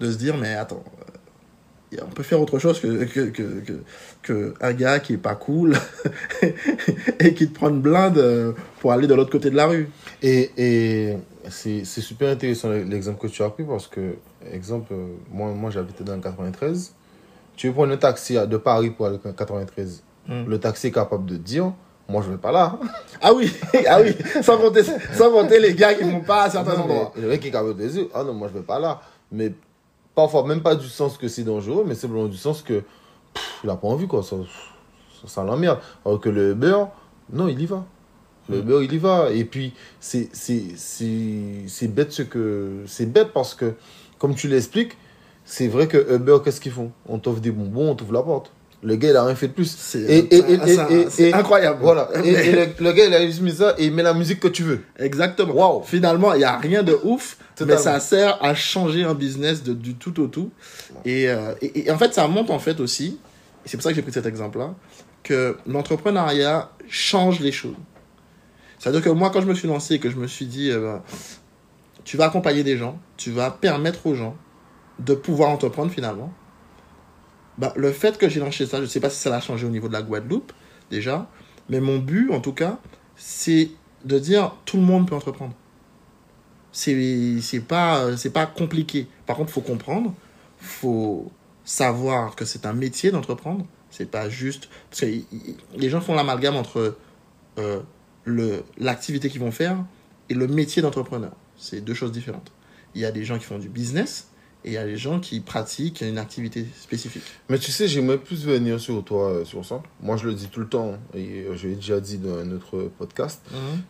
de 0.00 0.10
se 0.10 0.16
dire, 0.16 0.36
mais 0.36 0.54
attends, 0.54 0.82
on 2.02 2.10
peut 2.10 2.22
faire 2.22 2.40
autre 2.40 2.58
chose 2.58 2.80
que, 2.80 3.04
que, 3.04 3.20
que, 3.30 3.42
que, 3.60 3.72
que 4.22 4.54
un 4.60 4.72
gars 4.72 4.98
qui 4.98 5.14
est 5.14 5.18
pas 5.18 5.34
cool 5.36 5.76
et 7.20 7.34
qui 7.34 7.48
te 7.48 7.54
prend 7.54 7.68
une 7.68 7.80
blinde 7.80 8.18
euh, 8.18 8.52
pour 8.80 8.92
aller 8.92 9.06
de 9.06 9.14
l'autre 9.14 9.30
côté 9.30 9.50
de 9.50 9.56
la 9.56 9.66
rue. 9.66 9.88
Et, 10.22 10.50
et 10.56 11.16
c'est 11.48 11.84
c'est 11.84 12.00
super 12.00 12.30
intéressant 12.30 12.70
l'exemple 12.70 13.20
que 13.20 13.28
tu 13.28 13.42
as 13.42 13.50
pris 13.50 13.64
parce 13.64 13.86
que, 13.86 14.16
exemple, 14.52 14.92
euh, 14.92 15.06
moi, 15.30 15.52
moi 15.52 15.70
j'habitais 15.70 16.04
dans 16.04 16.16
le 16.16 16.22
93. 16.22 16.92
Tu 17.56 17.68
veux 17.68 17.72
prendre 17.72 17.92
un 17.92 17.96
taxi 17.96 18.34
de 18.34 18.56
Paris 18.56 18.90
pour 18.90 19.06
aller 19.06 19.16
au 19.16 19.32
93. 19.32 20.02
Mm. 20.28 20.44
Le 20.46 20.58
taxi 20.58 20.88
est 20.88 20.92
capable 20.92 21.26
de 21.26 21.36
dire 21.36 21.72
Moi, 22.08 22.22
je 22.24 22.30
vais 22.30 22.36
pas 22.36 22.52
là. 22.52 22.78
Ah 23.22 23.32
oui, 23.32 23.50
ah 23.88 24.00
oui, 24.02 24.14
sans 24.42 24.58
compter, 24.58 24.82
sans 24.82 25.30
compter 25.30 25.58
les 25.60 25.74
gars 25.74 25.94
qui 25.94 26.04
vont 26.04 26.20
pas 26.20 26.44
à 26.44 26.50
certains 26.50 26.74
Non, 26.74 26.82
endroits. 26.82 27.12
Le 27.16 27.28
mec 27.28 27.44
est 27.46 27.50
capable 27.50 27.76
de 27.76 27.86
dire 27.86 28.06
Ah 28.12 28.24
non, 28.24 28.34
moi, 28.34 28.48
je 28.52 28.58
vais 28.58 28.64
pas 28.64 28.78
là. 28.78 29.00
Mais 29.32 29.52
parfois, 30.16 30.44
même 30.44 30.62
pas 30.62 30.74
du 30.74 30.88
sens 30.88 31.16
que 31.16 31.28
c'est 31.28 31.44
dangereux, 31.44 31.84
mais 31.86 31.94
simplement 31.94 32.26
du 32.26 32.36
sens 32.36 32.62
que 32.62 32.80
pff, 33.34 33.60
il 33.62 33.70
a 33.70 33.76
pas 33.76 33.86
envie, 33.86 34.08
quoi. 34.08 34.24
Ça, 34.24 34.36
ça, 35.22 35.28
ça 35.28 35.44
l'emmerde. 35.44 35.78
Alors 36.04 36.20
que 36.20 36.28
le 36.28 36.50
Uber, 36.52 36.84
non, 37.32 37.46
il 37.46 37.60
y 37.60 37.66
va. 37.66 37.84
Le 38.48 38.58
Uber, 38.58 38.84
il 38.84 38.92
y 38.92 38.98
va. 38.98 39.30
Et 39.30 39.44
puis, 39.44 39.72
c'est 40.00 40.28
c'est- 40.32 40.76
c'est- 40.76 41.64
c'est 41.68 41.88
bête 41.88 42.12
ce 42.12 42.22
que. 42.22 42.82
C'est 42.86 43.06
bête 43.06 43.32
parce 43.32 43.54
que, 43.54 43.74
comme 44.18 44.34
tu 44.34 44.48
l'expliques, 44.48 44.96
c'est 45.44 45.68
vrai 45.68 45.86
que 45.88 46.14
Uber, 46.14 46.38
qu'est-ce 46.44 46.60
qu'ils 46.60 46.72
font? 46.72 46.90
On 47.08 47.18
t'offre 47.18 47.40
des 47.40 47.50
bonbons, 47.52 47.90
on 47.90 47.94
t'ouvre 47.94 48.12
la 48.12 48.22
porte. 48.22 48.50
Le 48.86 48.94
gars, 48.94 49.10
il 49.10 49.16
a 49.16 49.24
rien 49.24 49.34
fait 49.34 49.48
de 49.48 49.52
plus. 49.52 49.68
C'est 49.76 49.98
Et- 50.00 50.34
et- 50.36 50.44
et- 51.18 51.34
incroyable. 51.34 51.80
Voilà. 51.82 52.08
Et, 52.24 52.28
et 52.30 52.52
le, 52.52 52.66
le 52.78 52.92
gars, 52.92 53.06
il 53.06 53.14
a 53.14 53.26
juste 53.26 53.40
mis 53.40 53.50
ça 53.52 53.74
et 53.78 53.86
il 53.86 53.92
met 53.92 54.04
la 54.04 54.14
musique 54.14 54.38
que 54.38 54.46
tu 54.46 54.62
veux. 54.62 54.82
Exactement. 54.96 55.54
Waouh. 55.54 55.82
Finalement, 55.82 56.32
il 56.34 56.38
n'y 56.38 56.44
a 56.44 56.56
rien 56.56 56.84
de 56.84 56.96
ouf, 57.02 57.36
mais 57.66 57.76
ça 57.78 57.98
sert 57.98 58.38
à 58.44 58.54
changer 58.54 59.02
un 59.02 59.14
business 59.14 59.64
de, 59.64 59.72
du 59.72 59.94
tout 59.96 60.20
au 60.22 60.28
tout. 60.28 60.50
Et, 61.04 61.28
euh, 61.28 61.52
et 61.62 61.90
en 61.90 61.98
fait, 61.98 62.14
ça 62.14 62.28
montre 62.28 62.52
en 62.52 62.60
fait 62.60 62.78
aussi, 62.78 63.18
et 63.64 63.68
c'est 63.68 63.76
pour 63.76 63.82
ça 63.82 63.90
que 63.90 63.96
j'ai 63.96 64.02
pris 64.02 64.12
cet 64.12 64.26
exemple-là, 64.26 64.72
que 65.24 65.56
l'entrepreneuriat 65.66 66.70
change 66.88 67.40
les 67.40 67.50
choses. 67.52 67.74
C'est-à-dire 68.78 69.02
que 69.02 69.08
moi, 69.10 69.30
quand 69.30 69.40
je 69.40 69.46
me 69.46 69.54
suis 69.54 69.66
lancé 69.66 69.94
et 69.94 69.98
que 69.98 70.10
je 70.10 70.16
me 70.16 70.28
suis 70.28 70.46
dit, 70.46 70.70
euh, 70.70 70.78
ben, 70.80 71.02
tu 72.04 72.16
vas 72.16 72.26
accompagner 72.26 72.62
des 72.62 72.76
gens, 72.76 73.00
tu 73.16 73.32
vas 73.32 73.50
permettre 73.50 74.06
aux 74.06 74.14
gens 74.14 74.36
de 75.00 75.14
pouvoir 75.14 75.50
entreprendre 75.50 75.90
finalement, 75.90 76.32
bah, 77.58 77.72
le 77.76 77.92
fait 77.92 78.18
que 78.18 78.28
j'ai 78.28 78.40
lancé 78.40 78.66
ça, 78.66 78.78
je 78.78 78.82
ne 78.82 78.86
sais 78.86 79.00
pas 79.00 79.10
si 79.10 79.18
ça 79.18 79.30
l'a 79.30 79.40
changé 79.40 79.66
au 79.66 79.70
niveau 79.70 79.88
de 79.88 79.92
la 79.92 80.02
Guadeloupe, 80.02 80.52
déjà, 80.90 81.28
mais 81.68 81.80
mon 81.80 81.98
but, 81.98 82.30
en 82.30 82.40
tout 82.40 82.52
cas, 82.52 82.78
c'est 83.16 83.70
de 84.04 84.18
dire 84.18 84.54
tout 84.64 84.76
le 84.76 84.82
monde 84.82 85.08
peut 85.08 85.14
entreprendre. 85.14 85.54
C'est 86.72 87.40
c'est 87.40 87.60
pas, 87.60 88.46
compliqué. 88.54 89.06
Par 89.24 89.36
contre, 89.36 89.50
il 89.50 89.54
faut 89.54 89.60
comprendre, 89.62 90.14
faut 90.58 91.32
savoir 91.64 92.36
que 92.36 92.44
c'est 92.44 92.66
un 92.66 92.74
métier 92.74 93.10
d'entreprendre. 93.10 93.66
C'est 93.90 94.10
pas 94.10 94.28
juste. 94.28 94.68
Parce 94.90 95.00
que 95.00 95.06
les 95.76 95.88
gens 95.88 96.02
font 96.02 96.14
l'amalgame 96.14 96.56
entre 96.56 96.96
euh, 97.58 97.80
l'activité 98.78 99.30
qu'ils 99.30 99.40
vont 99.40 99.50
faire 99.50 99.78
et 100.28 100.34
le 100.34 100.46
métier 100.46 100.82
d'entrepreneur. 100.82 101.32
C'est 101.56 101.80
deux 101.80 101.94
choses 101.94 102.12
différentes. 102.12 102.52
Il 102.94 103.00
y 103.00 103.06
a 103.06 103.12
des 103.12 103.24
gens 103.24 103.38
qui 103.38 103.44
font 103.44 103.58
du 103.58 103.70
business 103.70 104.28
et 104.66 104.70
il 104.70 104.72
y 104.72 104.76
a 104.76 104.84
des 104.84 104.96
gens 104.96 105.20
qui 105.20 105.40
pratiquent 105.40 106.00
une 106.02 106.18
activité 106.18 106.66
spécifique. 106.78 107.22
Mais 107.48 107.58
tu 107.58 107.70
sais, 107.70 107.86
j'aimerais 107.88 108.18
plus 108.18 108.44
venir 108.44 108.78
sur 108.80 109.02
toi, 109.04 109.30
euh, 109.30 109.44
sur 109.44 109.64
ça. 109.64 109.80
Moi, 110.02 110.16
je 110.16 110.26
le 110.26 110.34
dis 110.34 110.48
tout 110.48 110.60
le 110.60 110.68
temps, 110.68 110.98
et 111.14 111.44
euh, 111.44 111.56
je 111.56 111.68
l'ai 111.68 111.76
déjà 111.76 112.00
dit 112.00 112.18
dans 112.18 112.36
un 112.36 112.50
autre 112.50 112.90
podcast. 112.98 113.40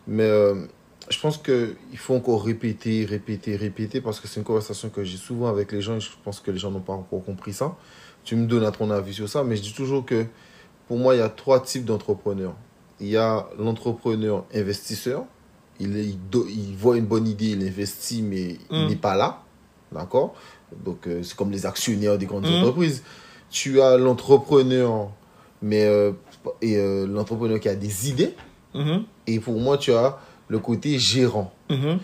Mais 0.07 0.23
euh, 0.23 0.65
je 1.09 1.19
pense 1.19 1.37
qu'il 1.39 1.75
faut 1.97 2.13
encore 2.15 2.45
répéter, 2.45 3.03
répéter, 3.05 3.55
répéter, 3.55 3.99
parce 4.01 4.19
que 4.19 4.27
c'est 4.27 4.39
une 4.39 4.45
conversation 4.45 4.89
que 4.89 5.03
j'ai 5.03 5.17
souvent 5.17 5.47
avec 5.47 5.71
les 5.71 5.81
gens, 5.81 5.97
et 5.97 5.99
je 5.99 6.09
pense 6.23 6.39
que 6.39 6.51
les 6.51 6.59
gens 6.59 6.69
n'ont 6.71 6.79
pas 6.81 6.93
encore 6.93 7.25
compris 7.25 7.53
ça. 7.53 7.75
Tu 8.23 8.35
me 8.35 8.45
donnes 8.45 8.65
à 8.65 8.71
ton 8.71 8.91
avis 8.91 9.13
sur 9.15 9.27
ça, 9.27 9.43
mais 9.43 9.55
je 9.55 9.63
dis 9.63 9.73
toujours 9.73 10.05
que 10.05 10.25
pour 10.87 10.97
moi, 10.99 11.15
il 11.15 11.19
y 11.19 11.21
a 11.21 11.29
trois 11.29 11.59
types 11.61 11.85
d'entrepreneurs. 11.85 12.55
Il 12.99 13.07
y 13.07 13.17
a 13.17 13.47
l'entrepreneur 13.57 14.45
investisseur. 14.53 15.25
Il, 15.79 15.95
il 15.97 16.75
voit 16.75 16.97
une 16.97 17.05
bonne 17.05 17.27
idée, 17.27 17.51
il 17.51 17.67
investit, 17.67 18.21
mais 18.21 18.57
il 18.71 18.85
Mm. 18.85 18.87
n'est 18.89 18.95
pas 18.95 19.15
là. 19.15 19.43
D'accord? 19.91 20.35
Donc, 20.85 21.07
euh, 21.07 21.21
c'est 21.23 21.35
comme 21.35 21.51
les 21.51 21.65
actionnaires 21.65 22.17
des 22.17 22.25
grandes 22.25 22.45
Mm. 22.47 22.55
entreprises. 22.55 23.03
Tu 23.49 23.81
as 23.81 23.97
l'entrepreneur, 23.97 25.09
mais 25.61 25.85
euh, 25.85 26.11
et 26.61 26.77
euh, 26.77 27.05
l'entrepreneur 27.07 27.59
qui 27.59 27.69
a 27.69 27.75
des 27.75 28.09
idées. 28.09 28.33
Mhm, 28.73 29.03
Et 29.27 29.39
pour 29.39 29.59
moi, 29.59 29.77
tu 29.77 29.91
as 29.93 30.17
le 30.49 30.59
côté 30.59 30.99
gérant. 30.99 31.51
mhm, 31.69 31.99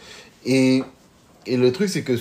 Et, 0.45 0.83
et 1.45 1.57
le 1.57 1.71
truc, 1.71 1.89
c'est 1.89 2.03
que 2.03 2.13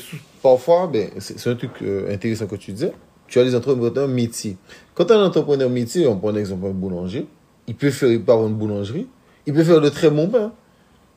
parfois, 0.43 0.87
ben, 0.89 1.11
c'est 1.19 1.47
un 1.49 1.55
truc 1.57 1.71
intéressant 2.11 2.47
que 2.47 2.57
tu 2.57 2.73
disais, 2.73 2.93
tu 3.29 3.39
as 3.39 3.45
les 3.45 3.55
entrepreneurs 3.55 4.09
métiers. 4.09 4.57
Quand 4.95 5.07
tu 5.07 5.13
as 5.13 5.17
un 5.19 5.25
entrepreneur 5.25 5.71
métier, 5.71 6.07
on 6.07 6.17
prend 6.19 6.29
un 6.31 6.37
exemple 6.37 6.67
un 6.67 6.71
boulanger, 6.71 7.27
il 7.67 7.75
peut 7.77 7.91
faire 7.91 8.11
avoir 8.29 8.47
une 8.49 8.55
boulangerie, 8.55 9.07
il 9.47 9.55
peut 9.55 9.65
faire 9.65 9.81
de 9.81 9.89
très 9.89 10.11
bons 10.11 10.29
pains. 10.29 10.53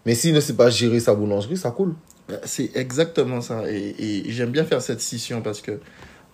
Mais 0.05 0.13
s'il 0.15 0.33
ne 0.33 0.39
sait 0.39 0.53
pas 0.53 0.69
gérer 0.69 0.99
sa 0.99 1.13
boulangerie, 1.15 1.57
ça 1.57 1.71
coule. 1.71 1.95
Bah, 2.27 2.35
C'est 2.43 2.75
exactement 2.75 3.41
ça. 3.41 3.63
Et, 3.69 4.23
j'aime 4.27 4.51
bien 4.51 4.65
faire 4.65 4.81
cette 4.81 5.01
scission 5.01 5.41
parce 5.41 5.61
que, 5.61 5.79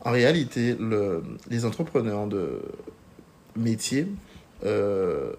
en 0.02 0.12
réalité, 0.12 0.76
le, 0.80 1.24
les 1.50 1.66
entrepreneurs 1.66 2.28
de 2.28 2.62
métier, 3.56 4.08
euh, 4.64 5.32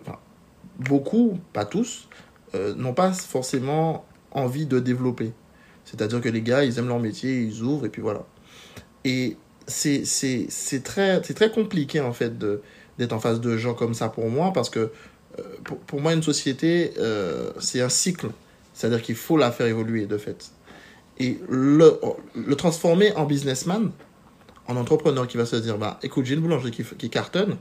beaucoup, 0.79 1.39
pas 1.53 1.65
tous, 1.65 2.09
euh, 2.55 2.75
n'ont 2.75 2.95
pas 2.95 3.13
forcément 3.13 4.05
envie 4.31 4.67
de 4.67 4.79
développer. 4.79 5.33
C'est-à-dire 5.85 6.21
que 6.21 6.29
les 6.29 6.43
gars, 6.43 6.65
ils 6.65 6.79
aiment 6.79 6.89
leur 6.89 7.01
métier, 7.01 7.41
ils 7.43 7.63
ouvrent 7.63 7.87
et 7.87 7.89
puis 7.89 8.03
voilà. 8.03 8.25
Et 9.05 9.37
c'est 9.67 10.05
très, 10.85 11.21
très 11.21 11.51
compliqué 11.51 12.01
en 12.01 12.13
fait 12.13 12.39
d'être 12.39 13.13
en 13.13 13.21
face 13.21 13.41
de 13.41 13.57
gens 13.57 13.75
comme 13.75 13.95
ça 13.95 14.09
pour 14.09 14.29
moi 14.29 14.53
parce 14.53 14.71
que 14.71 14.91
euh, 15.39 15.43
pour, 15.65 15.79
pour 15.79 16.01
moi, 16.01 16.13
une 16.13 16.23
société, 16.23 16.93
c'est 17.59 17.81
un 17.81 17.89
cycle. 17.89 18.29
C'est-à-dire 18.83 19.01
qu'il 19.01 19.15
faut 19.15 19.37
la 19.37 19.53
faire 19.53 19.69
évoluer 19.69 20.07
de 20.07 20.19
fait. 20.19 20.51
Et 21.17 21.39
le, 21.49 22.01
le 22.35 22.57
transformer 22.57 23.15
en 23.15 23.27
businessman, 23.27 23.93
en 24.67 24.77
entrepreneur 24.77 25.29
qui 25.29 25.37
va 25.37 25.47
se 25.47 25.55
dire 25.55 25.79
bah, 25.79 26.01
écoute, 26.03 26.25
j'ai 26.25 26.35
une 26.35 26.41
boulangerie 26.41 26.73
qui, 26.73 26.83
qui 26.83 27.09
cartonne, 27.09 27.59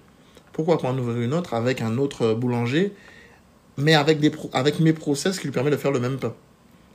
pourquoi 0.52 0.80
pas 0.80 0.88
en 0.88 0.98
ouvrir 0.98 1.22
une 1.22 1.36
autre 1.36 1.54
avec 1.54 1.80
un 1.82 2.00
autre 2.00 2.34
boulanger, 2.34 2.94
mais 3.78 3.94
avec, 3.94 4.20
des 4.20 4.32
pro- 4.32 4.50
avec 4.52 4.80
mes 4.80 4.94
process 4.94 5.38
qui 5.38 5.46
lui 5.46 5.52
permet 5.52 5.70
de 5.70 5.78
faire 5.78 5.92
le 5.92 6.00
même 6.00 6.18
pain. 6.18 6.34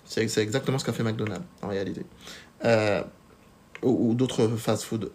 C'est 0.07 0.39
exactement 0.39 0.81
ce 0.81 0.85
qu'a 0.85 0.93
fait 0.93 1.05
McDonald's 1.05 1.47
en 1.62 1.69
réalité. 1.69 2.05
Euh, 2.65 3.03
ou 3.83 4.11
ou 4.11 4.15
d'autres 4.15 4.49
fast-food. 4.49 5.12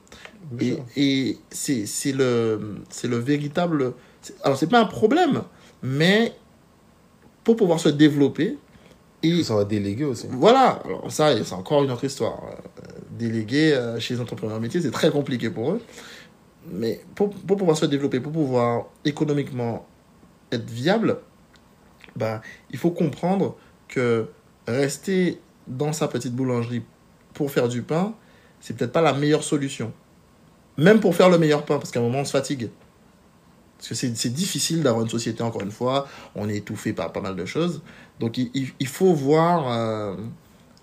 Et, 0.58 0.78
et 0.96 1.38
c'est 1.50 2.14
le, 2.14 2.78
le 3.04 3.18
véritable. 3.18 3.94
Alors, 4.44 4.58
c'est 4.58 4.68
pas 4.68 4.80
un 4.80 4.86
problème, 4.86 5.42
mais 5.84 6.34
pour 7.44 7.58
pouvoir 7.58 7.82
se 7.82 7.90
développer, 7.90 8.58
et 9.24 9.44
Ça 9.44 9.56
va 9.56 9.66
déléguer 9.66 10.06
aussi. 10.06 10.28
voilà, 10.32 10.82
alors 10.86 11.12
ça, 11.12 11.44
c'est 11.44 11.54
encore 11.54 11.84
une 11.84 11.92
autre 11.92 12.04
histoire. 12.04 12.42
Euh, 12.44 12.84
Déléguer 13.12 13.74
euh, 13.74 14.00
chez 14.00 14.16
les 14.16 14.22
entrepreneurs 14.22 14.60
métiers, 14.60 14.82
c'est 14.82 14.92
très 14.92 15.12
compliqué 15.12 15.50
pour 15.50 15.72
eux. 15.74 15.82
Mais 16.72 17.02
pour, 17.16 17.30
pour 17.30 17.58
pouvoir 17.58 17.78
se 17.78 17.86
développer, 17.86 18.20
pour 18.20 18.32
pouvoir 18.32 18.86
économiquement 19.06 19.86
être 20.52 20.70
viable, 20.70 21.18
bah, 22.16 22.42
il 22.72 22.78
faut 22.78 22.92
comprendre 22.92 23.56
que 23.88 24.28
rester 24.68 25.40
dans 25.68 25.94
sa 25.94 26.08
petite 26.08 26.34
boulangerie 26.34 26.84
pour 27.34 27.52
faire 27.52 27.68
du 27.68 27.82
pain, 27.82 28.14
c'est 28.60 28.76
peut-être 28.76 28.92
pas 28.92 29.02
la 29.02 29.14
meilleure 29.14 29.44
solution. 29.44 29.92
Même 30.78 31.00
pour 31.00 31.16
faire 31.16 31.30
le 31.30 31.38
meilleur 31.38 31.64
pain, 31.64 31.78
parce 31.78 31.92
qu'à 31.92 32.00
un 32.00 32.04
moment, 32.04 32.20
on 32.20 32.26
se 32.26 32.32
fatigue. 32.32 32.70
Parce 33.82 33.90
que 33.90 33.96
c'est 33.96 34.30
difficile 34.34 34.84
d'avoir 34.84 35.02
une 35.04 35.10
société, 35.10 35.42
encore 35.42 35.64
une 35.64 35.72
fois, 35.72 36.08
on 36.36 36.48
est 36.48 36.58
étouffé 36.58 36.94
par 36.94 37.12
pas 37.12 37.20
mal 37.22 37.36
de 37.36 37.46
choses. 37.46 37.82
Donc 38.20 38.38
il, 38.38 38.52
il- 38.54 38.70
il 38.80 38.88
faut 38.88 39.12
voir 39.14 39.66
euh, 39.72 40.16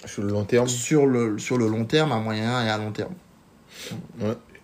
Sur 0.05 0.25
le 0.25 0.31
long 0.31 0.45
terme. 0.45 0.67
sur, 0.67 1.07
le, 1.07 1.39
sur 1.39 1.59
le 1.59 1.69
long 1.69 1.85
terme, 1.85 2.11
à 2.13 2.19
moyen 2.19 2.65
et 2.67 2.69
à 2.69 2.77
long 2.77 2.91
terme. 2.91 3.15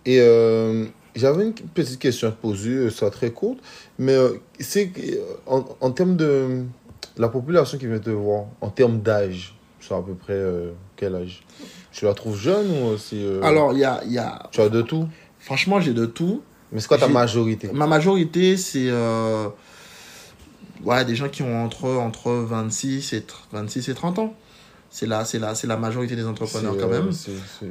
Et 0.05 0.19
euh, 0.19 0.85
j'avais 1.15 1.45
une 1.45 1.53
petite 1.53 1.97
question 1.99 2.27
à 2.27 2.31
te 2.31 2.41
poser, 2.41 2.71
euh, 2.71 2.89
soit 2.89 3.09
très 3.09 3.31
courte, 3.31 3.59
mais 3.97 4.13
euh, 4.13 4.33
c'est 4.59 4.91
euh, 4.99 5.15
en, 5.47 5.65
en 5.79 5.91
termes 5.91 6.15
de 6.17 6.63
la 7.17 7.29
population 7.29 7.77
qui 7.77 7.87
vient 7.87 7.99
te 7.99 8.09
voir, 8.09 8.45
en 8.61 8.69
termes 8.69 8.99
d'âge, 8.99 9.55
c'est 9.79 9.93
à 9.93 10.01
peu 10.01 10.13
près 10.13 10.33
euh, 10.33 10.71
quel 10.97 11.15
âge? 11.15 11.43
Tu 11.91 12.03
la 12.05 12.13
trouves 12.13 12.37
jeune 12.37 12.67
ou 12.69 12.89
euh, 12.89 12.97
c'est. 12.97 13.15
euh, 13.15 13.41
Alors, 13.41 13.71
il 13.73 13.79
y 13.79 13.85
a, 13.85 14.01
il 14.05 14.11
y 14.11 14.17
a... 14.17 14.49
Tu 14.51 14.59
as 14.59 14.67
de 14.69 14.81
tout? 14.81 15.07
Franchement, 15.39 15.79
j'ai 15.79 15.93
de 15.93 16.05
tout. 16.05 16.41
Mais 16.75 16.81
c'est 16.81 16.89
quoi 16.89 16.97
ta 16.97 17.07
majorité? 17.07 17.69
Ma 17.73 17.87
majorité, 17.87 18.57
c'est 18.57 18.89
euh, 18.89 19.47
ouais, 20.83 21.05
des 21.05 21.15
gens 21.15 21.29
qui 21.29 21.41
ont 21.41 21.63
entre, 21.63 21.85
entre 21.85 22.31
26, 22.33 23.13
et, 23.13 23.19
tr- 23.21 23.23
26 23.53 23.87
et 23.87 23.93
30 23.93 24.19
ans. 24.19 24.33
C'est 24.89 25.05
la, 25.07 25.23
c'est 25.23 25.39
la, 25.39 25.55
c'est 25.55 25.67
la 25.67 25.77
majorité 25.77 26.17
des 26.17 26.25
entrepreneurs 26.25 26.75
quand 26.77 26.91
euh, 26.91 27.03
même. 27.03 27.11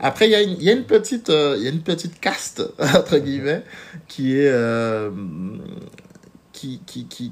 Après, 0.00 0.26
il 0.26 0.30
y, 0.30 0.34
a 0.34 0.40
une- 0.42 0.56
il 0.58 0.62
y, 0.62 0.70
a 0.70 0.72
une 0.72 0.84
petite, 0.84 1.28
euh, 1.28 1.54
il 1.58 1.64
y 1.64 1.66
a 1.66 1.70
une 1.70 1.82
petite 1.82 2.18
caste, 2.18 2.62
entre 2.78 3.18
guillemets, 3.18 3.62
qui 4.08 4.38
est, 4.38 4.48
euh, 4.48 5.10
qui, 6.54 6.80
qui, 6.86 7.04
qui, 7.06 7.30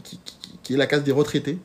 qui, 0.62 0.74
est 0.74 0.76
la 0.76 0.86
caste 0.86 1.04
des 1.04 1.12
retraités. 1.12 1.56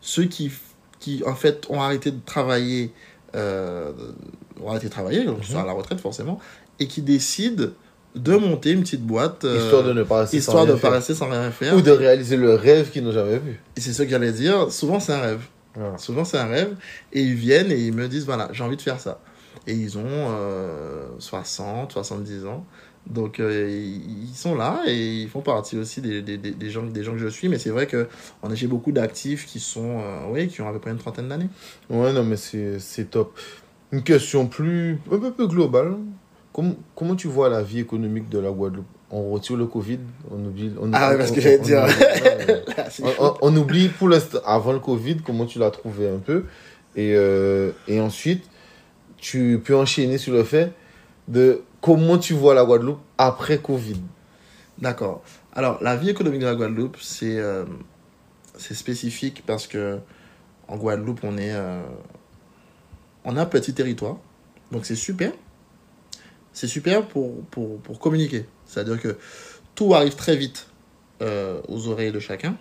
Ceux 0.00 0.24
qui, 0.24 0.50
qui, 0.98 1.22
en 1.24 1.36
fait, 1.36 1.66
ont 1.70 1.80
arrêté 1.80 2.10
de 2.10 2.18
travailler, 2.26 2.92
ont 3.32 4.68
arrêté 4.68 4.86
de 4.86 4.92
travailler, 4.92 5.24
donc 5.24 5.38
ils 5.42 5.52
sont 5.52 5.58
à 5.60 5.66
la 5.66 5.72
retraite 5.72 6.00
forcément, 6.00 6.40
et 6.80 6.88
qui 6.88 7.00
décident 7.00 7.68
de 8.16 8.34
monter 8.36 8.72
une 8.72 8.80
petite 8.82 9.02
boîte. 9.02 9.44
euh, 9.44 9.58
Histoire 9.62 9.84
de 9.84 9.92
ne 9.92 10.02
pas 10.02 10.20
rester 10.20 10.38
histoire 10.38 10.58
sans 10.58 10.64
rien 10.64 10.76
faire. 10.76 10.90
pas 10.90 10.96
rester 10.96 11.14
sans 11.14 11.28
rien 11.28 11.50
faire. 11.50 11.74
Ou 11.76 11.80
de 11.82 11.90
réaliser 11.90 12.36
le 12.36 12.54
rêve 12.54 12.90
qu'ils 12.90 13.04
n'ont 13.04 13.12
jamais 13.12 13.38
vu. 13.38 13.60
Et 13.76 13.80
c'est 13.80 13.92
ce 13.92 14.02
que 14.02 14.08
j'allais 14.08 14.32
dire. 14.32 14.72
Souvent, 14.72 14.98
c'est 15.00 15.12
un 15.12 15.20
rêve. 15.20 15.40
Voilà. 15.74 15.98
Souvent, 15.98 16.24
c'est 16.24 16.38
un 16.38 16.46
rêve. 16.46 16.74
Et 17.12 17.20
ils 17.20 17.34
viennent 17.34 17.70
et 17.70 17.78
ils 17.78 17.92
me 17.92 18.08
disent 18.08 18.24
voilà, 18.26 18.48
j'ai 18.52 18.64
envie 18.64 18.76
de 18.76 18.82
faire 18.82 18.98
ça. 19.00 19.20
Et 19.66 19.74
ils 19.74 19.98
ont 19.98 20.02
euh, 20.06 21.06
60, 21.18 21.92
70 21.92 22.46
ans. 22.46 22.64
Donc, 23.08 23.38
euh, 23.38 23.68
ils 23.70 24.34
sont 24.34 24.56
là 24.56 24.80
et 24.86 24.96
ils 25.22 25.28
font 25.28 25.40
partie 25.40 25.76
aussi 25.78 26.00
des, 26.00 26.22
des, 26.22 26.70
gens, 26.70 26.82
des 26.82 27.04
gens 27.04 27.12
que 27.12 27.18
je 27.18 27.28
suis. 27.28 27.48
Mais 27.48 27.58
c'est 27.58 27.70
vrai 27.70 27.86
que 27.86 28.08
on 28.42 28.50
a- 28.50 28.54
j'ai 28.56 28.66
beaucoup 28.66 28.90
d'actifs 28.92 29.46
qui 29.46 29.60
sont, 29.60 30.00
euh, 30.00 30.18
oui, 30.30 30.48
qui 30.48 30.60
ont 30.60 30.68
à 30.68 30.72
peu 30.72 30.80
près 30.80 30.90
une 30.90 30.98
trentaine 30.98 31.28
d'années. 31.28 31.48
Ouais, 31.90 32.12
non, 32.12 32.24
mais 32.24 32.36
c'est 32.36 32.78
c'est 32.80 33.10
top. 33.10 33.38
Une 33.92 34.02
question 34.02 34.46
plus, 34.48 34.98
un 35.12 35.18
peu 35.18 35.30
plus 35.32 35.46
globale. 35.46 35.94
Comment, 36.56 36.74
comment 36.94 37.14
tu 37.16 37.28
vois 37.28 37.50
la 37.50 37.62
vie 37.62 37.80
économique 37.80 38.30
de 38.30 38.38
la 38.38 38.50
Guadeloupe? 38.50 38.86
On 39.10 39.30
retire 39.30 39.56
le 39.58 39.66
Covid, 39.66 39.98
on 40.30 40.42
oublie. 40.42 40.72
On, 40.80 40.90
Ah 40.94 41.10
ouais, 41.10 41.14
on- 41.16 41.18
parce 41.18 41.30
que 41.30 41.38
on- 41.38 41.42
j'allais 41.42 41.60
on- 41.60 41.62
dire. 41.62 41.86
on, 43.42 43.56
oublie 43.58 43.88
pour 43.98 44.08
l'instant, 44.08 44.38
avant 44.46 44.72
le 44.72 44.78
Covid, 44.80 45.18
comment 45.18 45.44
tu 45.44 45.58
l'as 45.58 45.70
trouvé 45.70 46.08
un 46.08 46.16
peu. 46.16 46.46
Et, 46.96 47.12
euh, 47.14 47.72
et 47.86 48.00
ensuite, 48.00 48.48
tu 49.18 49.60
peux 49.62 49.76
enchaîner 49.76 50.16
sur 50.16 50.32
le 50.32 50.44
fait 50.44 50.72
de 51.28 51.60
comment 51.82 52.16
tu 52.16 52.32
vois 52.32 52.54
la 52.54 52.64
Guadeloupe 52.64 53.00
après 53.18 53.58
Covid. 53.58 54.00
D'accord. 54.78 55.22
Alors, 55.54 55.78
la 55.82 55.94
vie 55.94 56.08
économique 56.08 56.40
de 56.40 56.46
la 56.46 56.54
Guadeloupe, 56.54 56.96
c'est 57.02 57.38
euh, 57.38 57.66
spécifique 58.56 59.42
parce 59.46 59.66
que 59.66 59.98
en 60.68 60.78
Guadeloupe, 60.78 61.20
on 61.22 61.36
est 61.36 61.52
euh, 61.52 61.82
on 63.26 63.36
a 63.36 63.42
un 63.42 63.46
petit 63.46 63.74
territoire, 63.74 64.16
donc 64.72 64.86
c'est 64.86 64.94
super. 64.96 65.32
C'est 66.56 66.68
super 66.68 67.06
pour, 67.06 67.42
pour, 67.50 67.78
pour 67.80 67.98
communiquer. 67.98 68.46
C'est-à-dire 68.64 68.98
que 68.98 69.18
tout 69.74 69.94
arrive 69.94 70.14
très 70.14 70.36
vite 70.36 70.68
euh, 71.20 71.60
aux 71.68 71.88
oreilles 71.88 72.12
de 72.12 72.18
chacun. 72.18 72.56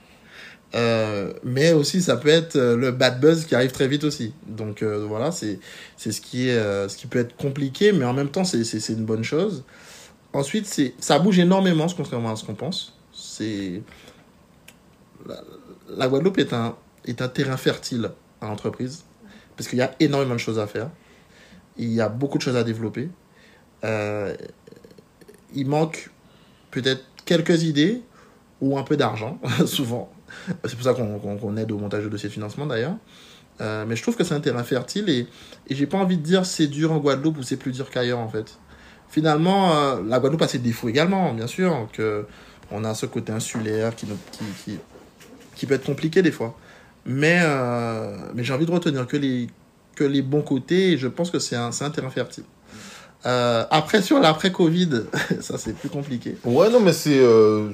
Euh, 0.74 1.32
mais 1.46 1.72
aussi, 1.72 2.02
ça 2.02 2.18
peut 2.18 2.28
être 2.28 2.58
euh, 2.58 2.76
le 2.76 2.92
bad 2.92 3.22
buzz 3.22 3.46
qui 3.46 3.56
arrive 3.56 3.72
très 3.72 3.88
vite 3.88 4.04
aussi. 4.04 4.34
Donc 4.48 4.84
voilà, 4.84 5.32
c'est 5.32 5.60
ce, 5.96 6.20
qui 6.20 6.48
ce 6.48 6.98
qui 6.98 7.08
peut 7.08 7.20
être 7.20 7.38
compliqué, 7.38 7.94
mais 7.94 8.04
en 8.04 8.12
même 8.12 8.28
temps, 8.28 8.44
c'est 8.44 8.90
une 8.90 9.06
bonne 9.06 9.24
chose. 9.24 9.64
Ensuite, 10.34 10.68
ça 11.00 11.18
bouge 11.20 11.40
énormément, 11.40 11.86
à 11.86 12.36
ce 12.36 12.44
qu'on 12.44 12.54
pense. 12.54 12.98
C'est 13.14 13.82
la, 15.26 15.42
la 15.96 16.08
Guadeloupe 16.10 16.40
est 16.40 16.52
un, 16.52 16.76
est 17.06 17.22
un 17.22 17.30
terrain 17.30 17.56
fertile 17.56 18.12
à 18.42 18.48
l'entreprise 18.48 19.06
parce 19.56 19.70
qu'il 19.70 19.80
y 19.80 19.82
a 19.82 19.96
énormément 20.02 20.34
de 20.34 20.40
choses 20.40 20.60
à 20.60 20.68
faire. 20.68 20.90
Il 21.78 21.94
y 21.94 22.02
a 22.02 22.10
beaucoup 22.10 22.38
de 22.38 22.44
choses 22.44 22.58
à 22.58 22.66
développer. 22.66 23.08
Euh, 23.84 24.36
il 25.54 25.68
manque 25.68 26.10
peut-être 26.72 27.04
quelques 27.26 27.64
idées 27.64 28.02
ou 28.62 28.78
un 28.78 28.84
peu 28.84 28.98
d'argent, 28.98 29.40
souvent. 29.66 30.12
C'est 30.66 30.76
pour 30.76 30.84
ça 30.84 30.94
qu'on 30.94 31.58
aide 31.58 31.72
au 31.72 31.78
montage 31.78 32.04
de 32.04 32.10
dossiers 32.10 32.30
de 32.30 32.34
financement 32.34 32.66
d'ailleurs. 32.66 32.96
Euh, 33.62 33.86
mais 33.88 33.96
je 33.96 34.02
trouve 34.02 34.18
que 34.18 34.24
c'est 34.26 34.34
un 34.34 34.42
terrain 34.42 34.64
fertile 34.64 35.10
et, 35.10 35.28
et 35.68 35.76
j'ai 35.76 35.88
pas 35.88 35.98
envie 35.98 36.18
de 36.18 36.22
dire 36.22 36.46
c'est 36.46 36.68
dur 36.68 36.92
en 36.92 36.98
Guadeloupe 36.98 37.38
ou 37.38 37.44
c'est 37.44 37.56
plus 37.56 37.72
dur 37.72 37.90
qu'ailleurs 37.90 38.20
en 38.20 38.28
fait. 38.28 38.58
Finalement, 39.08 39.74
euh, 39.74 40.02
la 40.06 40.20
Guadeloupe 40.20 40.42
a 40.42 40.48
ses 40.48 40.60
défauts 40.60 40.90
également, 40.90 41.34
bien 41.34 41.48
sûr. 41.48 41.88
Que 41.94 42.26
on 42.72 42.84
a 42.84 42.94
ce 42.96 43.06
côté 43.06 43.32
insulaire 43.32 43.94
qui, 43.96 45.66
peut 45.66 45.74
être 45.74 45.86
compliqué 45.86 46.22
des 46.22 46.32
fois. 46.32 46.58
Mais, 47.06 47.40
j'ai 48.38 48.54
envie 48.54 48.66
de 48.66 48.72
retenir 48.72 49.08
que 49.08 49.18
les, 50.04 50.22
bons 50.22 50.42
côtés 50.42 50.94
et 50.94 50.98
je 50.98 51.08
pense 51.08 51.30
que 51.30 51.40
c'est 51.40 51.56
un 51.56 51.72
terrain 51.72 52.10
fertile. 52.10 52.44
Euh, 53.26 53.66
après, 53.72 54.02
sur 54.04 54.20
l'après-Covid, 54.20 55.04
ça 55.41 55.58
c'est 55.58 55.74
plus 55.74 55.89
compliqué. 55.89 56.38
Ouais, 56.43 56.70
non, 56.70 56.80
mais 56.80 56.93
c'est. 56.93 57.18
euh, 57.20 57.70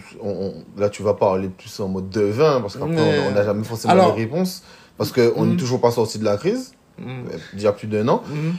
là, 0.78 0.89
tu 0.89 1.03
vas 1.03 1.13
parler 1.13 1.49
plus 1.49 1.80
en 1.80 1.89
mode 1.89 2.09
devin, 2.09 2.61
parce 2.61 2.75
qu'après, 2.78 2.89
Mais- 2.95 3.19
on 3.28 3.32
n'a 3.32 3.43
jamais 3.43 3.63
forcément 3.63 3.93
Alors- 3.93 4.15
les 4.15 4.23
réponses. 4.23 4.63
Parce 4.97 5.11
qu'on 5.11 5.45
n'est 5.45 5.53
Mhm. 5.53 5.57
toujours 5.57 5.82
pas 5.82 5.89
sorti 5.91 6.19
de 6.19 6.23
la 6.25 6.38
crise, 6.38 6.73
Mm. 6.99 7.03
euh, 7.07 7.38
il 7.55 7.61
y 7.61 7.65
a 7.67 7.71
plus 7.71 7.88
d'un 7.88 8.07
an. 8.07 8.21
Mhm. 8.30 8.53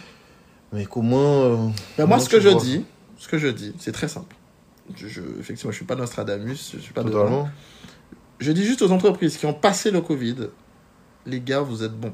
Mais 0.72 0.86
comment. 0.86 1.42
euh, 1.44 1.56
Ben, 1.96 2.06
moi, 2.06 2.18
ce 2.18 2.28
que 2.28 2.40
je 2.40 2.48
dis, 2.48 2.84
ce 3.16 3.28
que 3.28 3.38
je 3.38 3.46
dis, 3.48 3.72
c'est 3.78 3.92
très 3.92 4.08
simple. 4.08 4.34
Je, 4.96 5.06
je- 5.06 5.20
effectivement, 5.38 5.70
je 5.70 5.76
suis 5.76 5.84
pas 5.84 5.94
Nostradamus, 5.94 6.72
je 6.74 6.78
suis 6.80 6.92
pas 6.92 7.04
Totalement. 7.04 7.48
Je 8.40 8.50
dis 8.50 8.64
juste 8.64 8.82
aux 8.82 8.90
entreprises 8.90 9.36
qui 9.36 9.46
ont 9.46 9.54
passé 9.54 9.90
le 9.92 10.00
Covid, 10.00 10.48
les 11.26 11.40
gars, 11.40 11.60
vous 11.60 11.84
êtes 11.84 11.92
bons. 11.98 12.12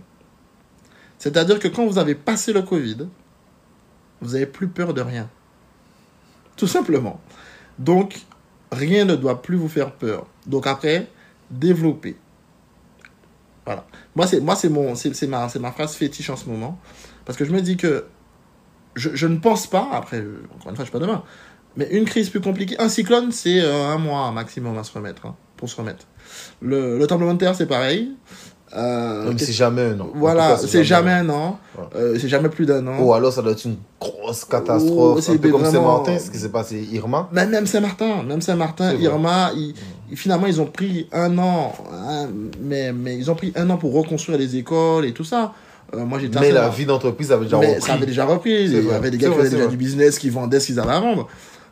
C'est-à-dire 1.18 1.58
que 1.58 1.68
quand 1.68 1.86
vous 1.86 1.98
avez 1.98 2.14
passé 2.14 2.52
le 2.52 2.60
Covid, 2.62 3.08
vous 4.20 4.32
n'avez 4.32 4.46
plus 4.46 4.68
peur 4.68 4.94
de 4.94 5.00
rien. 5.00 5.28
Tout 6.56 6.66
simplement. 6.66 7.20
Donc, 7.78 8.20
rien 8.72 9.04
ne 9.04 9.16
doit 9.16 9.42
plus 9.42 9.56
vous 9.56 9.68
faire 9.68 9.92
peur. 9.92 10.26
Donc 10.46 10.66
après, 10.66 11.08
développez. 11.50 12.16
Voilà. 13.64 13.86
Moi, 14.16 14.26
c'est 14.26 14.40
moi 14.40 14.56
c'est 14.56 14.68
mon 14.68 14.94
c'est 14.94 15.26
ma 15.26 15.48
c'est 15.48 15.58
ma 15.58 15.72
phrase 15.72 15.94
fétiche 15.94 16.30
en 16.30 16.36
ce 16.36 16.48
moment 16.48 16.78
parce 17.24 17.36
que 17.36 17.44
je 17.44 17.52
me 17.52 17.60
dis 17.60 17.76
que 17.76 18.06
je, 18.94 19.10
je 19.14 19.26
ne 19.26 19.36
pense 19.36 19.66
pas 19.66 19.88
après 19.92 20.24
encore 20.54 20.70
une 20.70 20.76
fois 20.76 20.84
je 20.84 20.90
suis 20.90 20.98
pas 20.98 20.98
demain 20.98 21.22
mais 21.76 21.86
une 21.90 22.06
crise 22.06 22.30
plus 22.30 22.40
compliquée 22.40 22.76
un 22.80 22.88
cyclone 22.88 23.30
c'est 23.30 23.60
euh, 23.60 23.86
un 23.86 23.98
mois 23.98 24.32
maximum 24.32 24.76
à 24.78 24.84
se 24.84 24.92
remettre 24.92 25.26
hein, 25.26 25.36
pour 25.56 25.68
se 25.68 25.76
remettre. 25.76 26.06
Le 26.62 26.98
le 26.98 27.06
tremblement 27.06 27.34
de 27.34 27.38
terre 27.38 27.54
c'est 27.54 27.66
pareil. 27.66 28.16
Euh, 28.76 29.28
Même 29.28 29.38
c'est 29.38 29.52
jamais 29.52 29.82
un 29.82 30.00
an. 30.00 30.10
Voilà, 30.14 30.58
c'est 30.58 30.84
jamais 30.84 31.12
un 31.12 31.28
an. 31.30 31.58
Euh, 31.96 32.18
c'est 32.20 32.28
jamais 32.28 32.50
plus 32.50 32.66
d'un 32.66 32.86
an. 32.86 32.98
Ou 33.00 33.14
alors 33.14 33.32
ça 33.32 33.40
doit 33.40 33.52
être 33.52 33.64
une 33.64 33.76
grosse 33.98 34.44
catastrophe. 34.44 35.14
Oh, 35.16 35.20
c'est 35.22 35.32
un 35.32 35.36
peu 35.38 35.50
comme 35.50 35.62
vraiment- 35.62 36.04
Saint-Martin, 36.04 36.18
ce 36.24 36.30
qui 36.30 36.38
s'est 36.38 36.50
passé 36.50 36.86
Irma. 36.92 37.28
Même, 37.32 37.48
même 37.50 37.66
Saint-Martin, 37.66 38.22
même 38.24 38.42
Saint-Martin. 38.42 38.92
Irma, 38.94 39.52
ils- 39.56 39.74
finalement, 40.16 40.46
ils 40.46 40.60
ont 40.60 40.66
pris 40.66 41.08
un 41.12 41.38
an, 41.38 41.72
hein, 41.92 42.28
mais, 42.62 42.92
mais 42.92 43.16
ils 43.16 43.30
ont 43.30 43.34
pris 43.34 43.52
un 43.56 43.70
an 43.70 43.78
pour 43.78 43.94
reconstruire 43.94 44.36
les 44.38 44.56
écoles 44.56 45.06
et 45.06 45.12
tout 45.12 45.24
ça. 45.24 45.52
Euh, 45.94 46.04
moi, 46.04 46.18
j'étais 46.18 46.38
Mais 46.38 46.52
la 46.52 46.68
vie 46.68 46.84
d'entreprise 46.84 47.32
avait 47.32 47.44
déjà 47.46 47.58
Mais 47.58 47.68
repris. 47.76 47.82
ça 47.82 47.94
avait 47.94 48.04
déjà 48.06 48.26
repris. 48.26 48.64
Il 48.64 48.84
y 48.86 48.90
avait 48.90 49.10
des 49.10 49.16
gars 49.16 49.28
qui 49.28 49.34
faisaient 49.34 49.44
c'est 49.44 49.50
déjà 49.54 49.62
vrai. 49.64 49.70
du 49.70 49.78
business, 49.78 50.18
qui 50.18 50.28
vendaient 50.28 50.60
ce 50.60 50.66
qu'ils 50.66 50.78
avaient 50.80 50.92
à 50.92 51.00
vendre. 51.00 51.26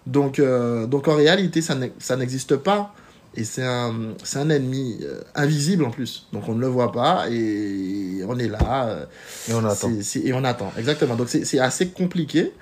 Donc, 0.07 0.41
donc 0.89 1.09
en 1.09 1.17
réalité, 1.17 1.61
ça 1.61 2.17
n'existe 2.17 2.57
pas. 2.57 2.93
Et 3.37 3.45
c'est 3.45 3.65
un, 3.65 4.15
c'est 4.25 4.39
un 4.39 4.49
ennemi 4.49 4.99
euh, 5.03 5.21
invisible 5.35 5.85
en 5.85 5.91
plus. 5.91 6.27
Donc 6.33 6.49
on 6.49 6.55
ne 6.55 6.61
le 6.61 6.69
voit 6.69 6.91
pas 6.93 7.29
et 7.31 8.23
on 8.27 8.39
est 8.39 8.49
là. 8.49 8.87
euh, 8.89 9.07
Et 9.49 9.55
on 9.55 9.65
attend. 9.65 9.91
et 10.25 10.33
on 10.33 10.45
attend, 10.45 10.73
exactement. 10.79 11.17
Donc 11.17 11.29
c'est 11.29 11.45
c'est 11.45 11.59
assez 11.59 11.89
compliqué. 11.89 12.53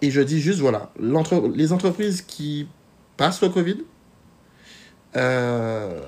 Et 0.00 0.12
je 0.12 0.20
dis 0.20 0.40
juste, 0.40 0.60
voilà, 0.60 0.92
les 1.54 1.72
entreprises 1.72 2.22
qui 2.22 2.68
passent 3.16 3.42
le 3.42 3.48
Covid, 3.48 3.78
euh, 5.16 6.00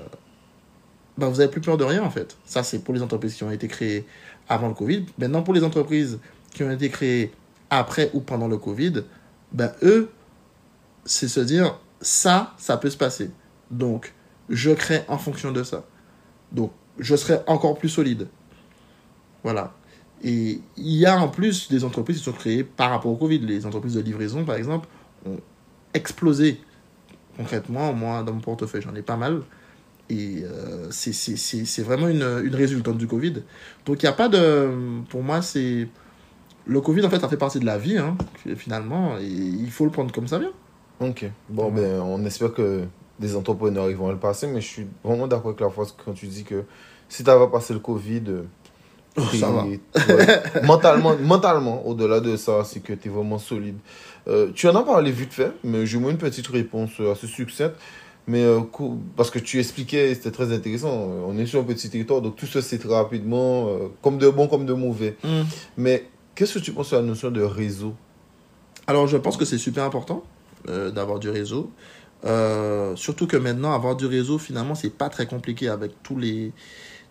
bah, 1.17 1.27
vous 1.27 1.37
n'avez 1.37 1.51
plus 1.51 1.59
peur 1.61 1.77
de 1.77 1.83
rien 1.83 2.01
en 2.03 2.09
fait. 2.09 2.37
Ça, 2.45 2.63
c'est 2.63 2.79
pour 2.79 2.93
les 2.93 3.01
entreprises 3.01 3.35
qui 3.35 3.43
ont 3.43 3.51
été 3.51 3.67
créées 3.67 4.05
avant 4.47 4.69
le 4.69 4.73
Covid. 4.73 5.05
Maintenant, 5.17 5.43
pour 5.43 5.53
les 5.53 5.63
entreprises 5.63 6.19
qui 6.53 6.63
ont 6.63 6.71
été 6.71 6.89
créées 6.89 7.33
après 7.69 8.09
ou 8.13 8.21
pendant 8.21 8.47
le 8.47 8.57
Covid, 8.57 9.03
ben, 9.51 9.73
eux, 9.83 10.09
c'est 11.05 11.27
se 11.27 11.39
dire, 11.41 11.77
ça, 11.99 12.53
ça 12.57 12.77
peut 12.77 12.89
se 12.89 12.97
passer. 12.97 13.29
Donc, 13.71 14.13
je 14.49 14.71
crée 14.71 15.01
en 15.07 15.17
fonction 15.17 15.51
de 15.51 15.63
ça. 15.63 15.85
Donc, 16.51 16.71
je 16.99 17.15
serai 17.15 17.39
encore 17.47 17.77
plus 17.77 17.89
solide. 17.89 18.27
Voilà. 19.43 19.73
Et 20.23 20.61
il 20.77 20.93
y 20.97 21.05
a 21.05 21.19
en 21.19 21.29
plus 21.29 21.69
des 21.71 21.83
entreprises 21.83 22.17
qui 22.19 22.23
sont 22.23 22.33
créées 22.33 22.63
par 22.63 22.91
rapport 22.91 23.11
au 23.11 23.15
Covid. 23.15 23.39
Les 23.39 23.65
entreprises 23.65 23.95
de 23.95 24.01
livraison, 24.01 24.43
par 24.45 24.55
exemple, 24.55 24.87
ont 25.25 25.39
explosé. 25.93 26.61
Concrètement, 27.37 27.93
moi, 27.93 28.21
dans 28.23 28.33
mon 28.33 28.41
portefeuille, 28.41 28.81
j'en 28.81 28.93
ai 28.93 29.01
pas 29.01 29.15
mal. 29.17 29.41
Et 30.09 30.43
euh, 30.43 30.91
c'est- 30.91 31.81
vraiment 31.81 32.09
une, 32.09 32.41
une 32.43 32.53
résultante 32.55 32.97
du 32.97 33.07
Covid. 33.07 33.41
Donc, 33.85 34.03
il 34.03 34.05
n'y 34.05 34.09
a 34.09 34.13
pas 34.13 34.27
de... 34.27 34.69
Pour 35.09 35.23
moi, 35.23 35.41
c'est... 35.41 35.87
Le 36.67 36.81
Covid, 36.81 37.03
en 37.05 37.09
fait, 37.09 37.19
ça 37.19 37.27
fait 37.29 37.37
partie 37.37 37.59
de 37.59 37.65
la 37.65 37.77
vie, 37.79 37.97
hein, 37.97 38.15
finalement. 38.57 39.17
Et 39.17 39.25
il 39.25 39.71
faut 39.71 39.85
le 39.85 39.91
prendre 39.91 40.13
comme 40.13 40.27
ça 40.27 40.37
vient. 40.37 40.51
Ok. 40.99 41.25
Bon, 41.49 41.71
ben, 41.71 41.99
on 42.01 42.23
espère 42.25 42.53
que 42.53 42.83
des 43.21 43.35
entrepreneurs 43.35 43.89
ils 43.89 43.95
vont 43.95 44.09
le 44.09 44.17
passer, 44.17 44.47
mais 44.47 44.59
je 44.61 44.67
suis 44.67 44.87
vraiment 45.03 45.27
d'accord 45.27 45.49
avec 45.49 45.61
la 45.61 45.69
phrase 45.69 45.93
quand 46.03 46.13
tu 46.13 46.27
dis 46.27 46.43
que 46.43 46.63
si 47.07 47.23
tu 47.23 47.29
vas 47.29 47.47
passer 47.47 47.73
le 47.73 47.79
Covid, 47.79 48.23
euh, 48.27 48.41
Oh, 49.17 49.21
t'es- 49.29 49.39
ça 49.39 49.49
va. 49.51 49.65
ouais, 49.65 50.41
mentalement, 50.63 51.17
mentalement, 51.17 51.85
au-delà 51.85 52.21
de 52.21 52.37
ça, 52.37 52.63
c'est 52.63 52.79
que 52.79 52.93
tu 52.93 53.09
es 53.09 53.11
vraiment 53.11 53.37
solide. 53.39 53.75
Euh, 54.29 54.51
tu 54.55 54.69
en 54.69 54.75
as 54.77 54.83
parlé 54.83 55.11
vite 55.11 55.33
fait, 55.33 55.51
mais 55.65 55.85
j'ai 55.85 55.97
moi 55.99 56.11
une 56.11 56.17
petite 56.17 56.47
réponse 56.47 56.91
euh, 57.01 57.11
assez 57.11 57.27
succincte. 57.27 57.75
Mais 58.27 58.41
euh, 58.43 58.61
parce 59.17 59.29
que 59.29 59.39
tu 59.39 59.59
expliquais, 59.59 60.13
c'était 60.15 60.31
très 60.31 60.53
intéressant. 60.53 60.93
On 61.27 61.37
est 61.37 61.45
sur 61.45 61.59
un 61.59 61.63
petit 61.63 61.89
territoire, 61.89 62.21
donc 62.21 62.37
tout 62.37 62.45
se 62.45 62.61
sait 62.61 62.77
très 62.77 62.93
rapidement, 62.93 63.67
euh, 63.67 63.89
comme 64.01 64.17
de 64.17 64.29
bon 64.29 64.47
comme 64.47 64.65
de 64.65 64.73
mauvais. 64.73 65.17
Mm. 65.25 65.41
Mais 65.75 66.07
qu'est-ce 66.33 66.53
que 66.59 66.63
tu 66.63 66.71
penses 66.71 66.87
sur 66.87 66.97
la 66.97 67.03
notion 67.03 67.31
de 67.31 67.41
réseau? 67.41 67.93
Alors, 68.87 69.07
je 69.07 69.17
pense 69.17 69.35
que 69.35 69.43
c'est 69.43 69.57
super 69.57 69.83
important 69.83 70.23
d'avoir 70.65 71.19
du 71.19 71.29
réseau. 71.29 71.69
Euh, 72.25 72.95
surtout 72.95 73.27
que 73.27 73.37
maintenant, 73.37 73.73
avoir 73.73 73.95
du 73.95 74.05
réseau, 74.05 74.37
finalement, 74.37 74.75
c'est 74.75 74.89
pas 74.89 75.09
très 75.09 75.25
compliqué 75.25 75.69
avec 75.69 76.03
tous 76.03 76.17
les, 76.17 76.53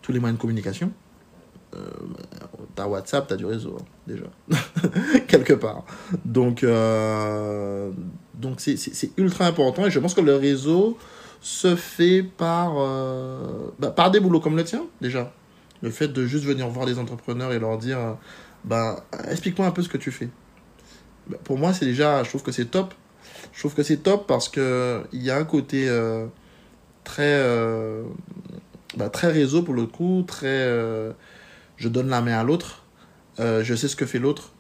tous 0.03 0.13
les 0.13 0.21
moyens 0.21 0.39
de 0.39 0.41
communication. 0.41 0.93
Euh, 1.75 1.79
t'as 2.75 2.87
WhatsApp, 2.87 3.27
t'as 3.29 3.37
du 3.37 3.47
réseau, 3.47 3.77
hein, 3.81 3.85
déjà. 4.07 4.25
Quelque 5.29 5.53
part. 5.53 5.85
Donc, 6.25 6.65
euh, 6.65 7.91
donc 8.35 8.61
c'est, 8.61 8.77
c'est, 8.77 9.11
ultra 9.17 9.47
important. 9.47 9.87
Et 9.87 9.91
je 9.91 9.99
pense 9.99 10.15
que 10.15 10.21
le 10.21 10.37
réseau 10.37 10.99
se 11.41 11.75
fait 11.75 12.23
par, 12.23 12.75
bah, 13.79 13.91
par 13.91 14.11
des 14.11 14.21
boulots 14.21 14.41
comme 14.41 14.57
le 14.57 14.65
tien, 14.65 14.85
déjà. 15.01 15.33
Le 15.83 15.91
fait 15.91 16.09
de 16.09 16.27
juste 16.27 16.45
venir 16.45 16.69
voir 16.69 16.87
des 16.87 16.99
entrepreneurs 16.99 17.53
et 17.53 17.59
leur 17.59 17.79
dire, 17.79 18.17
bah, 18.65 19.05
explique-moi 19.29 19.67
un 19.67 19.71
peu 19.71 19.83
ce 19.83 19.89
que 19.89 19.97
tu 19.97 20.11
fais. 20.11 20.29
Bah, 21.29 21.39
pour 21.43 21.57
moi, 21.57 21.73
c'est 21.73 21.87
déjà, 21.87 22.23
je 22.25 22.29
trouve 22.29 22.43
que 22.43 22.53
c'est 22.53 22.67
top. 22.67 22.95
Je 23.53 23.59
trouve 23.61 23.75
que 23.75 23.83
c'est 23.83 23.99
top 23.99 24.27
parce 24.27 24.49
que 24.49 25.03
il 25.13 25.23
y 25.23 25.31
a 25.31 25.37
un 25.37 25.45
côté 25.45 25.89
euh, 25.89 26.27
très, 27.05 27.23
euh, 27.25 28.05
bah, 28.97 29.09
très 29.09 29.31
réseau 29.31 29.63
pour 29.63 29.75
le 29.75 29.87
coup, 29.87 30.25
très, 30.27 30.47
euh, 30.47 31.13
je 31.77 31.89
donne 31.89 32.09
la 32.09 32.21
main 32.21 32.39
à 32.39 32.45
l'autre, 32.45 32.85
je 33.39 33.75
sais 33.75 33.89
ce 33.89 33.97
que 33.97 34.07
fait 34.07 34.19
l'autre. 34.19 34.53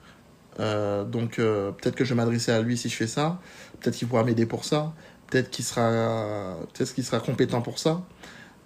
Donc 0.58 1.36
peut-être 1.36 1.94
que 1.94 2.04
je 2.04 2.10
vais 2.10 2.16
m'adresser 2.16 2.52
à 2.52 2.60
lui 2.60 2.76
si 2.76 2.88
je 2.88 2.96
fais 2.96 3.06
ça, 3.06 3.40
peut-être 3.80 3.96
qu'il 3.96 4.08
pourra 4.08 4.24
m'aider 4.24 4.46
pour 4.46 4.64
ça, 4.64 4.92
peut-être 5.28 5.50
qu'il 5.50 5.64
sera, 5.64 6.56
peut-être 6.72 6.94
qu'il 6.94 7.04
sera 7.04 7.20
compétent 7.20 7.62
pour 7.62 7.78
ça. 7.78 8.02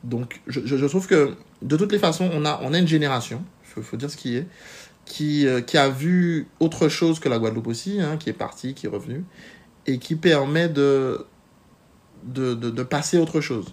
Donc 0.02 0.40
je, 0.46 0.60
je, 0.64 0.86
trouve 0.86 1.06
que 1.06 1.34
de 1.62 1.76
toutes 1.76 1.92
les 1.92 1.98
façons, 1.98 2.28
on 2.32 2.44
a, 2.44 2.60
on 2.62 2.74
a 2.74 2.78
une 2.78 2.88
génération, 2.88 3.42
il 3.76 3.82
faut, 3.82 3.96
dire 3.96 4.10
ce 4.10 4.16
qui 4.16 4.36
est, 4.36 4.46
qui, 5.04 5.46
qui 5.66 5.78
a 5.78 5.88
vu 5.88 6.46
autre 6.60 6.88
chose 6.88 7.18
que 7.18 7.28
la 7.28 7.38
Guadeloupe 7.38 7.66
aussi, 7.66 8.00
hein, 8.00 8.16
qui 8.16 8.30
est 8.30 8.34
parti, 8.34 8.74
qui 8.74 8.86
est 8.86 8.88
revenu, 8.88 9.24
et 9.87 9.99
qui 9.99 10.16
permet 10.16 10.68
de, 10.68 11.26
de, 12.24 12.55
de, 12.55 12.70
de 12.70 12.82
passer 12.82 13.18
à 13.18 13.20
autre 13.20 13.41
chose, 13.41 13.66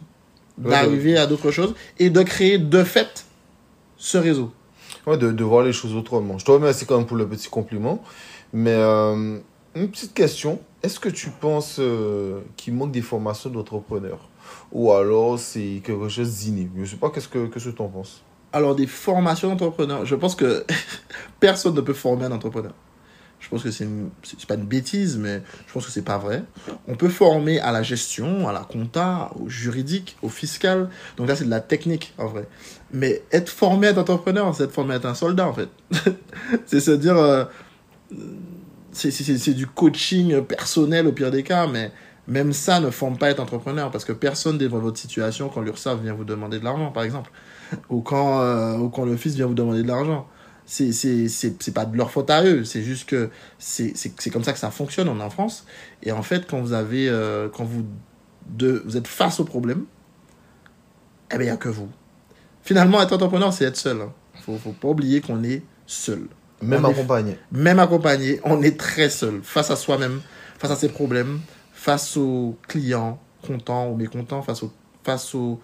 Ouais, 0.62 0.70
d'arriver 0.70 1.18
à 1.18 1.28
d'autres 1.28 1.52
choses, 1.52 1.74
et 1.98 2.10
de 2.10 2.22
créer 2.24 2.58
de 2.58 2.84
fait 2.84 3.26
ce 3.98 4.18
réseau. 4.18 4.52
Ouais, 5.08 5.18
de, 5.18 5.32
de 5.32 5.44
voir 5.44 5.64
les 5.64 5.74
choses 5.74 5.96
autrement. 5.96 6.38
Je 6.38 6.46
te 6.46 6.52
remercie 6.52 6.86
quand 6.86 6.98
même 6.98 7.08
pour 7.08 7.18
le 7.18 7.28
petit 7.28 7.50
compliment. 7.50 8.04
Mais 8.54 8.74
euh, 8.76 9.40
une 9.76 9.90
petite 9.90 10.14
question. 10.14 10.60
Est-ce 10.84 11.00
que 11.00 11.10
tu 11.10 11.30
penses 11.30 11.78
euh, 11.80 12.42
qu'il 12.58 12.74
manque 12.74 12.92
des 12.92 13.02
formations 13.02 13.50
d'entrepreneurs? 13.50 14.30
Ou 14.72 14.92
alors 14.92 15.40
c'est 15.40 15.82
quelque 15.84 16.10
chose 16.10 16.38
d'inné? 16.40 16.70
Je 16.76 16.82
ne 16.82 16.86
sais 16.86 16.96
pas 16.98 17.10
qu'est-ce 17.10 17.28
que, 17.28 17.48
qu'est-ce 17.48 17.70
que 17.70 17.76
tu 17.76 17.82
en 17.82 17.88
penses? 17.88 18.24
Alors, 18.54 18.76
des 18.76 18.88
formations 18.88 19.50
d'entrepreneurs, 19.50 20.06
je 20.06 20.16
pense 20.16 20.36
que 20.36 20.66
personne 21.40 21.74
ne 21.76 21.82
peut 21.82 21.94
former 21.94 22.26
un 22.26 22.32
entrepreneur. 22.34 22.74
Je 23.42 23.50
pense 23.50 23.64
que 23.64 23.72
c'est 23.72 23.88
pas 24.48 24.56
une 24.56 24.66
bêtise, 24.66 25.18
mais 25.18 25.42
je 25.68 25.74
pense 25.74 25.86
que 25.86 25.92
c'est 25.92 26.04
pas 26.04 26.18
vrai. 26.18 26.44
On 26.88 26.96
peut 26.96 27.10
former 27.10 27.60
à 27.60 27.72
la 27.72 27.84
gestion, 27.84 28.48
à 28.48 28.54
la 28.54 28.62
compta, 28.62 29.32
au 29.40 29.50
juridique, 29.50 30.16
au 30.22 30.30
fiscal. 30.30 30.90
Donc 31.18 31.28
là, 31.28 31.36
c'est 31.36 31.46
de 31.46 31.50
la 31.50 31.60
technique, 31.60 32.14
en 32.18 32.28
vrai. 32.28 32.48
Mais 32.94 33.24
être 33.32 33.50
formé 33.50 33.88
à 33.88 33.90
être 33.90 33.98
entrepreneur, 33.98 34.54
c'est 34.56 34.66
être 34.66 34.72
formé 34.72 34.94
à 34.94 34.98
être 34.98 35.08
un 35.08 35.16
soldat, 35.16 35.48
en 35.48 35.54
fait. 35.54 35.70
c'est 36.66 36.80
se 36.80 36.92
dire, 36.92 37.18
euh, 37.18 37.46
c'est 38.92 39.54
du 39.54 39.68
coaching 39.68 40.42
personnel 40.42 41.08
au 41.08 41.12
pire 41.12 41.32
des 41.32 41.44
cas, 41.44 41.68
mais 41.68 41.92
même 42.28 42.54
ça 42.54 42.80
ne 42.80 42.92
forme 42.92 43.18
pas 43.18 43.28
à 43.28 43.30
être 43.32 43.40
entrepreneur 43.40 43.90
parce 43.90 44.06
que 44.06 44.14
personne 44.14 44.58
devant 44.58 44.80
votre 44.80 45.00
situation 45.00 45.50
quand 45.50 45.62
l'URSSAF 45.62 46.00
vient 46.02 46.14
vous 46.14 46.24
demander 46.24 46.60
de 46.60 46.64
l'argent, 46.64 46.92
par 46.92 47.04
exemple 47.04 47.32
ou 47.90 48.02
quand, 48.02 48.42
euh, 48.42 48.78
ou 48.78 48.90
quand 48.90 49.06
le 49.06 49.18
fils 49.18 49.36
vient 49.36 49.48
vous 49.48 49.54
demander 49.54 49.84
de 49.84 49.88
l'argent. 49.88 50.28
C'est, 50.66 51.74
pas 51.74 51.86
de 51.86 51.98
leur 51.98 52.12
faute 52.12 52.30
à 52.30 52.44
eux, 52.44 52.64
c'est 52.64 52.82
juste 52.82 53.10
que 53.10 53.30
c'est, 53.60 53.94
comme 54.32 54.44
ça 54.44 54.54
que 54.54 54.60
ça 54.60 54.72
fonctionne, 54.72 55.10
on 55.10 55.20
est 55.20 55.24
en 55.24 55.30
France. 55.30 55.66
Et 56.04 56.12
en 56.12 56.24
fait, 56.24 56.48
quand 56.50 56.62
vous 56.62 56.74
avez, 56.74 57.10
euh, 57.10 57.50
quand 57.50 57.66
vous, 57.66 57.86
de, 58.50 58.82
vous 58.86 58.96
êtes 58.96 59.08
face 59.08 59.40
au 59.40 59.46
problème, 59.46 59.86
eh 61.32 61.38
bien, 61.38 61.46
il 61.46 61.50
n'y 61.50 61.50
a 61.50 61.58
que 61.58 61.70
vous. 61.70 61.90
Finalement, 62.64 63.02
être 63.02 63.14
entrepreneur, 63.14 63.52
c'est 63.52 63.66
être 63.66 63.78
seul. 63.78 63.98
Il 64.36 64.42
faut, 64.42 64.58
faut 64.58 64.72
pas 64.72 64.90
oublier 64.90 65.22
qu'on 65.22 65.44
est 65.44 65.64
seul. 65.86 66.28
Même 66.62 66.86
On 66.86 66.90
est- 66.90 66.92
accompagné. 66.92 67.38
Même 67.52 67.80
accompagné, 67.80 68.40
on 68.44 68.62
est 68.62 68.80
très 68.80 69.10
seul 69.10 69.42
face 69.44 69.72
à 69.72 69.76
soi-même, 69.76 70.22
face 70.60 70.72
à 70.72 70.76
ses 70.76 70.90
problèmes, 70.90 71.40
face 71.74 72.16
aux 72.18 72.58
clients, 72.68 73.20
contents 73.46 73.90
ou 73.90 73.96
mécontents, 73.96 74.42
face 74.42 74.62
au, 74.64 74.72
face 75.04 75.34
au, 75.34 75.60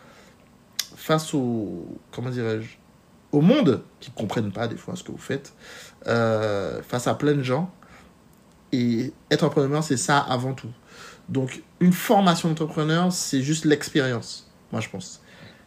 face 0.95 1.33
au, 1.33 1.85
comment 2.11 2.29
dirais-je, 2.31 2.76
au 3.31 3.41
monde 3.41 3.83
qui 3.99 4.11
ne 4.11 4.15
comprennent 4.15 4.51
pas 4.51 4.67
des 4.67 4.77
fois 4.77 4.95
ce 4.95 5.03
que 5.03 5.11
vous 5.11 5.17
faites, 5.17 5.53
euh, 6.07 6.81
face 6.81 7.07
à 7.07 7.15
plein 7.15 7.33
de 7.33 7.43
gens. 7.43 7.71
Et 8.71 9.13
être 9.31 9.43
entrepreneur, 9.43 9.83
c'est 9.83 9.97
ça 9.97 10.19
avant 10.19 10.53
tout. 10.53 10.71
Donc, 11.29 11.61
une 11.79 11.93
formation 11.93 12.49
d'entrepreneur, 12.49 13.11
c'est 13.11 13.41
juste 13.41 13.65
l'expérience, 13.65 14.49
moi 14.71 14.81
je 14.81 14.89
pense. 14.89 15.21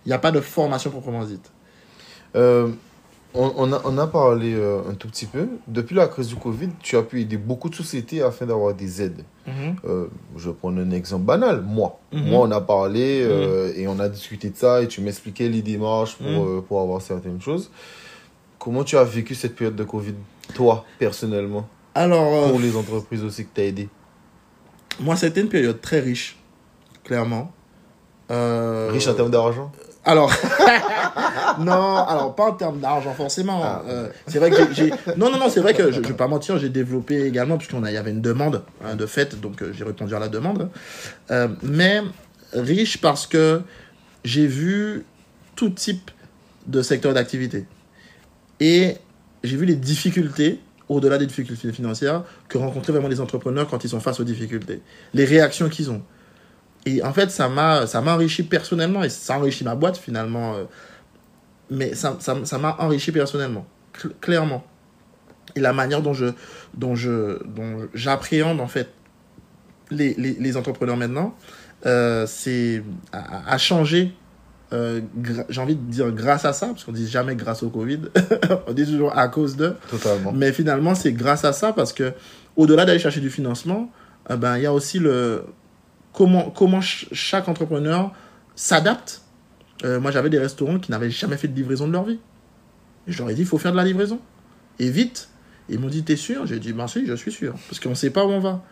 Il 0.05 0.09
n'y 0.09 0.15
a 0.15 0.19
pas 0.19 0.33
de 0.33 0.41
formation 0.41 0.91
proprement 0.91 1.25
dite. 1.25 1.51
Euh, 2.37 2.71
On, 3.33 3.53
on 3.57 3.73
a, 3.73 3.81
on 3.85 3.97
a 3.99 4.07
parlé 4.09 4.55
euh, 4.55 4.81
un 4.91 4.95
tout 4.95 5.07
petit 5.09 5.27
peu. 5.27 5.47
Depuis 5.69 5.95
la 5.95 6.09
crise 6.09 6.27
du 6.29 6.37
Covid, 6.37 6.71
tu 6.81 6.97
as 6.97 7.03
pu 7.03 7.21
aider 7.21 7.37
beaucoup 7.37 7.69
de 7.69 7.75
sociétés 7.77 8.23
afin 8.23 8.45
d'avoir 8.47 8.75
des 8.75 9.03
aides. 9.03 9.23
Euh, 9.85 10.07
je 10.37 10.49
vais 10.51 10.55
prendre 10.55 10.81
un 10.81 10.91
exemple 10.91 11.25
banal. 11.25 11.63
Moi, 11.63 11.99
Mhm. 12.13 12.29
moi 12.29 12.41
on 12.47 12.51
a 12.51 12.61
parlé 12.61 13.23
euh, 13.23 13.73
et 13.77 13.87
on 13.89 13.99
a 14.01 14.09
discuté 14.09 14.51
de 14.51 14.57
ça 14.57 14.83
et 14.83 14.89
tu 14.89 15.01
m'expliquais 15.01 15.49
les 15.49 15.63
démarches 15.63 16.17
pour, 16.17 16.27
Mhm. 16.45 16.63
pour 16.63 16.81
avoir 16.81 17.01
certaines 17.03 17.41
choses. 17.41 17.71
Comment 18.59 18.85
tu 18.85 18.97
as 18.97 19.05
vécu 19.05 19.35
cette 19.35 19.55
période 19.57 19.77
de 19.77 19.85
Covid, 19.85 20.15
toi, 20.55 20.85
personnellement, 20.99 21.69
Alors, 21.95 22.49
pour 22.51 22.59
les 22.61 22.77
entreprises 22.77 23.25
aussi 23.25 23.45
que 23.45 23.51
tu 23.55 23.61
as 23.61 23.65
aidé 23.65 23.89
moi, 24.99 25.17
c'était 25.17 25.41
une 25.41 25.49
période 25.49 25.81
très 25.81 26.01
riche, 26.01 26.37
clairement. 27.05 27.53
Riche 28.29 29.07
en 29.09 29.15
termes 29.15 29.31
d'argent? 29.31 29.73
Alors, 30.05 30.33
non, 31.59 31.97
alors 31.97 32.35
pas 32.35 32.45
en 32.47 32.53
termes 32.53 32.81
d'argent 32.81 33.13
forcément. 33.13 33.61
Ah. 33.63 33.83
Euh, 33.87 34.09
c'est 34.27 34.39
vrai 34.39 34.51
que 34.51 34.73
j'ai-. 34.73 34.91
Non, 35.17 35.31
non, 35.31 35.39
non, 35.39 35.49
c'est 35.51 35.61
vrai 35.61 35.75
que 35.75 35.91
je, 35.93 36.03
je 36.03 36.09
vais 36.09 36.15
pas 36.15 36.27
mentir, 36.29 36.59
j'ai 36.59 36.71
développé 36.71 37.23
également, 37.27 37.59
puisqu'on 37.59 37.83
a- 37.85 37.91
il 37.91 37.95
y 37.95 37.99
avait 37.99 38.11
une 38.11 38.23
demande 38.23 38.63
hein, 38.85 38.97
de 38.97 39.07
fait, 39.07 39.41
donc 39.41 39.63
euh, 39.63 39.73
j'ai 39.75 39.85
répondu 39.85 40.15
à 40.15 40.19
la 40.19 40.29
demande. 40.29 40.71
Euh, 41.31 41.49
mais 41.63 42.03
riche 42.55 42.99
parce 43.01 43.27
que 43.27 43.63
j'ai 44.25 44.47
vu 44.47 45.05
tout 45.55 45.71
type 45.71 46.11
de 46.67 46.83
secteur 46.83 47.13
d'activité. 47.15 47.67
Et 48.59 48.97
j'ai 49.45 49.57
vu 49.57 49.67
les 49.67 49.77
difficultés, 49.77 50.61
au-delà 50.89 51.19
des 51.19 51.27
difficultés 51.27 51.73
financières, 51.73 52.25
que 52.49 52.59
rencontraient 52.59 52.93
vraiment 52.93 53.09
les 53.09 53.21
entrepreneurs 53.21 53.69
quand 53.69 53.85
ils 53.85 53.91
sont 53.91 54.01
face 54.01 54.19
aux 54.21 54.25
difficultés. 54.25 54.81
Les 55.15 55.25
réactions 55.25 55.69
qu'ils 55.69 55.91
ont. 55.91 56.03
Et 56.87 57.03
en 57.03 57.13
fait, 57.13 57.31
ça 57.31 57.49
m'a, 57.49 57.87
ça 57.87 58.01
m'a 58.01 58.15
enrichi 58.15 58.43
personnellement 58.43 59.03
et 59.05 59.09
ça 59.11 59.37
enrichit 59.39 59.65
ma 59.65 59.75
boîte 59.75 59.97
finalement. 59.99 60.55
euh, 60.55 60.65
Mais 61.71 61.95
ça, 61.95 62.17
ça, 62.21 62.37
ça 62.45 62.59
m'a 62.59 62.77
enrichi 62.79 63.13
personnellement, 63.13 63.67
cl- 63.95 64.13
clairement. 64.21 64.65
Et 65.57 65.61
la 65.61 65.73
manière 65.73 66.01
dont 66.03 66.13
je, 66.15 66.27
dont 66.75 66.95
je, 66.95 67.43
dont 67.47 67.89
j'appréhende 67.93 68.61
en 68.61 68.69
fait 68.69 68.89
les, 69.91 70.15
les, 70.15 70.35
les 70.35 70.57
entrepreneurs 70.57 70.97
maintenant, 70.97 71.35
euh, 71.87 72.25
c'est 72.27 72.83
a 73.13 73.59
changé. 73.59 74.13
euh, 74.73 75.01
j'ai 75.49 75.61
envie 75.61 75.75
de 75.75 75.83
dire 75.91 76.11
grâce 76.13 76.45
à 76.45 76.53
ça, 76.53 76.69
parce 76.69 76.85
qu'on 76.85 76.93
dit 76.93 77.09
jamais 77.09 77.35
grâce 77.35 77.63
au 77.65 77.71
Covid, 77.71 78.01
on 78.69 78.73
dit 78.73 78.87
toujours 78.87 79.17
à 79.19 79.27
cause 79.29 79.57
de. 79.57 79.75
Totalement. 79.91 80.33
Mais 80.33 80.53
finalement, 80.53 80.95
c'est 80.95 81.13
grâce 81.13 81.45
à 81.45 81.53
ça 81.53 81.73
parce 81.73 81.93
que 81.93 82.13
au-delà 82.57 82.85
d'aller 82.85 83.01
chercher 83.01 83.21
du 83.21 83.31
financement, 83.31 83.91
euh, 84.31 84.37
ben 84.37 84.57
il 84.59 84.63
y 84.63 84.67
a 84.67 84.73
aussi 84.73 84.99
le 85.01 85.45
comment 86.13 86.51
comment 86.51 86.81
ch- 86.81 87.09
chaque 87.13 87.49
entrepreneur 87.49 88.13
s'adapte. 88.55 89.23
Euh, 89.85 89.99
moi, 90.01 90.11
j'avais 90.11 90.29
des 90.31 90.39
restaurants 90.39 90.79
qui 90.79 90.91
n'avaient 90.91 91.11
jamais 91.11 91.37
fait 91.37 91.49
de 91.49 91.57
livraison 91.57 91.89
de 91.89 91.93
leur 91.93 92.05
vie. 92.05 92.19
Et 93.07 93.13
je 93.13 93.19
leur 93.19 93.31
ai 93.31 93.35
dit, 93.35 93.41
il 93.43 93.47
faut 93.47 93.59
faire 93.59 93.73
de 93.73 93.77
la 93.79 93.85
livraison. 93.85 94.21
Et 94.79 94.91
vite. 94.91 95.29
Ils 95.71 95.79
m'ont 95.79 95.89
dit, 95.89 96.03
t'es 96.03 96.17
sûr? 96.17 96.47
J'ai 96.47 96.59
dit, 96.59 96.73
ben 96.73 96.87
si, 96.89 97.07
je 97.07 97.15
suis 97.15 97.33
sûr. 97.33 97.55
Parce 97.69 97.79
qu'on 97.81 97.91
ne 97.91 97.95
sait 97.95 98.11
pas 98.11 98.25
où 98.27 98.31
on 98.31 98.41
va. 98.41 98.63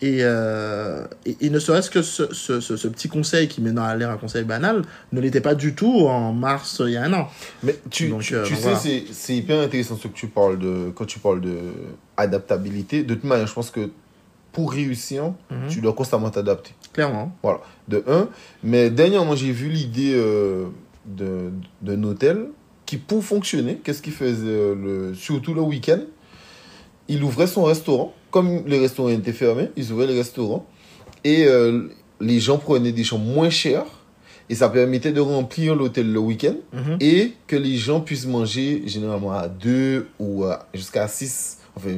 Et, 0.00 0.18
euh, 0.20 1.06
et, 1.24 1.36
et 1.40 1.50
ne 1.50 1.58
serait-ce 1.58 1.90
que 1.90 2.02
ce, 2.02 2.32
ce, 2.32 2.60
ce, 2.60 2.76
ce 2.76 2.86
petit 2.88 3.08
conseil 3.08 3.48
qui 3.48 3.60
maintenant 3.62 3.82
a 3.84 3.96
l'air 3.96 4.10
un 4.10 4.18
conseil 4.18 4.44
banal 4.44 4.82
ne 5.12 5.20
l'était 5.22 5.40
pas 5.40 5.54
du 5.54 5.74
tout 5.74 6.06
en 6.06 6.32
mars 6.34 6.82
il 6.86 6.92
y 6.92 6.96
a 6.98 7.02
un 7.02 7.12
an. 7.14 7.28
Mais 7.62 7.78
tu, 7.90 8.08
Donc, 8.10 8.20
tu, 8.22 8.34
euh, 8.36 8.44
tu 8.44 8.54
sais, 8.56 9.04
c'est 9.10 9.34
hyper 9.34 9.58
intéressant 9.60 9.96
ce 9.96 10.06
que 10.08 10.12
tu 10.14 10.26
parles 10.28 10.58
de, 10.58 10.90
quand 10.94 11.06
tu 11.06 11.18
parles 11.18 11.40
de 11.40 11.58
adaptabilité. 12.16 13.02
De 13.02 13.14
toute 13.14 13.24
manière, 13.24 13.46
je 13.46 13.54
pense 13.54 13.70
que 13.70 13.90
pour 14.56 14.72
réussir, 14.72 15.34
Mhm. 15.50 15.68
tu 15.68 15.82
dois 15.82 15.92
constamment 15.92 16.30
t'adapter. 16.30 16.72
Clairement. 16.94 17.30
De 17.88 18.02
un. 18.08 18.30
Mais 18.64 18.88
dernièrement, 18.88 19.36
j'ai 19.36 19.52
vu 19.52 19.68
l'idée 19.68 20.14
euh, 20.14 20.68
d'un 21.82 22.02
hôtel 22.04 22.48
qui, 22.86 22.96
pour 22.96 23.22
fonctionner, 23.22 23.80
qu'est-ce 23.84 24.00
qu'il 24.00 24.14
faisait 24.14 24.46
euh, 24.48 24.74
le, 25.10 25.14
surtout 25.14 25.52
le 25.52 25.60
week-end? 25.60 26.00
Il 27.08 27.22
ouvrait 27.22 27.46
son 27.46 27.64
restaurant. 27.64 28.14
Comme 28.30 28.62
les 28.66 28.78
restaurants 28.80 29.10
étaient 29.10 29.32
fermés, 29.34 29.68
ils 29.76 29.92
ouvraient 29.92 30.06
les 30.06 30.16
restaurants. 30.16 30.64
Et 31.22 31.44
euh, 31.46 31.88
les 32.22 32.40
gens 32.40 32.56
prenaient 32.56 32.92
des 32.92 33.04
chambres 33.04 33.26
moins 33.26 33.50
chères. 33.50 33.84
Et 34.48 34.54
ça 34.54 34.70
permettait 34.70 35.12
de 35.12 35.20
remplir 35.20 35.74
l'hôtel 35.74 36.10
le 36.10 36.18
week-end 36.20 36.54
Mhm. 36.72 36.96
et 37.00 37.32
que 37.46 37.56
les 37.56 37.76
gens 37.76 38.00
puissent 38.00 38.26
manger 38.26 38.84
généralement 38.86 39.32
à 39.32 39.48
2 39.48 40.06
ou 40.18 40.44
jusqu'à 40.72 41.08
6, 41.08 41.58
enfin 41.76 41.90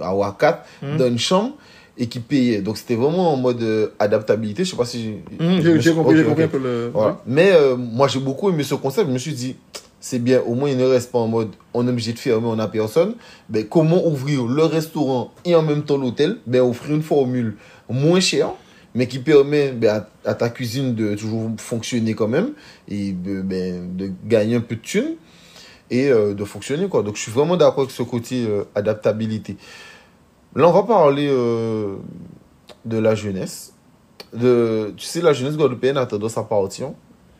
à, 0.00 0.14
ou 0.14 0.22
à 0.22 0.36
4 0.38 0.64
Mhm. 0.82 0.96
dans 0.98 1.06
une 1.08 1.18
chambre 1.18 1.54
et 1.96 2.06
qui 2.06 2.20
payaient. 2.20 2.60
Donc 2.60 2.78
c'était 2.78 2.96
vraiment 2.96 3.32
en 3.32 3.36
mode 3.36 3.62
euh, 3.62 3.88
adaptabilité. 3.98 4.64
Je 4.64 4.70
sais 4.70 4.76
pas 4.76 4.84
si 4.84 5.02
j'ai. 5.02 5.80
Suis- 5.80 5.94
compris, 5.94 6.14
le. 6.16 6.90
Voilà. 6.92 7.20
Mais 7.26 7.52
euh, 7.52 7.76
moi 7.76 8.08
j'ai 8.08 8.20
beaucoup 8.20 8.50
aimé 8.50 8.62
ce 8.62 8.74
concept. 8.74 9.08
Je 9.08 9.12
me 9.12 9.18
suis 9.18 9.32
dit, 9.32 9.56
c'est 10.00 10.18
bien, 10.18 10.40
au 10.46 10.54
moins 10.54 10.70
il 10.70 10.76
ne 10.76 10.84
reste 10.84 11.12
pas 11.12 11.18
en 11.18 11.28
mode 11.28 11.50
on 11.72 11.86
est 11.86 11.90
obligé 11.90 12.12
de 12.12 12.18
fermer, 12.18 12.46
on 12.46 12.56
n'a 12.56 12.68
personne. 12.68 13.14
Ben, 13.48 13.64
comment 13.66 14.06
ouvrir 14.06 14.44
le 14.46 14.64
restaurant 14.64 15.32
et 15.44 15.54
en 15.54 15.62
même 15.62 15.82
temps 15.84 15.96
l'hôtel? 15.96 16.38
Ben, 16.46 16.62
Offrir 16.62 16.94
une 16.94 17.02
formule 17.02 17.56
moins 17.88 18.20
chère 18.20 18.50
mais 18.94 19.08
qui 19.08 19.18
permet 19.18 19.72
ben, 19.72 20.06
à, 20.24 20.30
à 20.30 20.34
ta 20.34 20.48
cuisine 20.48 20.94
de 20.94 21.14
toujours 21.16 21.50
fonctionner 21.58 22.14
quand 22.14 22.28
même 22.28 22.52
et 22.88 23.12
de, 23.12 23.42
ben, 23.42 23.96
de 23.96 24.10
gagner 24.26 24.54
un 24.56 24.60
peu 24.60 24.76
de 24.76 24.80
thunes 24.80 25.16
et 25.90 26.08
euh, 26.10 26.34
de 26.34 26.44
fonctionner. 26.44 26.88
Quoi. 26.88 27.02
Donc 27.02 27.16
je 27.16 27.22
suis 27.22 27.32
vraiment 27.32 27.56
d'accord 27.56 27.80
avec 27.80 27.90
ce 27.90 28.02
côté 28.02 28.44
euh, 28.48 28.64
adaptabilité. 28.74 29.56
Là, 30.56 30.68
on 30.68 30.72
va 30.72 30.82
parler 30.84 31.28
euh, 31.30 31.96
de 32.84 32.98
la 32.98 33.14
jeunesse. 33.14 33.72
De, 34.32 34.92
tu 34.96 35.04
sais, 35.06 35.20
la 35.20 35.32
jeunesse 35.32 35.56
guadeloupéenne 35.56 35.96
a 35.96 36.06
tendance 36.06 36.38
à 36.38 36.42
partir. 36.44 36.90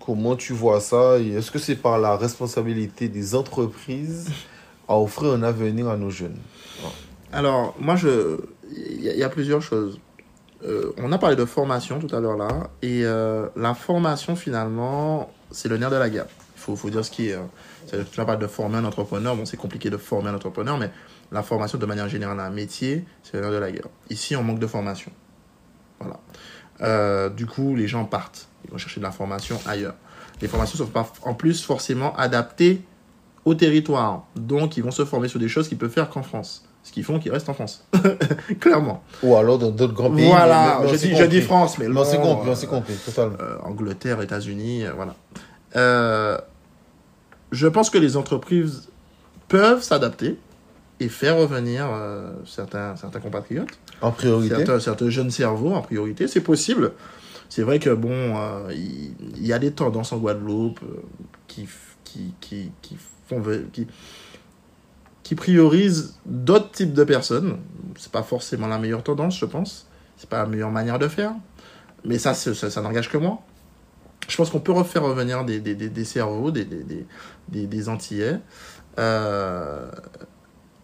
Comment 0.04 0.36
tu 0.36 0.52
vois 0.52 0.80
ça? 0.80 1.18
Est-ce 1.18 1.50
que 1.50 1.58
c'est 1.58 1.76
par 1.76 1.98
la 1.98 2.16
responsabilité 2.16 3.08
des 3.08 3.34
entreprises 3.34 4.30
à 4.88 4.98
offrir 4.98 5.32
un 5.32 5.42
avenir 5.42 5.88
à 5.88 5.96
nos 5.96 6.10
jeunes? 6.10 6.36
Alors, 7.32 7.74
moi, 7.80 7.96
il 8.70 9.00
y, 9.02 9.22
a- 9.22 9.28
plusieurs 9.28 9.62
choses. 9.62 9.98
Euh, 10.64 10.92
on 10.98 11.10
a 11.12 11.18
parlé 11.18 11.36
de 11.36 11.44
formation 11.44 11.98
tout 11.98 12.14
à 12.14 12.20
l'heure 12.20 12.36
là, 12.36 12.70
et 12.80 13.02
euh, 13.04 13.48
la 13.56 13.74
formation 13.74 14.34
finalement, 14.34 15.30
c'est 15.50 15.68
le 15.68 15.76
nerf 15.76 15.90
de 15.90 15.96
la 15.96 16.08
guerre. 16.08 16.26
Il 16.56 16.60
faut, 16.60 16.76
faut 16.76 16.90
dire 16.90 17.04
ce 17.04 17.10
qui 17.10 17.28
est. 17.28 17.34
hein. 17.34 17.48
Tu 17.90 18.20
as 18.20 18.24
parlé 18.24 18.40
de 18.40 18.46
former 18.46 18.76
un 18.78 18.84
entrepreneur, 18.84 19.36
bon, 19.36 19.44
c'est 19.44 19.56
compliqué 19.58 19.90
de 19.90 19.96
former 19.98 20.30
un 20.30 20.34
entrepreneur, 20.34 20.78
mais 20.78 20.90
la 21.32 21.42
formation 21.42 21.78
de 21.78 21.86
manière 21.86 22.08
générale 22.08 22.38
à 22.40 22.44
un 22.44 22.50
métier, 22.50 23.04
c'est 23.22 23.40
nerf 23.40 23.50
de 23.50 23.56
la 23.56 23.70
guerre. 23.70 23.88
Ici, 24.10 24.36
on 24.36 24.42
manque 24.42 24.58
de 24.58 24.66
formation. 24.66 25.10
Voilà. 26.00 26.20
Euh, 26.80 27.28
du 27.30 27.46
coup, 27.46 27.74
les 27.74 27.88
gens 27.88 28.04
partent. 28.04 28.48
Ils 28.64 28.70
vont 28.70 28.78
chercher 28.78 29.00
de 29.00 29.04
la 29.04 29.12
formation 29.12 29.58
ailleurs. 29.66 29.94
Les 30.40 30.48
formations 30.48 30.78
ne 30.78 30.86
sont 30.86 30.90
pas 30.92 31.10
en 31.22 31.34
plus 31.34 31.62
forcément 31.64 32.14
adaptées 32.16 32.82
au 33.44 33.54
territoire. 33.54 34.24
Donc, 34.36 34.76
ils 34.76 34.82
vont 34.82 34.90
se 34.90 35.04
former 35.04 35.28
sur 35.28 35.38
des 35.38 35.48
choses 35.48 35.68
qu'ils 35.68 35.78
peuvent 35.78 35.90
faire 35.90 36.08
qu'en 36.08 36.22
France. 36.22 36.64
Ce 36.82 36.92
qu'ils 36.92 37.04
font 37.04 37.18
qu'ils 37.18 37.32
restent 37.32 37.48
en 37.48 37.54
France. 37.54 37.86
Clairement. 38.60 39.02
Ou 39.22 39.36
alors 39.36 39.58
dans 39.58 39.70
d'autres 39.70 39.94
grands 39.94 40.10
pays 40.10 40.26
Voilà, 40.26 40.82
je, 40.86 40.96
dis, 40.96 41.16
je 41.16 41.24
dis 41.24 41.36
compris. 41.36 41.40
France, 41.40 41.78
mais 41.78 41.88
non, 41.88 42.02
compris, 42.04 42.50
on 42.50 42.52
euh, 42.52 42.66
compris, 42.66 42.94
totalement. 43.04 43.36
euh, 43.40 43.56
Angleterre, 43.62 44.20
États-Unis, 44.20 44.84
euh, 44.84 44.92
voilà. 44.94 45.14
Euh, 45.76 46.38
je 47.52 47.66
pense 47.68 47.88
que 47.88 47.96
les 47.96 48.16
entreprises 48.18 48.88
peuvent 49.48 49.82
s'adapter 49.82 50.36
et 51.00 51.08
faire 51.08 51.36
revenir 51.36 51.88
euh, 51.90 52.32
certains, 52.46 52.96
certains 52.96 53.20
compatriotes, 53.20 53.78
En 54.00 54.12
priorité. 54.12 54.54
certains, 54.54 54.80
certains 54.80 55.10
jeunes 55.10 55.30
cerveaux 55.30 55.74
en 55.74 55.82
priorité. 55.82 56.28
C'est 56.28 56.40
possible. 56.40 56.92
C'est 57.48 57.62
vrai 57.62 57.78
que 57.78 57.90
bon, 57.90 58.10
euh, 58.12 58.72
il 58.72 59.46
y, 59.46 59.52
a 59.52 59.58
des 59.58 59.72
tendances 59.72 60.12
en 60.12 60.18
Guadeloupe 60.18 60.80
euh, 60.82 61.02
qui, 61.46 61.68
qui, 62.04 62.34
qui, 62.40 62.72
qui 62.80 62.96
font 63.28 63.42
qui, 63.72 63.86
qui 65.22 65.34
priorisent 65.34 66.18
d'autres 66.26 66.70
types 66.70 66.92
de 66.92 67.04
personnes. 67.04 67.58
C'est 67.96 68.12
pas 68.12 68.22
forcément 68.22 68.66
la 68.66 68.78
meilleure 68.78 69.02
tendance, 69.02 69.38
je 69.38 69.46
pense. 69.46 69.86
C'est 70.16 70.28
pas 70.28 70.38
la 70.38 70.46
meilleure 70.46 70.70
manière 70.70 70.98
de 70.98 71.08
faire. 71.08 71.32
Mais 72.04 72.18
ça, 72.18 72.34
ça, 72.34 72.54
ça 72.54 72.82
n'engage 72.82 73.10
que 73.10 73.18
moi. 73.18 73.42
Je 74.28 74.36
pense 74.36 74.50
qu'on 74.50 74.60
peut 74.60 74.72
refaire 74.72 75.02
revenir 75.02 75.44
des, 75.44 75.60
des, 75.60 75.74
des, 75.74 75.88
des 75.88 76.04
cerveaux, 76.04 76.50
des, 76.50 76.64
des, 76.64 76.82
des, 76.82 77.06
des, 77.48 77.66
des 77.66 77.88
Antillais. 77.88 78.40
Euh, 78.98 79.90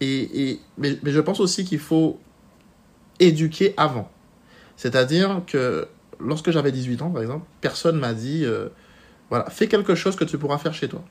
et, 0.01 0.49
et, 0.49 0.59
mais, 0.77 0.97
mais 1.03 1.11
je 1.11 1.19
pense 1.21 1.39
aussi 1.39 1.63
qu'il 1.63 1.79
faut 1.79 2.19
éduquer 3.19 3.73
avant. 3.77 4.09
C'est-à-dire 4.75 5.41
que 5.47 5.87
lorsque 6.19 6.51
j'avais 6.51 6.71
18 6.71 7.01
ans, 7.03 7.09
par 7.11 7.21
exemple, 7.21 7.45
personne 7.61 7.97
m'a 7.99 8.13
dit 8.13 8.43
euh, 8.45 8.67
voilà, 9.29 9.49
fais 9.49 9.67
quelque 9.67 9.95
chose 9.95 10.15
que 10.15 10.23
tu 10.25 10.37
pourras 10.37 10.57
faire 10.57 10.73
chez 10.73 10.87
toi. 10.89 11.03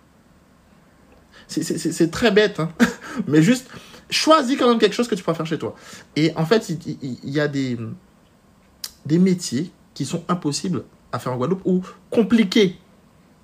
C'est- 1.47 2.11
très 2.11 2.31
bête, 2.31 2.61
hein 2.61 2.71
mais 3.27 3.43
juste 3.43 3.69
choisis 4.09 4.57
quand 4.59 4.69
même 4.69 4.79
quelque 4.79 4.93
chose 4.95 5.09
que 5.09 5.15
tu 5.15 5.23
pourras 5.23 5.37
faire 5.37 5.47
chez 5.47 5.59
toi. 5.59 5.75
Et 6.17 6.33
en 6.37 6.45
fait, 6.45 6.69
il, 6.69 6.79
il- 7.03 7.19
il 7.25 7.31
y 7.31 7.41
a 7.41 7.49
des, 7.49 7.79
des 9.07 9.19
métiers 9.19 9.71
qui 9.95 10.05
sont 10.05 10.23
impossibles 10.29 10.85
à 11.13 11.19
faire 11.19 11.33
en 11.33 11.37
Guadeloupe 11.37 11.63
ou 11.65 11.83
compliqués. 12.11 12.77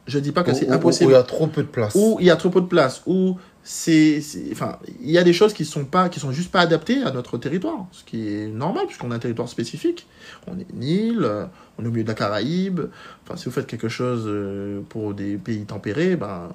Je 0.06 0.18
dis 0.20 0.30
pas 0.30 0.44
que 0.44 0.54
c'est 0.54 0.66
où- 0.66 0.70
où 0.70 0.74
impossible 0.74 1.10
il 1.10 1.14
y 1.14 1.16
a 1.16 1.22
trop 1.24 1.46
peu 1.48 1.62
de 1.62 1.68
place. 1.68 1.94
où 1.96 2.16
il 2.20 2.26
y 2.26 2.30
a 2.30 2.36
trop 2.36 2.50
peu 2.50 2.60
de 2.60 2.66
place, 2.66 3.02
où 3.06 3.36
c'est, 3.68 4.22
enfin, 4.52 4.78
il 5.02 5.10
y 5.10 5.18
a 5.18 5.24
des 5.24 5.32
choses 5.32 5.52
qui 5.52 5.64
sont 5.64 5.84
pas, 5.86 6.08
qui 6.08 6.20
sont 6.20 6.30
juste 6.30 6.52
pas 6.52 6.60
adaptées 6.60 7.02
à 7.02 7.10
notre 7.10 7.36
territoire, 7.36 7.86
ce 7.90 8.04
qui 8.04 8.28
est 8.28 8.46
normal 8.46 8.86
puisqu'on 8.86 9.10
a 9.10 9.16
un 9.16 9.18
territoire 9.18 9.48
spécifique. 9.48 10.06
On 10.46 10.56
est 10.56 10.66
une 10.72 10.84
île, 10.84 11.28
on 11.76 11.82
est 11.84 11.86
au 11.88 11.90
milieu 11.90 12.04
de 12.04 12.08
la 12.08 12.14
Caraïbe. 12.14 12.82
Enfin, 13.24 13.36
si 13.36 13.46
vous 13.46 13.50
faites 13.50 13.66
quelque 13.66 13.88
chose 13.88 14.22
euh, 14.26 14.82
pour 14.88 15.14
des 15.14 15.36
pays 15.36 15.64
tempérés, 15.64 16.14
ben, 16.14 16.48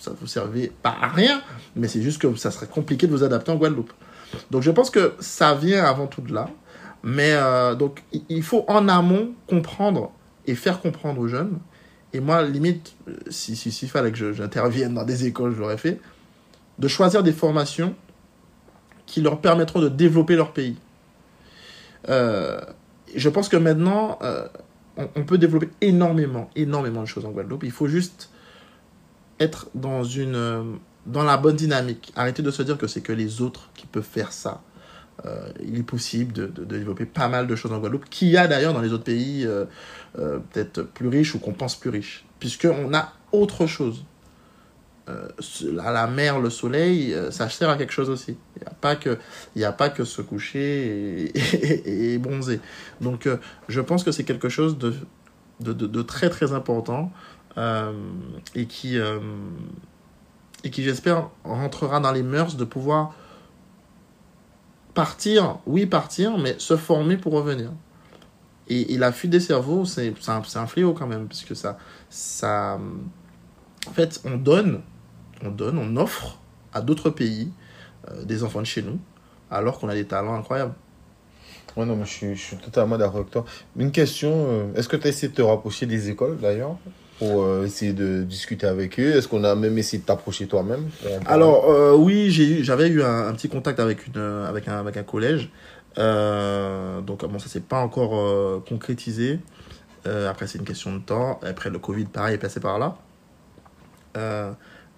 ça 0.00 0.10
vous 0.20 0.26
servait 0.26 0.72
pas 0.82 0.96
à 1.00 1.06
rien, 1.06 1.40
mais 1.76 1.86
c'est 1.86 2.02
juste 2.02 2.20
que 2.20 2.34
ça 2.34 2.50
serait 2.50 2.66
compliqué 2.66 3.06
de 3.06 3.12
vous 3.12 3.22
adapter 3.22 3.52
en 3.52 3.56
Guadeloupe. 3.56 3.92
Donc, 4.50 4.62
je 4.62 4.72
pense 4.72 4.90
que 4.90 5.12
ça 5.20 5.54
vient 5.54 5.84
avant 5.84 6.08
tout 6.08 6.20
de 6.20 6.34
là. 6.34 6.48
Mais 7.04 7.30
euh, 7.34 7.76
donc, 7.76 8.02
il- 8.28 8.42
faut 8.42 8.64
en 8.66 8.88
amont 8.88 9.30
comprendre 9.46 10.10
et 10.48 10.56
faire 10.56 10.80
comprendre 10.80 11.20
aux 11.20 11.28
jeunes. 11.28 11.60
Et 12.12 12.18
moi, 12.18 12.42
limite, 12.42 12.94
euh, 13.08 13.12
si 13.30 13.54
s'il 13.54 13.70
si, 13.72 13.86
fallait 13.86 14.10
que 14.10 14.32
j'intervienne 14.32 14.94
dans 14.94 15.04
des 15.04 15.26
écoles, 15.26 15.54
je 15.54 15.60
l'aurais 15.60 15.76
fait, 15.78 16.00
de 16.78 16.88
choisir 16.88 17.22
des 17.22 17.32
formations 17.32 17.94
qui 19.06 19.22
leur 19.22 19.40
permettront 19.40 19.80
de 19.80 19.88
développer 19.88 20.36
leur 20.36 20.52
pays. 20.52 20.76
Euh, 22.08 22.60
je 23.14 23.28
pense 23.28 23.48
que 23.48 23.56
maintenant, 23.56 24.18
euh, 24.22 24.46
on, 24.96 25.24
peut 25.24 25.38
développer 25.38 25.70
énormément, 25.80 26.50
énormément 26.56 27.02
de 27.02 27.06
choses 27.06 27.24
en 27.24 27.30
Guadeloupe. 27.30 27.64
Il 27.64 27.70
faut 27.70 27.86
juste 27.86 28.30
être 29.40 29.68
dans, 29.74 30.02
une, 30.02 30.34
euh, 30.34 30.62
dans 31.06 31.22
la 31.22 31.36
bonne 31.36 31.56
dynamique. 31.56 32.12
Arrêter 32.16 32.42
de 32.42 32.50
se 32.50 32.62
dire 32.62 32.76
que 32.76 32.86
c'est 32.86 33.00
que 33.00 33.12
les 33.12 33.40
autres 33.40 33.70
qui 33.74 33.86
peuvent 33.86 34.02
faire 34.02 34.32
ça. 34.32 34.62
Il 35.60 35.78
est 35.78 35.82
possible 35.82 36.32
de, 36.34 36.46
de- 36.46 36.64
développer 36.64 37.06
pas 37.06 37.26
mal 37.26 37.46
de 37.46 37.56
choses 37.56 37.72
en 37.72 37.78
Guadeloupe, 37.78 38.04
qu'il 38.10 38.28
y 38.28 38.36
a 38.36 38.46
d'ailleurs 38.46 38.74
dans 38.74 38.82
les 38.82 38.92
autres 38.92 39.02
pays 39.02 39.48
peut-être 40.12 40.82
plus 40.82 41.08
riches 41.08 41.34
ou 41.34 41.38
qu'on 41.40 41.54
pense 41.54 41.74
plus 41.74 41.90
riches. 41.90 42.26
Puisqu'on 42.38 42.92
a 42.94 43.12
autre 43.32 43.66
chose. 43.66 44.04
Euh, 45.08 45.28
la, 45.62 46.06
mer, 46.08 46.40
le 46.40 46.50
soleil, 46.50 47.14
euh, 47.14 47.30
ça 47.30 47.48
sert 47.48 47.70
à 47.70 47.76
quelque 47.76 47.92
chose 47.92 48.10
aussi. 48.10 48.36
Il 48.56 48.62
n'y 48.62 48.66
a, 48.66 48.74
pas 48.74 48.96
que- 48.96 49.18
y 49.54 49.64
a 49.64 49.70
pas 49.72 49.88
que 49.88 50.04
se 50.04 50.20
coucher 50.20 51.32
et, 52.12 52.18
bronzer. 52.18 52.60
Donc 53.00 53.26
euh, 53.26 53.36
je 53.68 53.80
pense 53.80 54.02
que 54.02 54.10
c'est 54.10 54.24
quelque 54.24 54.48
chose 54.48 54.78
de, 54.78 54.94
de, 55.60 55.72
de- 55.72 56.02
très 56.02 56.28
très 56.28 56.52
important 56.52 57.12
euh, 57.56 57.92
et 58.56 58.66
qui, 58.66 58.98
et 60.64 60.70
qui 60.70 60.82
j'espère 60.82 61.30
rentrera 61.44 62.00
dans 62.00 62.12
les 62.12 62.24
mœurs 62.24 62.56
de 62.56 62.64
pouvoir 62.64 63.14
partir, 64.94 65.58
oui 65.66 65.86
partir, 65.86 66.36
mais 66.38 66.56
se 66.58 66.76
former 66.76 67.16
pour 67.16 67.32
revenir. 67.34 67.70
Et, 68.68 68.96
la 68.98 69.12
fuite 69.12 69.30
des 69.30 69.40
cerveaux, 69.40 69.84
c'est 69.84 70.12
un, 70.28 70.42
un 70.56 70.66
fléau 70.66 70.92
quand 70.92 71.06
même, 71.06 71.28
puisque 71.28 71.54
ça, 71.54 71.78
ça... 72.10 72.80
En 73.88 73.92
fait, 73.92 74.20
on 74.24 74.36
donne, 74.36 74.80
on 75.44 75.50
donne, 75.50 75.78
on 75.78 75.96
offre 75.96 76.38
à 76.72 76.80
d'autres 76.80 77.10
pays 77.10 77.50
euh, 78.10 78.24
des 78.24 78.44
enfants 78.44 78.60
de 78.60 78.66
chez 78.66 78.82
nous, 78.82 78.98
alors 79.50 79.78
qu'on 79.78 79.88
a 79.88 79.94
des 79.94 80.06
talents 80.06 80.34
incroyables. 80.34 80.74
Ouais, 81.76 81.84
non, 81.84 81.96
mais 81.96 82.06
je 82.06 82.10
suis, 82.10 82.36
je 82.36 82.40
suis 82.40 82.56
totalement 82.56 82.96
d'accord 82.96 83.16
avec 83.16 83.30
toi. 83.30 83.44
Une 83.76 83.92
question, 83.92 84.32
euh, 84.32 84.74
est-ce 84.74 84.88
que 84.88 84.96
tu 84.96 85.06
as 85.06 85.10
essayé 85.10 85.28
de 85.28 85.34
te 85.34 85.42
rapprocher 85.42 85.84
des 85.86 86.08
écoles 86.08 86.38
d'ailleurs 86.38 86.76
pour 87.18 87.42
euh, 87.42 87.64
essayer 87.66 87.92
de 87.92 88.22
discuter 88.22 88.66
avec 88.66 88.98
eux? 88.98 89.14
Est-ce 89.14 89.28
qu'on 89.28 89.44
a 89.44 89.54
même 89.54 89.76
essayé 89.76 90.00
de 90.00 90.06
t'approcher 90.06 90.46
toi-même? 90.46 90.88
Alors 91.26 91.70
euh, 91.70 91.94
oui, 91.94 92.30
j'avais 92.62 92.88
eu 92.88 93.02
un, 93.02 93.28
un 93.28 93.32
petit 93.34 93.50
contact 93.50 93.78
avec 93.78 94.06
une, 94.06 94.20
avec 94.20 94.68
un, 94.68 94.78
avec 94.78 94.96
un 94.96 95.02
collège. 95.02 95.50
Donc 95.96 97.24
bon, 97.24 97.38
ça 97.38 97.48
s'est 97.48 97.60
pas 97.60 97.80
encore 97.80 98.64
concrétisé. 98.64 99.40
Après, 100.04 100.46
c'est 100.46 100.58
une 100.58 100.64
question 100.64 100.94
de 100.94 101.00
temps. 101.00 101.40
Après, 101.42 101.68
le 101.70 101.78
Covid, 101.78 102.04
pareil, 102.04 102.34
est 102.34 102.38
passé 102.38 102.60
par 102.60 102.78
là. 102.78 102.96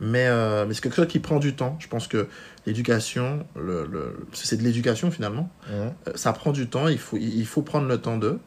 Mais 0.01 0.26
euh, 0.28 0.64
mais 0.66 0.74
c'est 0.74 0.80
quelque 0.80 0.96
chose 0.96 1.09
qui 1.09 1.18
prend 1.18 1.38
du 1.38 1.55
temps. 1.55 1.76
Je 1.80 1.88
pense 1.88 2.07
que 2.07 2.28
l'éducation, 2.66 3.46
le, 3.57 3.86
le, 3.86 4.26
c'est 4.32 4.57
de 4.57 4.62
l'éducation 4.62 5.11
finalement. 5.11 5.51
Euh, 5.70 5.90
ça 6.14 6.32
prend 6.32 6.53
du 6.53 6.68
temps. 6.68 6.88
Il 6.88 6.99
faut, 6.99 7.16
il 7.16 7.46
faut 7.46 7.62
prendre 7.62 7.88
le 7.88 7.99
temps 7.99 8.16
d'eux. 8.16 8.38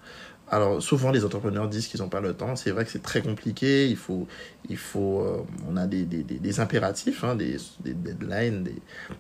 Alors 0.51 0.83
souvent 0.83 1.11
les 1.11 1.23
entrepreneurs 1.23 1.69
disent 1.69 1.87
qu'ils 1.87 2.01
n'ont 2.01 2.09
pas 2.09 2.19
le 2.19 2.33
temps. 2.33 2.57
C'est 2.57 2.71
vrai 2.71 2.83
que 2.83 2.91
c'est 2.91 3.01
très 3.01 3.21
compliqué. 3.21 3.87
Il 3.87 3.95
faut, 3.95 4.27
il 4.69 4.77
faut, 4.77 5.21
euh, 5.21 5.43
on 5.69 5.77
a 5.77 5.87
des, 5.87 6.03
des, 6.03 6.23
des, 6.23 6.39
des 6.39 6.59
impératifs, 6.59 7.23
hein, 7.23 7.35
des, 7.35 7.55
des 7.79 7.93
deadlines, 7.93 8.63
des, 8.63 8.75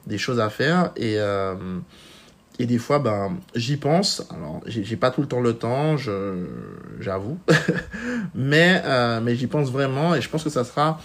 des 0.07 0.17
choses 0.17 0.41
à 0.41 0.49
faire 0.49 0.91
et 0.97 1.15
euh, 1.19 1.55
et 2.59 2.65
des 2.65 2.77
fois 2.77 2.99
ben 2.99 3.37
j'y 3.55 3.77
pense. 3.77 4.27
Alors 4.29 4.59
j'ai 4.65 4.97
pas 4.97 5.09
tout 5.09 5.21
le 5.21 5.27
temps 5.27 5.39
le 5.39 5.53
temps, 5.53 5.95
je 5.95 6.45
j'avoue, 6.99 7.39
mais 8.35 8.81
euh, 8.83 9.21
mais 9.21 9.37
j'y 9.37 9.47
pense 9.47 9.71
vraiment 9.71 10.13
et 10.13 10.21
je 10.21 10.27
pense 10.27 10.43
que 10.43 10.49
ça 10.49 10.65
sera 10.65 10.99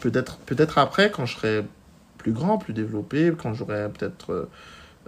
peut-être 0.00 0.38
peut-être 0.38 0.78
après 0.78 1.10
quand 1.10 1.26
je 1.26 1.36
serai 1.36 1.64
plus 2.18 2.32
grand, 2.32 2.58
plus 2.58 2.74
développé, 2.74 3.32
quand 3.40 3.54
j'aurai 3.54 3.88
peut-être 3.88 4.32
euh, 4.32 4.48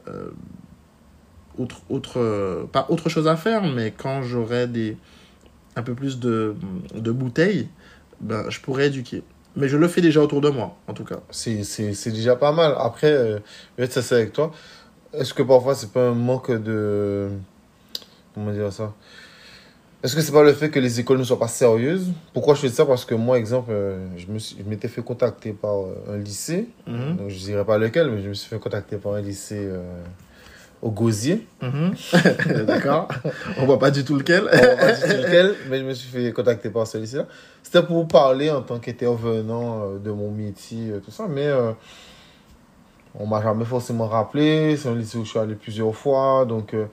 euh, 0.09 0.31
autre, 1.59 1.83
autre, 1.91 2.19
euh, 2.19 2.65
pas 2.65 2.87
autre 2.89 3.09
chose 3.11 3.29
à 3.29 3.37
faire, 3.37 3.63
mais 3.65 3.93
quand 3.95 4.23
j'aurai 4.23 4.67
des, 4.67 4.97
un 5.77 5.83
peu 5.83 5.95
plus 5.95 6.19
de, 6.19 6.55
de 6.95 7.11
bouteilles, 7.11 7.69
ben, 8.21 8.49
je 8.49 8.61
pourrai 8.61 8.87
éduquer. 8.87 9.23
Mais 9.57 9.69
je 9.69 9.77
le 9.77 9.89
fais 9.89 10.01
déjà 10.01 10.23
autour 10.23 10.41
de 10.41 10.49
moi, 10.49 10.77
en 10.87 10.95
tout 10.95 11.05
cas. 11.05 11.21
C'est, 11.31 11.61
déjà 12.07 12.37
pas 12.37 12.53
mal. 12.53 12.75
Après, 12.79 13.11
je 13.11 13.39
vais 13.77 13.85
être 13.85 14.13
avec 14.13 14.33
toi. 14.33 14.53
Est-ce 15.13 15.35
que 15.35 15.43
parfois 15.43 15.75
c'est 15.75 15.93
pas 15.93 16.11
un 16.11 16.15
manque 16.15 16.53
de. 16.53 17.31
Comment 18.33 18.53
dire 18.53 18.73
ça? 18.73 18.95
Est-ce 20.03 20.17
que 20.17 20.23
c'est 20.23 20.33
pas 20.33 20.43
le 20.43 20.55
fait 20.55 20.71
que 20.71 20.79
les 20.81 20.99
écoles 20.99 21.19
ne 21.19 21.25
soient 21.25 21.39
pas 21.39 21.49
sérieuses? 21.49 22.11
Pourquoi 22.33 22.55
je 22.55 22.61
fais 22.61 22.69
ça? 22.71 22.87
Parce 22.87 23.05
que 23.05 23.15
moi, 23.15 23.39
exemple, 23.39 23.71
euh, 23.71 24.07
je, 24.17 24.27
me 24.29 24.39
suis, 24.39 24.57
je 24.59 24.65
m'étais 24.69 24.89
fait 24.89 25.03
contacter 25.03 25.53
par 25.53 25.77
euh, 25.81 25.95
un 26.15 26.17
lycée. 26.17 26.69
Mhm, 26.87 27.17
Donc 27.17 27.29
je 27.29 27.39
dirais 27.39 27.65
pas 27.65 27.77
lequel, 27.77 28.11
mais 28.11 28.23
je 28.23 28.29
me 28.31 28.35
suis 28.35 28.49
fait 28.49 28.59
contacter 28.59 28.97
par 28.97 29.13
un 29.15 29.21
lycée 29.21 29.61
euh, 29.61 29.83
au 30.81 30.91
Gosier. 30.91 31.47
mhm. 31.61 31.95
D'accord. 32.67 33.09
On 33.59 33.67
voit 33.67 33.79
pas 33.79 33.91
du 33.91 34.03
tout 34.03 34.17
lequel. 34.17 34.45
On 34.51 34.57
va 34.57 34.77
pas 34.77 34.93
dire 34.93 35.19
lequel, 35.19 35.55
mais 35.69 35.79
je 35.81 35.85
me 35.85 35.93
suis 35.93 36.09
fait 36.09 36.33
contacter 36.33 36.71
par 36.71 36.87
ce 36.87 36.97
lycée-là. 36.97 37.27
C'était 37.63 37.83
pour 37.83 38.09
parler 38.09 38.51
en 38.51 38.63
tant 38.63 38.79
qu'intervenant 38.79 39.97
de 40.03 40.11
mon 40.11 40.31
métier, 40.31 40.93
tout 41.05 41.11
ça, 41.11 41.27
mais 41.29 41.47
euh, 41.47 41.73
on 43.15 43.27
m'a 43.27 43.43
jamais 43.43 43.67
forcément 43.67 44.07
rappelé. 44.09 44.79
C'est 44.79 44.89
un 44.89 44.95
lycée 44.95 45.19
où 45.19 45.25
je 45.25 45.31
suis 45.31 45.39
allé 45.39 45.55
plusieurs 45.57 45.95
fois, 45.95 46.47
donc 46.47 46.73
euh, 46.73 46.87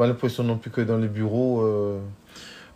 pas 0.00 0.06
l'impression 0.06 0.42
non 0.42 0.56
plus 0.56 0.70
que 0.70 0.80
dans 0.80 0.96
les 0.96 1.08
bureaux, 1.08 1.60
euh, 1.60 1.98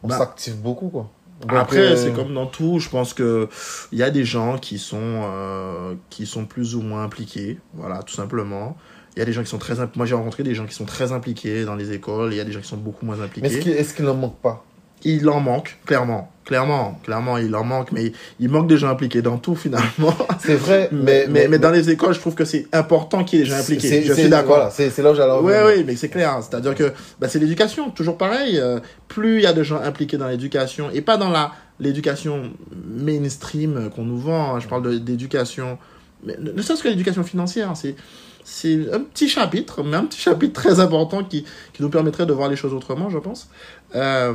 on 0.03 0.09
Bah, 0.09 0.19
s'active 0.19 0.57
beaucoup, 0.61 0.89
quoi. 0.91 1.09
Donc, 1.41 1.53
Après, 1.55 1.79
euh, 1.79 1.97
c'est 1.97 2.13
comme 2.13 2.35
dans 2.35 2.45
tout. 2.47 2.79
Je 2.81 2.91
pense 2.91 3.15
que 3.15 3.49
il 3.93 3.99
y 3.99 4.03
a 4.03 4.11
des 4.11 4.27
gens 4.27 4.59
qui 4.59 4.79
sont 4.79 4.99
euh, 5.25 5.95
qui 6.11 6.27
sont 6.27 6.45
plus 6.45 6.75
ou 6.75 6.83
moins 6.83 7.03
impliqués. 7.03 7.59
Voilà, 7.73 8.03
tout 8.03 8.13
simplement. 8.15 8.77
Il 9.17 9.21
y 9.21 9.23
a 9.23 9.25
des 9.25 9.33
gens 9.33 9.43
qui 9.43 9.49
sont 9.49 9.57
très 9.59 9.77
moi 9.97 10.05
j'ai 10.05 10.15
rencontré 10.15 10.43
des 10.43 10.55
gens 10.55 10.67
qui 10.67 10.75
sont 10.75 10.85
très 10.85 11.13
impliqués 11.13 11.65
dans 11.65 11.77
les 11.77 11.93
écoles. 11.93 12.35
Il 12.35 12.37
y 12.37 12.41
a 12.41 12.45
des 12.45 12.53
gens 12.53 12.61
qui 12.61 12.69
sont 12.69 12.77
beaucoup 12.77 13.07
moins 13.07 13.17
Mais 13.17 13.25
impliqués. 13.25 13.47
est-ce 13.47 13.59
qu'il 13.59 13.73
est-ce 13.73 13.95
qu'il 13.95 14.07
en 14.07 14.15
manque 14.15 14.39
pas? 14.41 14.63
Il 15.03 15.27
en 15.31 15.41
manque, 15.41 15.79
clairement. 15.87 16.31
Clairement, 16.45 17.01
clairement, 17.03 17.39
il 17.39 17.55
en 17.57 17.65
manque, 17.65 17.91
mais 17.93 18.13
il 18.39 18.51
manque 18.51 18.67
des 18.67 18.77
gens 18.77 18.89
impliqués 18.89 19.23
dans 19.23 19.39
tout 19.39 19.55
finalement. 19.55 20.15
C'est 20.39 20.57
vrai, 20.57 20.89
mais, 20.93 21.27
mais, 21.29 21.49
mais 21.49 21.59
dans 21.59 21.71
les 21.71 21.89
écoles, 21.89 22.13
je 22.13 22.21
trouve 22.21 22.35
que 22.35 22.45
c'est 22.45 22.67
important 22.73 23.25
qu'il 23.25 23.39
y 23.39 23.43
ait 23.43 23.45
des 23.45 23.51
gens 23.51 23.57
impliqués. 23.57 24.03
Je 24.03 24.13
suis 24.13 24.29
d'accord. 24.29 24.57
Voilà, 24.57 24.71
c'est 24.71 24.91
c'est 24.91 25.03
là 25.03 25.13
où 25.13 25.15
j'allais 25.15 25.33
Oui, 25.41 25.55
oui, 25.67 25.85
mais 25.87 25.97
c'est 25.97 26.11
clair. 26.11 26.39
C'est-à-dire 26.43 26.75
que 26.75 26.93
bah, 27.19 27.29
c'est 27.29 27.39
l'éducation, 27.39 27.91
toujours 27.91 28.19
pareil. 28.19 28.59
euh, 28.59 28.79
plus 29.09 29.37
il 29.37 29.43
y 29.43 29.47
a 29.47 29.53
de 29.55 29.63
gens 29.63 29.81
impliqués 29.81 30.19
dans 30.19 30.29
l'éducation, 30.29 30.91
et 30.93 31.01
pas 31.01 31.17
dans 31.17 31.31
la 31.31 31.53
l'éducation 31.81 32.53
mainstream 32.87 33.91
qu'on 33.95 34.05
nous 34.05 34.19
vend, 34.19 34.55
hein, 34.57 34.61
je 34.61 34.69
parle 34.69 35.01
d'éducation, 35.01 35.79
mais 36.25 36.37
ne 36.39 36.53
ne 36.53 36.63
serait-ce 36.63 36.83
que 36.83 36.89
l'éducation 36.89 37.25
financière, 37.25 37.71
hein, 37.71 37.75
c'est 37.75 37.97
c'est 38.45 38.93
un 38.93 39.01
petit 39.01 39.29
chapitre, 39.29 39.83
mais 39.83 39.97
un 39.97 40.05
petit 40.05 40.21
chapitre 40.21 40.53
très 40.61 40.79
important 40.79 41.25
qui, 41.25 41.45
qui 41.73 41.83
nous 41.83 41.89
permettrait 41.91 42.27
de 42.27 42.33
voir 42.33 42.49
les 42.51 42.57
choses 42.57 42.75
autrement, 42.75 43.09
je 43.11 43.19
pense. 43.19 43.49
Euh, 43.95 44.33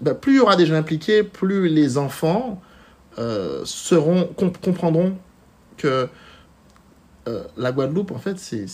bah, 0.00 0.14
plus 0.14 0.32
il 0.34 0.36
y 0.36 0.40
aura 0.40 0.56
des 0.56 0.66
gens 0.66 0.74
impliqués, 0.74 1.22
plus 1.22 1.68
les 1.68 1.96
enfants 1.96 2.60
euh, 3.18 3.62
seront 3.64 4.24
comp- 4.36 4.58
comprendront 4.60 5.16
que 5.76 6.08
euh, 7.28 7.44
la 7.56 7.70
Guadeloupe, 7.70 8.10
en 8.12 8.18
fait, 8.18 8.38
c'est 8.38 8.66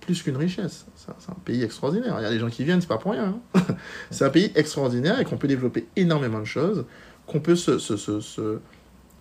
plus 0.00 0.22
qu'une 0.22 0.36
richesse. 0.36 0.86
C'est 0.96 1.10
un- 1.10 1.14
c'est 1.18 1.30
un 1.30 1.36
pays 1.44 1.62
extraordinaire. 1.62 2.16
Il 2.18 2.22
y 2.22 2.26
a 2.26 2.30
des 2.30 2.38
gens 2.38 2.48
qui 2.50 2.64
viennent, 2.64 2.80
c'est 2.80 2.88
pas 2.88 2.98
pour 2.98 3.12
rien. 3.12 3.38
hein. 3.54 3.60
c'est 4.10 4.24
un 4.24 4.30
pays 4.30 4.50
extraordinaire 4.56 5.20
et 5.20 5.24
qu'on 5.24 5.36
peut 5.38 5.48
développer 5.48 5.86
énormément 5.96 6.40
de 6.40 6.44
choses, 6.44 6.84
qu'on 7.26 7.40
peut 7.40 7.56
se, 7.56 7.78
se, 7.78 7.96
se, 7.96 8.20
se, 8.20 8.58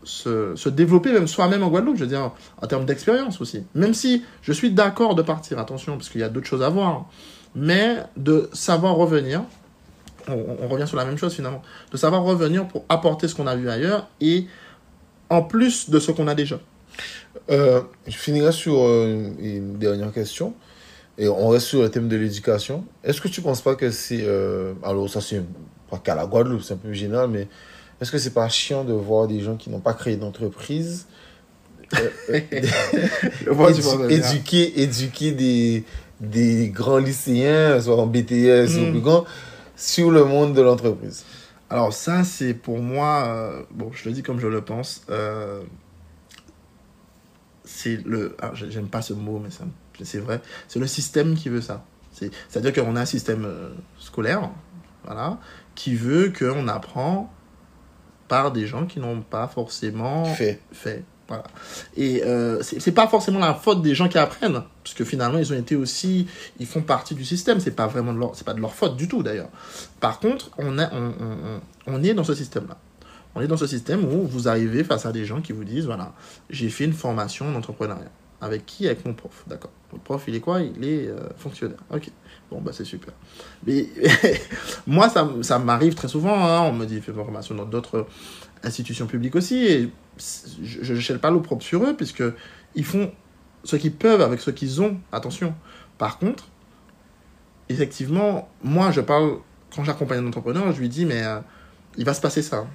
se, 0.05 0.69
développer 0.69 1.11
même 1.11 1.27
soi-même 1.27 1.63
en 1.63 1.69
Guadeloupe, 1.69 1.97
je 1.97 2.03
veux 2.03 2.09
dire, 2.09 2.31
en 2.61 2.67
termes 2.67 2.85
d'expérience 2.85 3.41
aussi. 3.41 3.63
Même 3.73 3.93
si 3.93 4.23
je 4.41 4.53
suis 4.53 4.71
d'accord 4.71 5.15
de 5.15 5.21
partir, 5.21 5.59
attention, 5.59 5.97
parce 5.97 6.09
qu'il 6.09 6.21
y 6.21 6.23
a 6.23 6.29
d'autres 6.29 6.47
choses 6.47 6.63
à 6.63 6.69
voir, 6.69 7.09
mais 7.55 7.97
de 8.17 8.49
savoir 8.53 8.95
revenir, 8.95 9.43
on, 10.27 10.67
revient 10.67 10.87
sur 10.87 10.97
la 10.97 11.05
même 11.05 11.17
chose 11.17 11.33
finalement, 11.33 11.61
de 11.91 11.97
savoir 11.97 12.23
revenir 12.23 12.67
pour 12.67 12.83
apporter 12.89 13.27
ce 13.27 13.35
qu'on 13.35 13.47
a 13.47 13.55
vu 13.55 13.69
ailleurs 13.69 14.07
et 14.21 14.47
en 15.29 15.43
plus 15.43 15.89
de 15.89 15.99
ce 15.99 16.11
qu'on 16.11 16.27
a 16.27 16.35
déjà. 16.35 16.59
Euh, 17.51 17.81
je 18.07 18.17
finirai 18.17 18.51
sur 18.51 18.75
euh, 18.79 19.29
une 19.39 19.77
dernière 19.77 20.11
question. 20.11 20.53
Et 21.17 21.29
on 21.29 21.47
reste 21.47 21.67
sur 21.67 21.81
le 21.81 21.89
thème 21.89 22.09
de 22.09 22.17
l'éducation. 22.17 22.83
Est-ce 23.03 23.21
que 23.21 23.29
tu 23.29 23.41
penses 23.41 23.61
pas 23.61 23.75
que 23.75 23.89
c'est. 23.89 24.21
euh, 24.23 24.73
alors, 24.83 25.09
ça, 25.09 25.21
c'est 25.21 25.41
pas 25.89 25.97
qu'à 25.97 26.15
la 26.15 26.25
Guadeloupe, 26.25 26.61
c'est 26.61 26.73
un 26.73 26.77
peu 26.77 26.91
général, 26.91 27.29
mais 27.29 27.47
est-ce 28.01 28.11
que 28.11 28.17
c'est 28.17 28.33
pas 28.33 28.49
chiant 28.49 28.83
de 28.83 28.93
voir 28.93 29.27
des 29.27 29.39
gens 29.41 29.55
qui 29.55 29.69
n'ont 29.69 29.79
pas 29.79 29.93
créé 29.93 30.15
d'entreprise 30.17 31.05
vois, 33.47 33.71
édu- 33.71 33.81
éduquer, 34.31 34.81
éduquer 34.81 35.31
des, 35.31 35.83
des 36.19 36.69
grands 36.69 36.97
lycéens, 36.97 37.79
soit 37.81 37.97
en 37.97 38.07
BTS 38.07 38.77
ou 38.77 38.85
Mm. 38.87 38.91
plus 38.91 39.01
grand, 39.01 39.25
sur 39.75 40.11
le 40.11 40.25
monde 40.25 40.53
de 40.53 40.61
l'entreprise? 40.61 41.23
Alors 41.69 41.93
ça, 41.93 42.23
c'est 42.23 42.53
pour 42.53 42.79
moi, 42.79 43.25
euh, 43.27 43.63
bon, 43.71 43.91
je 43.93 44.07
le 44.09 44.13
dis 44.15 44.23
comme 44.23 44.39
je 44.39 44.47
le 44.47 44.61
pense, 44.61 45.01
euh, 45.09 45.61
c'est 47.63 47.99
le, 48.05 48.35
j'ai- 48.53 48.71
j'aime 48.71 48.87
pas 48.87 49.01
ce 49.01 49.13
mot, 49.13 49.39
mais 49.43 49.49
c'est 50.03 50.19
vrai, 50.19 50.41
c'est 50.67 50.79
le 50.79 50.87
système 50.87 51.35
qui 51.35 51.49
veut 51.49 51.61
ça. 51.61 51.83
C'est- 52.11 52.31
C'est-à-dire 52.49 52.73
qu'on 52.83 52.95
a 52.95 53.01
un 53.01 53.05
système 53.05 53.45
euh, 53.45 53.69
scolaire, 53.99 54.49
voilà, 55.05 55.39
qui 55.73 55.95
veut 55.95 56.31
qu'on 56.37 56.67
apprend 56.67 57.31
par 58.27 58.51
des 58.51 58.65
gens 58.67 58.85
qui 58.85 58.99
n'ont 58.99 59.21
pas 59.21 59.47
forcément 59.47 60.25
Fait. 60.25 60.59
fait. 60.71 61.03
Voilà. 61.27 61.43
Et 61.97 62.21
euh, 62.23 62.61
c'est 62.61 62.91
pas 62.91 63.07
forcément 63.07 63.39
la 63.39 63.55
faute 63.55 63.81
des 63.81 63.95
gens 63.95 64.07
qui 64.07 64.17
apprennent, 64.19 64.61
parce 64.83 64.93
que 64.95 65.03
finalement 65.03 65.39
ils 65.39 65.51
ont 65.51 65.57
été 65.57 65.75
aussi, 65.75 66.27
ils 66.59 66.67
font 66.67 66.81
partie 66.83 67.15
du 67.15 67.25
système. 67.25 67.59
C'est 67.59 67.71
pas 67.75 67.87
vraiment 67.87 68.13
de 68.13 68.19
leur, 68.19 68.35
c'est 68.35 68.45
pas 68.45 68.53
de 68.53 68.61
leur 68.61 68.73
faute 68.75 68.95
du 68.95 69.07
tout 69.07 69.23
d'ailleurs. 69.23 69.49
Par 69.99 70.19
contre, 70.19 70.51
on, 70.59 70.77
a, 70.77 70.87
on, 70.93 71.13
on, 71.19 71.31
on- 71.87 71.95
on 71.95 72.03
est 72.03 72.13
dans 72.13 72.23
ce 72.23 72.35
système-là. 72.35 72.77
On 73.33 73.41
est 73.41 73.47
dans 73.47 73.57
ce 73.57 73.65
système 73.67 74.05
où 74.05 74.25
vous 74.27 74.47
arrivez 74.47 74.83
face 74.83 75.05
à 75.07 75.11
des 75.11 75.25
gens 75.25 75.41
qui 75.41 75.51
vous 75.51 75.63
disent 75.63 75.85
voilà, 75.87 76.13
j'ai 76.51 76.69
fait 76.69 76.85
une 76.85 76.93
formation 76.93 77.47
en 77.47 77.55
entrepreneuriat. 77.55 78.11
Avec 78.45 78.65
qui 78.65 78.85
Avec 78.85 79.05
mon 79.05 79.13
prof. 79.13 79.43
D'accord. 79.47 79.71
Votre 79.91 80.03
prof, 80.03 80.23
il 80.27 80.35
est 80.35 80.39
quoi? 80.39 80.61
Il 80.61 80.83
est 80.85 81.07
euh, 81.07 81.19
fonctionnaire. 81.37 81.79
Ok. 81.93 82.09
Bon, 82.51 82.61
bah 82.61 82.71
c'est 82.73 82.85
super. 82.85 83.13
Mais 83.65 83.87
moi, 84.87 85.09
ça, 85.09 85.27
ça 85.41 85.57
m'arrive 85.57 85.95
très 85.95 86.07
souvent. 86.07 86.45
hein. 86.45 86.61
On 86.61 86.73
me 86.73 86.85
dit 86.85 87.01
fais 87.01 87.11
une 87.11 87.17
formation 87.17 87.55
dans 87.55 87.65
d'autres 87.65 88.05
institutions 88.63 89.07
publiques 89.07 89.35
aussi. 89.35 89.65
Et 89.65 89.91
je 90.63 91.13
ne 91.13 91.17
pas 91.17 91.31
l'opprobre 91.31 91.63
sur 91.63 91.83
eux, 91.83 91.95
puisque 91.95 92.23
ils 92.75 92.85
font 92.85 93.11
ce 93.63 93.75
qu'ils 93.75 93.93
peuvent 93.93 94.21
avec 94.21 94.39
ce 94.41 94.51
qu'ils 94.51 94.81
ont. 94.81 94.97
Attention. 95.11 95.55
Par 95.97 96.19
contre, 96.19 96.45
effectivement, 97.69 98.49
moi, 98.63 98.91
je 98.91 99.01
parle, 99.01 99.39
quand 99.75 99.83
j'accompagne 99.83 100.19
un 100.19 100.27
entrepreneur, 100.27 100.71
je 100.71 100.79
lui 100.79 100.89
dis, 100.89 101.05
mais 101.05 101.23
euh, 101.23 101.39
il 101.97 102.05
va 102.05 102.13
se 102.13 102.21
passer 102.21 102.41
ça. 102.41 102.67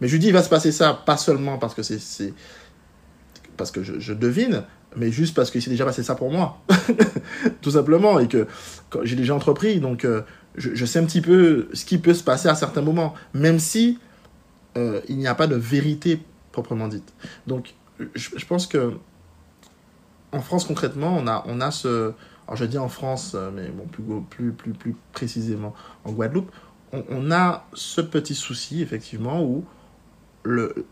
Mais 0.00 0.08
je 0.08 0.14
lui 0.14 0.18
dis, 0.18 0.26
il 0.28 0.32
va 0.32 0.42
se 0.42 0.48
passer 0.48 0.72
ça, 0.72 0.94
pas 1.06 1.16
seulement 1.16 1.58
parce 1.58 1.74
que 1.74 1.82
c'est. 1.82 2.34
Parce 3.62 3.70
que 3.70 3.84
je, 3.84 4.12
devine, 4.12 4.64
mais 4.96 5.12
juste 5.12 5.36
parce 5.36 5.52
qu'il 5.52 5.62
s'est 5.62 5.70
déjà 5.70 5.84
passé 5.84 6.02
ça 6.02 6.16
pour 6.16 6.32
moi. 6.32 6.60
Tout 7.62 7.70
simplement. 7.70 8.18
Et 8.18 8.26
que 8.26 8.48
j'ai 9.04 9.14
déjà 9.14 9.36
entrepris, 9.36 9.78
donc 9.78 10.04
euh, 10.04 10.22
je, 10.56 10.84
sais 10.84 10.98
un 10.98 11.04
petit 11.04 11.20
peu 11.20 11.68
ce 11.72 11.84
qui 11.84 11.98
peut 11.98 12.12
se 12.12 12.24
passer 12.24 12.48
à 12.48 12.56
certains 12.56 12.82
moments, 12.82 13.14
même 13.34 13.60
si 13.60 14.00
euh, 14.76 15.00
il 15.08 15.16
n'y 15.18 15.28
a 15.28 15.36
pas 15.36 15.46
de 15.46 15.54
vérité 15.54 16.20
proprement 16.50 16.88
dite. 16.88 17.14
Donc, 17.46 17.74
je, 18.16 18.44
pense 18.46 18.66
que 18.66 18.94
en 20.32 20.40
France, 20.40 20.64
concrètement, 20.64 21.16
on 21.16 21.28
a, 21.28 21.44
on 21.46 21.60
a 21.60 21.70
ce. 21.70 22.12
Alors, 22.48 22.56
je 22.56 22.64
dis 22.64 22.78
en 22.78 22.88
France, 22.88 23.36
mais 23.54 23.68
bon, 23.68 23.86
plus, 23.86 24.02
plus, 24.28 24.50
plus, 24.50 24.72
plus 24.72 24.96
précisément 25.12 25.72
en 26.04 26.10
Guadeloupe, 26.10 26.50
on, 26.92 27.30
a 27.30 27.66
ce 27.74 28.00
petit 28.00 28.34
souci, 28.34 28.82
effectivement, 28.82 29.42
où 29.44 29.64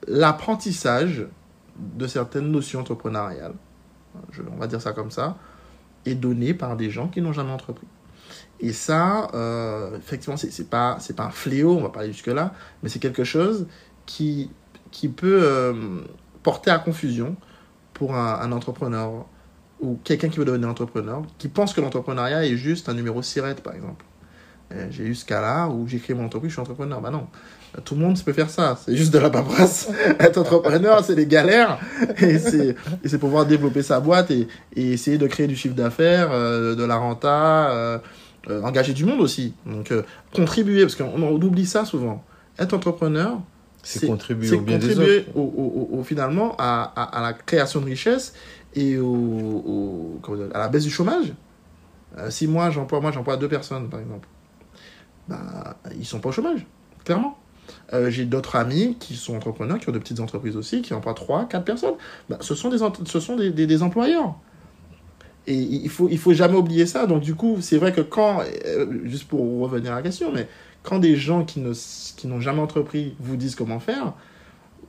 l'apprentissage 0.06 1.26
de 1.76 2.06
certaines 2.06 2.50
notions 2.50 2.80
entrepreneuriales, 2.80 3.54
je- 4.32 4.42
on 4.52 4.56
va 4.56 4.66
dire 4.66 4.80
ça 4.82 4.92
comme 4.92 5.10
ça, 5.10 5.36
est 6.06 6.14
donné 6.14 6.54
par 6.54 6.76
des 6.76 6.90
gens 6.90 7.08
qui 7.08 7.20
n'ont 7.22 7.32
jamais 7.32 7.52
entrepris. 7.52 7.86
Et 8.60 8.72
ça, 8.72 9.28
euh, 9.34 9.96
effectivement, 9.98 10.36
c'est 10.36 10.50
c'est 10.52 10.68
pas, 10.70 10.98
pas 11.16 11.24
un 11.24 11.30
fléau, 11.30 11.76
on 11.76 11.82
va 11.82 11.88
pas 11.90 12.00
aller 12.00 12.12
jusque-là, 12.12 12.54
mais 12.82 12.88
c'est 12.88 12.98
quelque 12.98 13.24
chose 13.24 13.66
qui, 14.06 14.50
qui 14.90 15.08
peut 15.08 15.40
euh, 15.42 16.00
porter 16.42 16.70
à 16.70 16.78
confusion 16.78 17.36
pour 17.94 18.14
un, 18.16 18.52
entrepreneur 18.52 19.26
ou 19.80 19.98
quelqu'un 20.04 20.28
qui 20.28 20.38
veut 20.38 20.44
devenir 20.44 20.68
entrepreneur, 20.68 21.22
qui 21.38 21.48
pense 21.48 21.72
que 21.74 21.80
l'entrepreneuriat 21.80 22.44
est 22.46 22.56
juste 22.56 22.88
un 22.88 22.94
numéro 22.94 23.22
sirette, 23.22 23.62
par 23.62 23.74
exemple. 23.74 24.04
Euh, 24.72 24.88
J'ai 24.90 25.04
eu 25.04 25.14
ce 25.14 25.24
cas-là 25.24 25.68
où 25.68 25.86
j'ai 25.88 25.98
créé 25.98 26.14
mon 26.16 26.24
entreprise, 26.26 26.50
je 26.50 26.54
suis 26.54 26.60
entrepreneur. 26.62 27.00
Bah 27.00 27.10
non, 27.10 27.28
tout 27.84 27.94
le 27.94 28.00
monde 28.00 28.20
peut 28.22 28.32
faire 28.32 28.50
ça. 28.50 28.78
C'est 28.84 28.96
juste 28.96 29.12
de 29.12 29.18
la 29.18 29.30
paperasse. 29.30 29.88
Être 30.18 30.38
entrepreneur, 30.38 31.04
c'est 31.04 31.14
des 31.14 31.26
galères. 31.26 31.78
Et 32.18 32.38
c'est 32.38 32.74
et 33.04 33.08
c'est 33.08 33.18
pouvoir 33.18 33.46
développer 33.46 33.82
sa 33.82 34.00
boîte 34.00 34.30
et, 34.30 34.48
et 34.76 34.92
essayer 34.92 35.18
de 35.18 35.26
créer 35.26 35.46
du 35.46 35.56
chiffre 35.56 35.74
d'affaires, 35.74 36.30
euh, 36.32 36.74
de 36.74 36.84
la 36.84 36.96
renta, 36.96 37.70
euh, 37.70 37.98
euh, 38.48 38.62
engager 38.62 38.92
du 38.92 39.04
monde 39.04 39.20
aussi. 39.20 39.54
Donc, 39.66 39.92
euh, 39.92 40.02
contribuer, 40.34 40.82
parce 40.82 40.96
qu'on 40.96 41.22
on 41.22 41.40
oublie 41.40 41.66
ça 41.66 41.84
souvent. 41.84 42.24
Être 42.58 42.74
entrepreneur, 42.74 43.38
C'est 43.82 44.06
contribuer 44.06 44.48
c'est 44.48 44.56
au 44.56 44.60
bien 44.60 44.78
contribuer 44.78 45.26
au, 45.34 45.40
au- 45.40 45.88
au- 45.94 45.98
au- 46.00 46.04
finalement 46.04 46.54
à, 46.58 46.92
à- 46.96 47.18
à 47.18 47.22
la 47.22 47.32
création 47.32 47.80
de 47.80 47.86
richesse 47.86 48.34
et 48.74 48.98
au, 48.98 50.20
à 50.54 50.58
la 50.58 50.68
baisse 50.68 50.84
du 50.84 50.90
chômage. 50.90 51.32
Si 52.28 52.46
moi 52.48 52.70
j'emploie 52.70 53.00
moi 53.00 53.12
j'emploie 53.12 53.36
deux 53.36 53.48
personnes 53.48 53.88
par 53.88 54.00
exemple, 54.00 54.26
bah, 55.28 55.76
ils 55.96 56.04
sont 56.04 56.18
pas 56.18 56.30
au 56.30 56.32
chômage, 56.32 56.66
clairement. 57.04 57.38
Euh, 57.92 58.10
J'ai 58.10 58.24
d'autres 58.24 58.56
amis 58.56 58.96
qui 59.00 59.14
sont 59.16 59.34
entrepreneurs, 59.36 59.78
qui 59.78 59.88
ont 59.88 59.92
de 59.92 59.98
petites 59.98 60.20
entreprises 60.20 60.56
aussi, 60.56 60.82
qui 60.82 60.94
emploient 60.94 61.14
trois, 61.14 61.46
quatre 61.46 61.64
personnes. 61.64 61.94
Bah, 62.28 62.38
ce 62.40 62.54
sont 62.54 62.68
des, 62.68 62.78
ce 63.06 63.20
sont 63.20 63.36
des, 63.36 63.50
des- 63.50 63.82
employeurs. 63.82 64.34
Et 65.46 65.54
il 65.54 65.88
faut, 65.88 66.08
il 66.08 66.18
faut 66.18 66.32
jamais 66.32 66.56
oublier 66.56 66.86
ça. 66.86 67.06
Donc, 67.06 67.20
du 67.22 67.34
coup, 67.34 67.58
c'est 67.60 67.78
vrai 67.78 67.92
que 67.92 68.00
quand, 68.02 68.42
euh, 68.66 68.86
juste 69.04 69.26
pour 69.26 69.60
revenir 69.60 69.92
à 69.92 69.96
la 69.96 70.02
question, 70.02 70.30
mais 70.32 70.46
quand 70.82 70.98
des 70.98 71.16
gens 71.16 71.44
qui 71.44 71.60
ne 71.60 71.72
qui 72.16 72.26
n'ont 72.26 72.40
jamais 72.40 72.60
entrepris 72.60 73.14
vous 73.20 73.36
disent 73.36 73.54
comment 73.54 73.80
faire, 73.80 74.12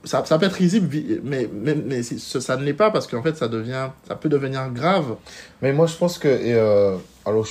ça, 0.04 0.22
peut 0.22 0.46
être 0.46 0.52
risible, 0.54 0.88
mais, 1.22 1.48
mais, 1.52 1.74
mais 1.74 2.02
ça, 2.02 2.56
ne 2.56 2.64
l'est 2.64 2.72
pas 2.74 2.90
parce 2.90 3.06
qu'en 3.06 3.22
fait, 3.22 3.36
ça, 3.36 3.48
devient, 3.48 3.88
ça 4.08 4.14
peut 4.16 4.28
devenir 4.28 4.68
grave. 4.70 5.16
Mais 5.62 5.72
moi, 5.72 5.86
je 5.86 5.96
pense 5.96 6.18
que. 6.18 6.28
euh, 6.28 6.96
alors, 7.24 7.46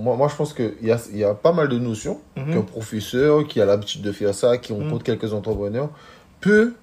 moi, 0.00 0.16
moi, 0.16 0.28
je 0.28 0.36
pense 0.36 0.52
qu'il 0.52 0.74
y 0.82 0.90
a, 0.90 0.98
y 1.12 1.24
a 1.24 1.34
pas 1.34 1.52
mal 1.52 1.68
de 1.68 1.78
notions 1.78 2.20
Mhm. 2.36 2.54
qu'un 2.54 2.62
professeur 2.62 3.46
qui 3.46 3.60
a 3.60 3.64
l'habitude 3.66 4.02
de 4.02 4.12
faire 4.12 4.34
ça, 4.34 4.58
qui 4.58 4.72
rencontre 4.72 5.04
quelques 5.04 5.32
entrepreneurs, 5.32 5.90
peut 6.40 6.74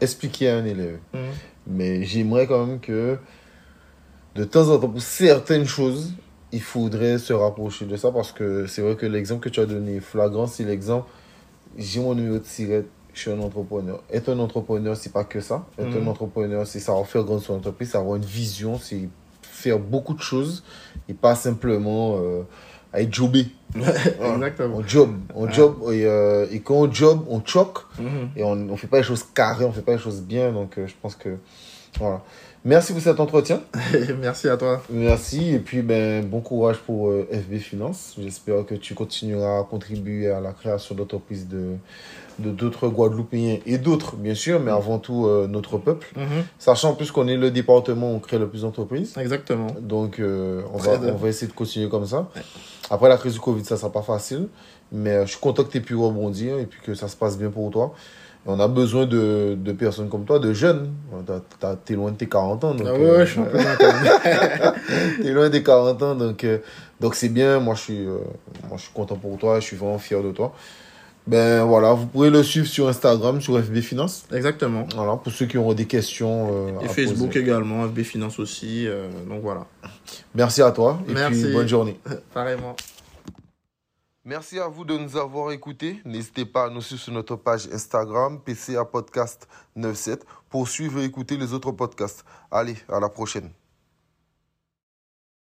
expliquer 0.00 0.48
à 0.50 0.56
un 0.58 0.64
élève. 0.64 0.98
Mhm. 1.12 1.20
Mais 1.66 2.04
j'aimerais 2.04 2.46
quand 2.46 2.66
même 2.66 2.80
que, 2.80 3.18
de 4.34 4.44
temps 4.44 4.68
en 4.68 4.78
temps, 4.78 4.88
pour 4.88 5.00
certaines 5.02 5.66
choses, 5.66 6.12
il 6.52 6.60
faudrait 6.62 7.18
se 7.18 7.32
rapprocher 7.32 7.84
de 7.86 7.96
ça 7.96 8.10
parce 8.12 8.32
que 8.32 8.66
c'est 8.66 8.82
vrai 8.82 8.96
que 8.96 9.06
l'exemple 9.06 9.42
que 9.42 9.48
tu 9.48 9.60
as 9.60 9.66
donné, 9.66 10.00
flagrant, 10.00 10.46
c'est 10.46 10.64
l'exemple. 10.64 11.08
J'ai 11.76 12.00
mon 12.00 12.14
numéro 12.14 12.34
de 12.38 12.42
tirette, 12.44 12.86
je 13.12 13.20
suis 13.20 13.30
un 13.30 13.40
entrepreneur. 13.40 14.02
Être 14.12 14.28
un 14.32 14.38
entrepreneur, 14.38 14.96
c'est 14.96 15.12
pas 15.12 15.24
que 15.24 15.40
ça. 15.40 15.66
Être 15.78 15.96
Mhm. 15.96 16.04
un 16.04 16.10
entrepreneur, 16.10 16.66
c'est 16.66 16.80
savoir 16.80 17.06
faire 17.06 17.24
grandir 17.24 17.46
son 17.46 17.54
entreprise, 17.54 17.90
c'est 17.90 17.98
avoir 17.98 18.16
une 18.16 18.24
vision, 18.24 18.78
c'est 18.78 19.08
faire 19.64 19.78
beaucoup 19.78 20.14
de 20.14 20.20
choses 20.22 20.62
et 21.08 21.14
pas 21.14 21.34
simplement 21.34 22.16
euh, 22.18 22.42
à 22.92 23.00
être 23.02 23.12
jobé. 23.12 23.46
Exactement. 23.74 24.76
On 24.78 24.86
job, 24.86 25.10
on 25.34 25.50
job 25.50 25.76
et, 25.92 26.04
euh, 26.06 26.46
et 26.52 26.60
quand 26.60 26.74
on 26.76 26.92
job, 26.92 27.24
on 27.28 27.44
choque 27.44 27.80
Mhm. 27.98 28.28
et 28.36 28.44
on 28.44 28.54
ne 28.56 28.76
fait 28.76 28.86
pas 28.86 28.98
les 28.98 29.02
choses 29.10 29.24
carrées, 29.34 29.64
on 29.64 29.72
fait 29.72 29.82
pas 29.82 29.92
les 29.92 29.98
choses 29.98 30.22
bien. 30.22 30.52
Donc 30.52 30.78
euh, 30.78 30.86
je 30.86 30.94
pense 31.02 31.16
que 31.16 31.30
voilà. 31.98 32.22
Merci 32.66 32.92
pour 32.94 33.02
cet 33.02 33.20
entretien. 33.20 33.60
Merci 34.20 34.48
à 34.48 34.56
toi. 34.56 34.82
Merci 34.90 35.50
et 35.54 35.58
puis 35.58 35.82
ben 35.82 36.24
bon 36.24 36.40
courage 36.40 36.78
pour 36.78 37.08
euh, 37.10 37.28
FB 37.30 37.58
Finance. 37.58 38.14
J'espère 38.18 38.64
que 38.64 38.74
tu 38.74 38.94
continueras 38.94 39.58
à 39.60 39.64
contribuer 39.64 40.30
à 40.30 40.40
la 40.40 40.52
création 40.52 40.94
d'entreprises 40.94 41.46
de 41.48 41.76
de 42.38 42.50
d'autres 42.50 42.88
Guadeloupéens 42.88 43.58
et 43.66 43.78
d'autres 43.78 44.16
bien 44.16 44.34
sûr, 44.34 44.60
mais 44.60 44.70
avant 44.70 44.98
tout 44.98 45.26
euh, 45.26 45.46
notre 45.46 45.78
peuple. 45.78 46.08
Mhm. 46.16 46.44
Sachant 46.58 46.90
en 46.90 46.94
plus 46.94 47.10
qu'on 47.10 47.28
est 47.28 47.36
le 47.36 47.50
département 47.50 48.12
où 48.12 48.16
on 48.16 48.20
crée 48.20 48.38
le 48.38 48.48
plus 48.48 48.62
d'entreprises. 48.62 49.16
Exactement. 49.18 49.68
Donc, 49.80 50.18
euh, 50.18 50.62
on, 50.72 50.78
va, 50.78 50.92
on 51.00 51.16
va 51.16 51.28
essayer 51.28 51.46
de 51.46 51.52
continuer 51.56 51.88
comme 51.88 52.06
ça. 52.06 52.28
Après 52.90 53.08
la 53.08 53.16
crise 53.16 53.34
du 53.34 53.40
Covid, 53.40 53.64
ça 53.64 53.76
sera 53.76 53.90
pas 53.90 54.02
facile. 54.02 54.48
Mais 54.92 55.10
euh, 55.10 55.26
je 55.26 55.30
suis 55.30 55.40
content 55.40 55.64
que 55.64 55.70
tu 55.70 55.78
aies 55.78 55.82
pu 55.82 55.94
rebondir 55.96 56.58
et 56.58 56.66
puis 56.66 56.80
que 56.84 56.94
ça 56.94 57.08
se 57.08 57.16
passe 57.16 57.38
bien 57.38 57.50
pour 57.50 57.70
toi. 57.70 57.94
Et 58.46 58.50
on 58.50 58.60
a 58.60 58.68
besoin 58.68 59.06
de, 59.06 59.56
de 59.58 59.72
personnes 59.72 60.08
comme 60.10 60.24
toi, 60.24 60.38
de 60.38 60.52
jeunes. 60.52 60.92
T'es 61.84 61.94
loin 61.94 62.10
de 62.10 62.16
tes 62.16 62.28
40 62.28 62.64
ans. 62.64 62.74
Donc, 62.74 62.86
Ah 62.88 62.92
ouais, 62.92 63.00
euh, 63.00 63.26
je 63.26 63.32
suis. 63.32 63.40
T'es 65.22 65.32
loin 65.32 65.48
des 65.48 65.62
40 65.62 66.02
ans. 66.02 66.14
Donc, 66.14 66.46
donc 67.00 67.14
c'est 67.14 67.30
bien. 67.30 67.58
Moi 67.58 67.74
je, 67.74 67.80
suis, 67.80 68.00
moi, 68.68 68.76
je 68.76 68.82
suis 68.82 68.92
content 68.92 69.16
pour 69.16 69.38
toi. 69.38 69.60
Je 69.60 69.64
suis 69.64 69.76
vraiment 69.76 69.98
fier 69.98 70.22
de 70.22 70.30
toi. 70.30 70.52
Ben 71.26 71.64
voilà, 71.64 71.94
vous 71.94 72.06
pourrez 72.06 72.28
le 72.28 72.42
suivre 72.42 72.66
sur 72.66 72.86
Instagram, 72.86 73.40
sur 73.40 73.58
FB 73.58 73.80
Finance. 73.80 74.26
Exactement. 74.30 74.86
Voilà, 74.94 75.16
pour 75.16 75.32
ceux 75.32 75.46
qui 75.46 75.56
auront 75.56 75.72
des 75.72 75.86
questions. 75.86 76.48
euh, 76.68 76.80
Et 76.82 76.84
à 76.84 76.88
Facebook 76.88 77.28
poser. 77.28 77.40
également, 77.40 77.88
FB 77.88 78.02
Finance 78.02 78.38
aussi. 78.38 78.86
euh, 78.86 79.08
donc 79.26 79.40
voilà. 79.40 79.66
Merci 80.34 80.60
à 80.60 80.70
toi. 80.70 80.98
Et 81.08 81.14
Merci. 81.14 81.42
puis 81.44 81.52
bonne 81.52 81.66
journée. 81.68 81.98
Pareillement. 82.34 82.76
Merci 84.26 84.58
à 84.58 84.68
vous 84.68 84.84
de 84.84 84.96
nous 84.96 85.16
avoir 85.16 85.50
écoutés. 85.52 86.00
N'hésitez 86.04 86.44
pas 86.46 86.66
à 86.66 86.70
nous 86.70 86.80
suivre 86.82 87.00
sur 87.00 87.12
notre 87.12 87.36
page 87.36 87.68
Instagram, 87.72 88.38
PCA 88.44 88.84
Podcast 88.84 89.46
97, 89.76 90.24
pour 90.50 90.68
suivre 90.68 91.00
et 91.00 91.04
écouter 91.04 91.36
les 91.38 91.52
autres 91.54 91.72
podcasts. 91.72 92.24
Allez, 92.50 92.76
à 92.90 93.00
la 93.00 93.08
prochaine. 93.08 93.50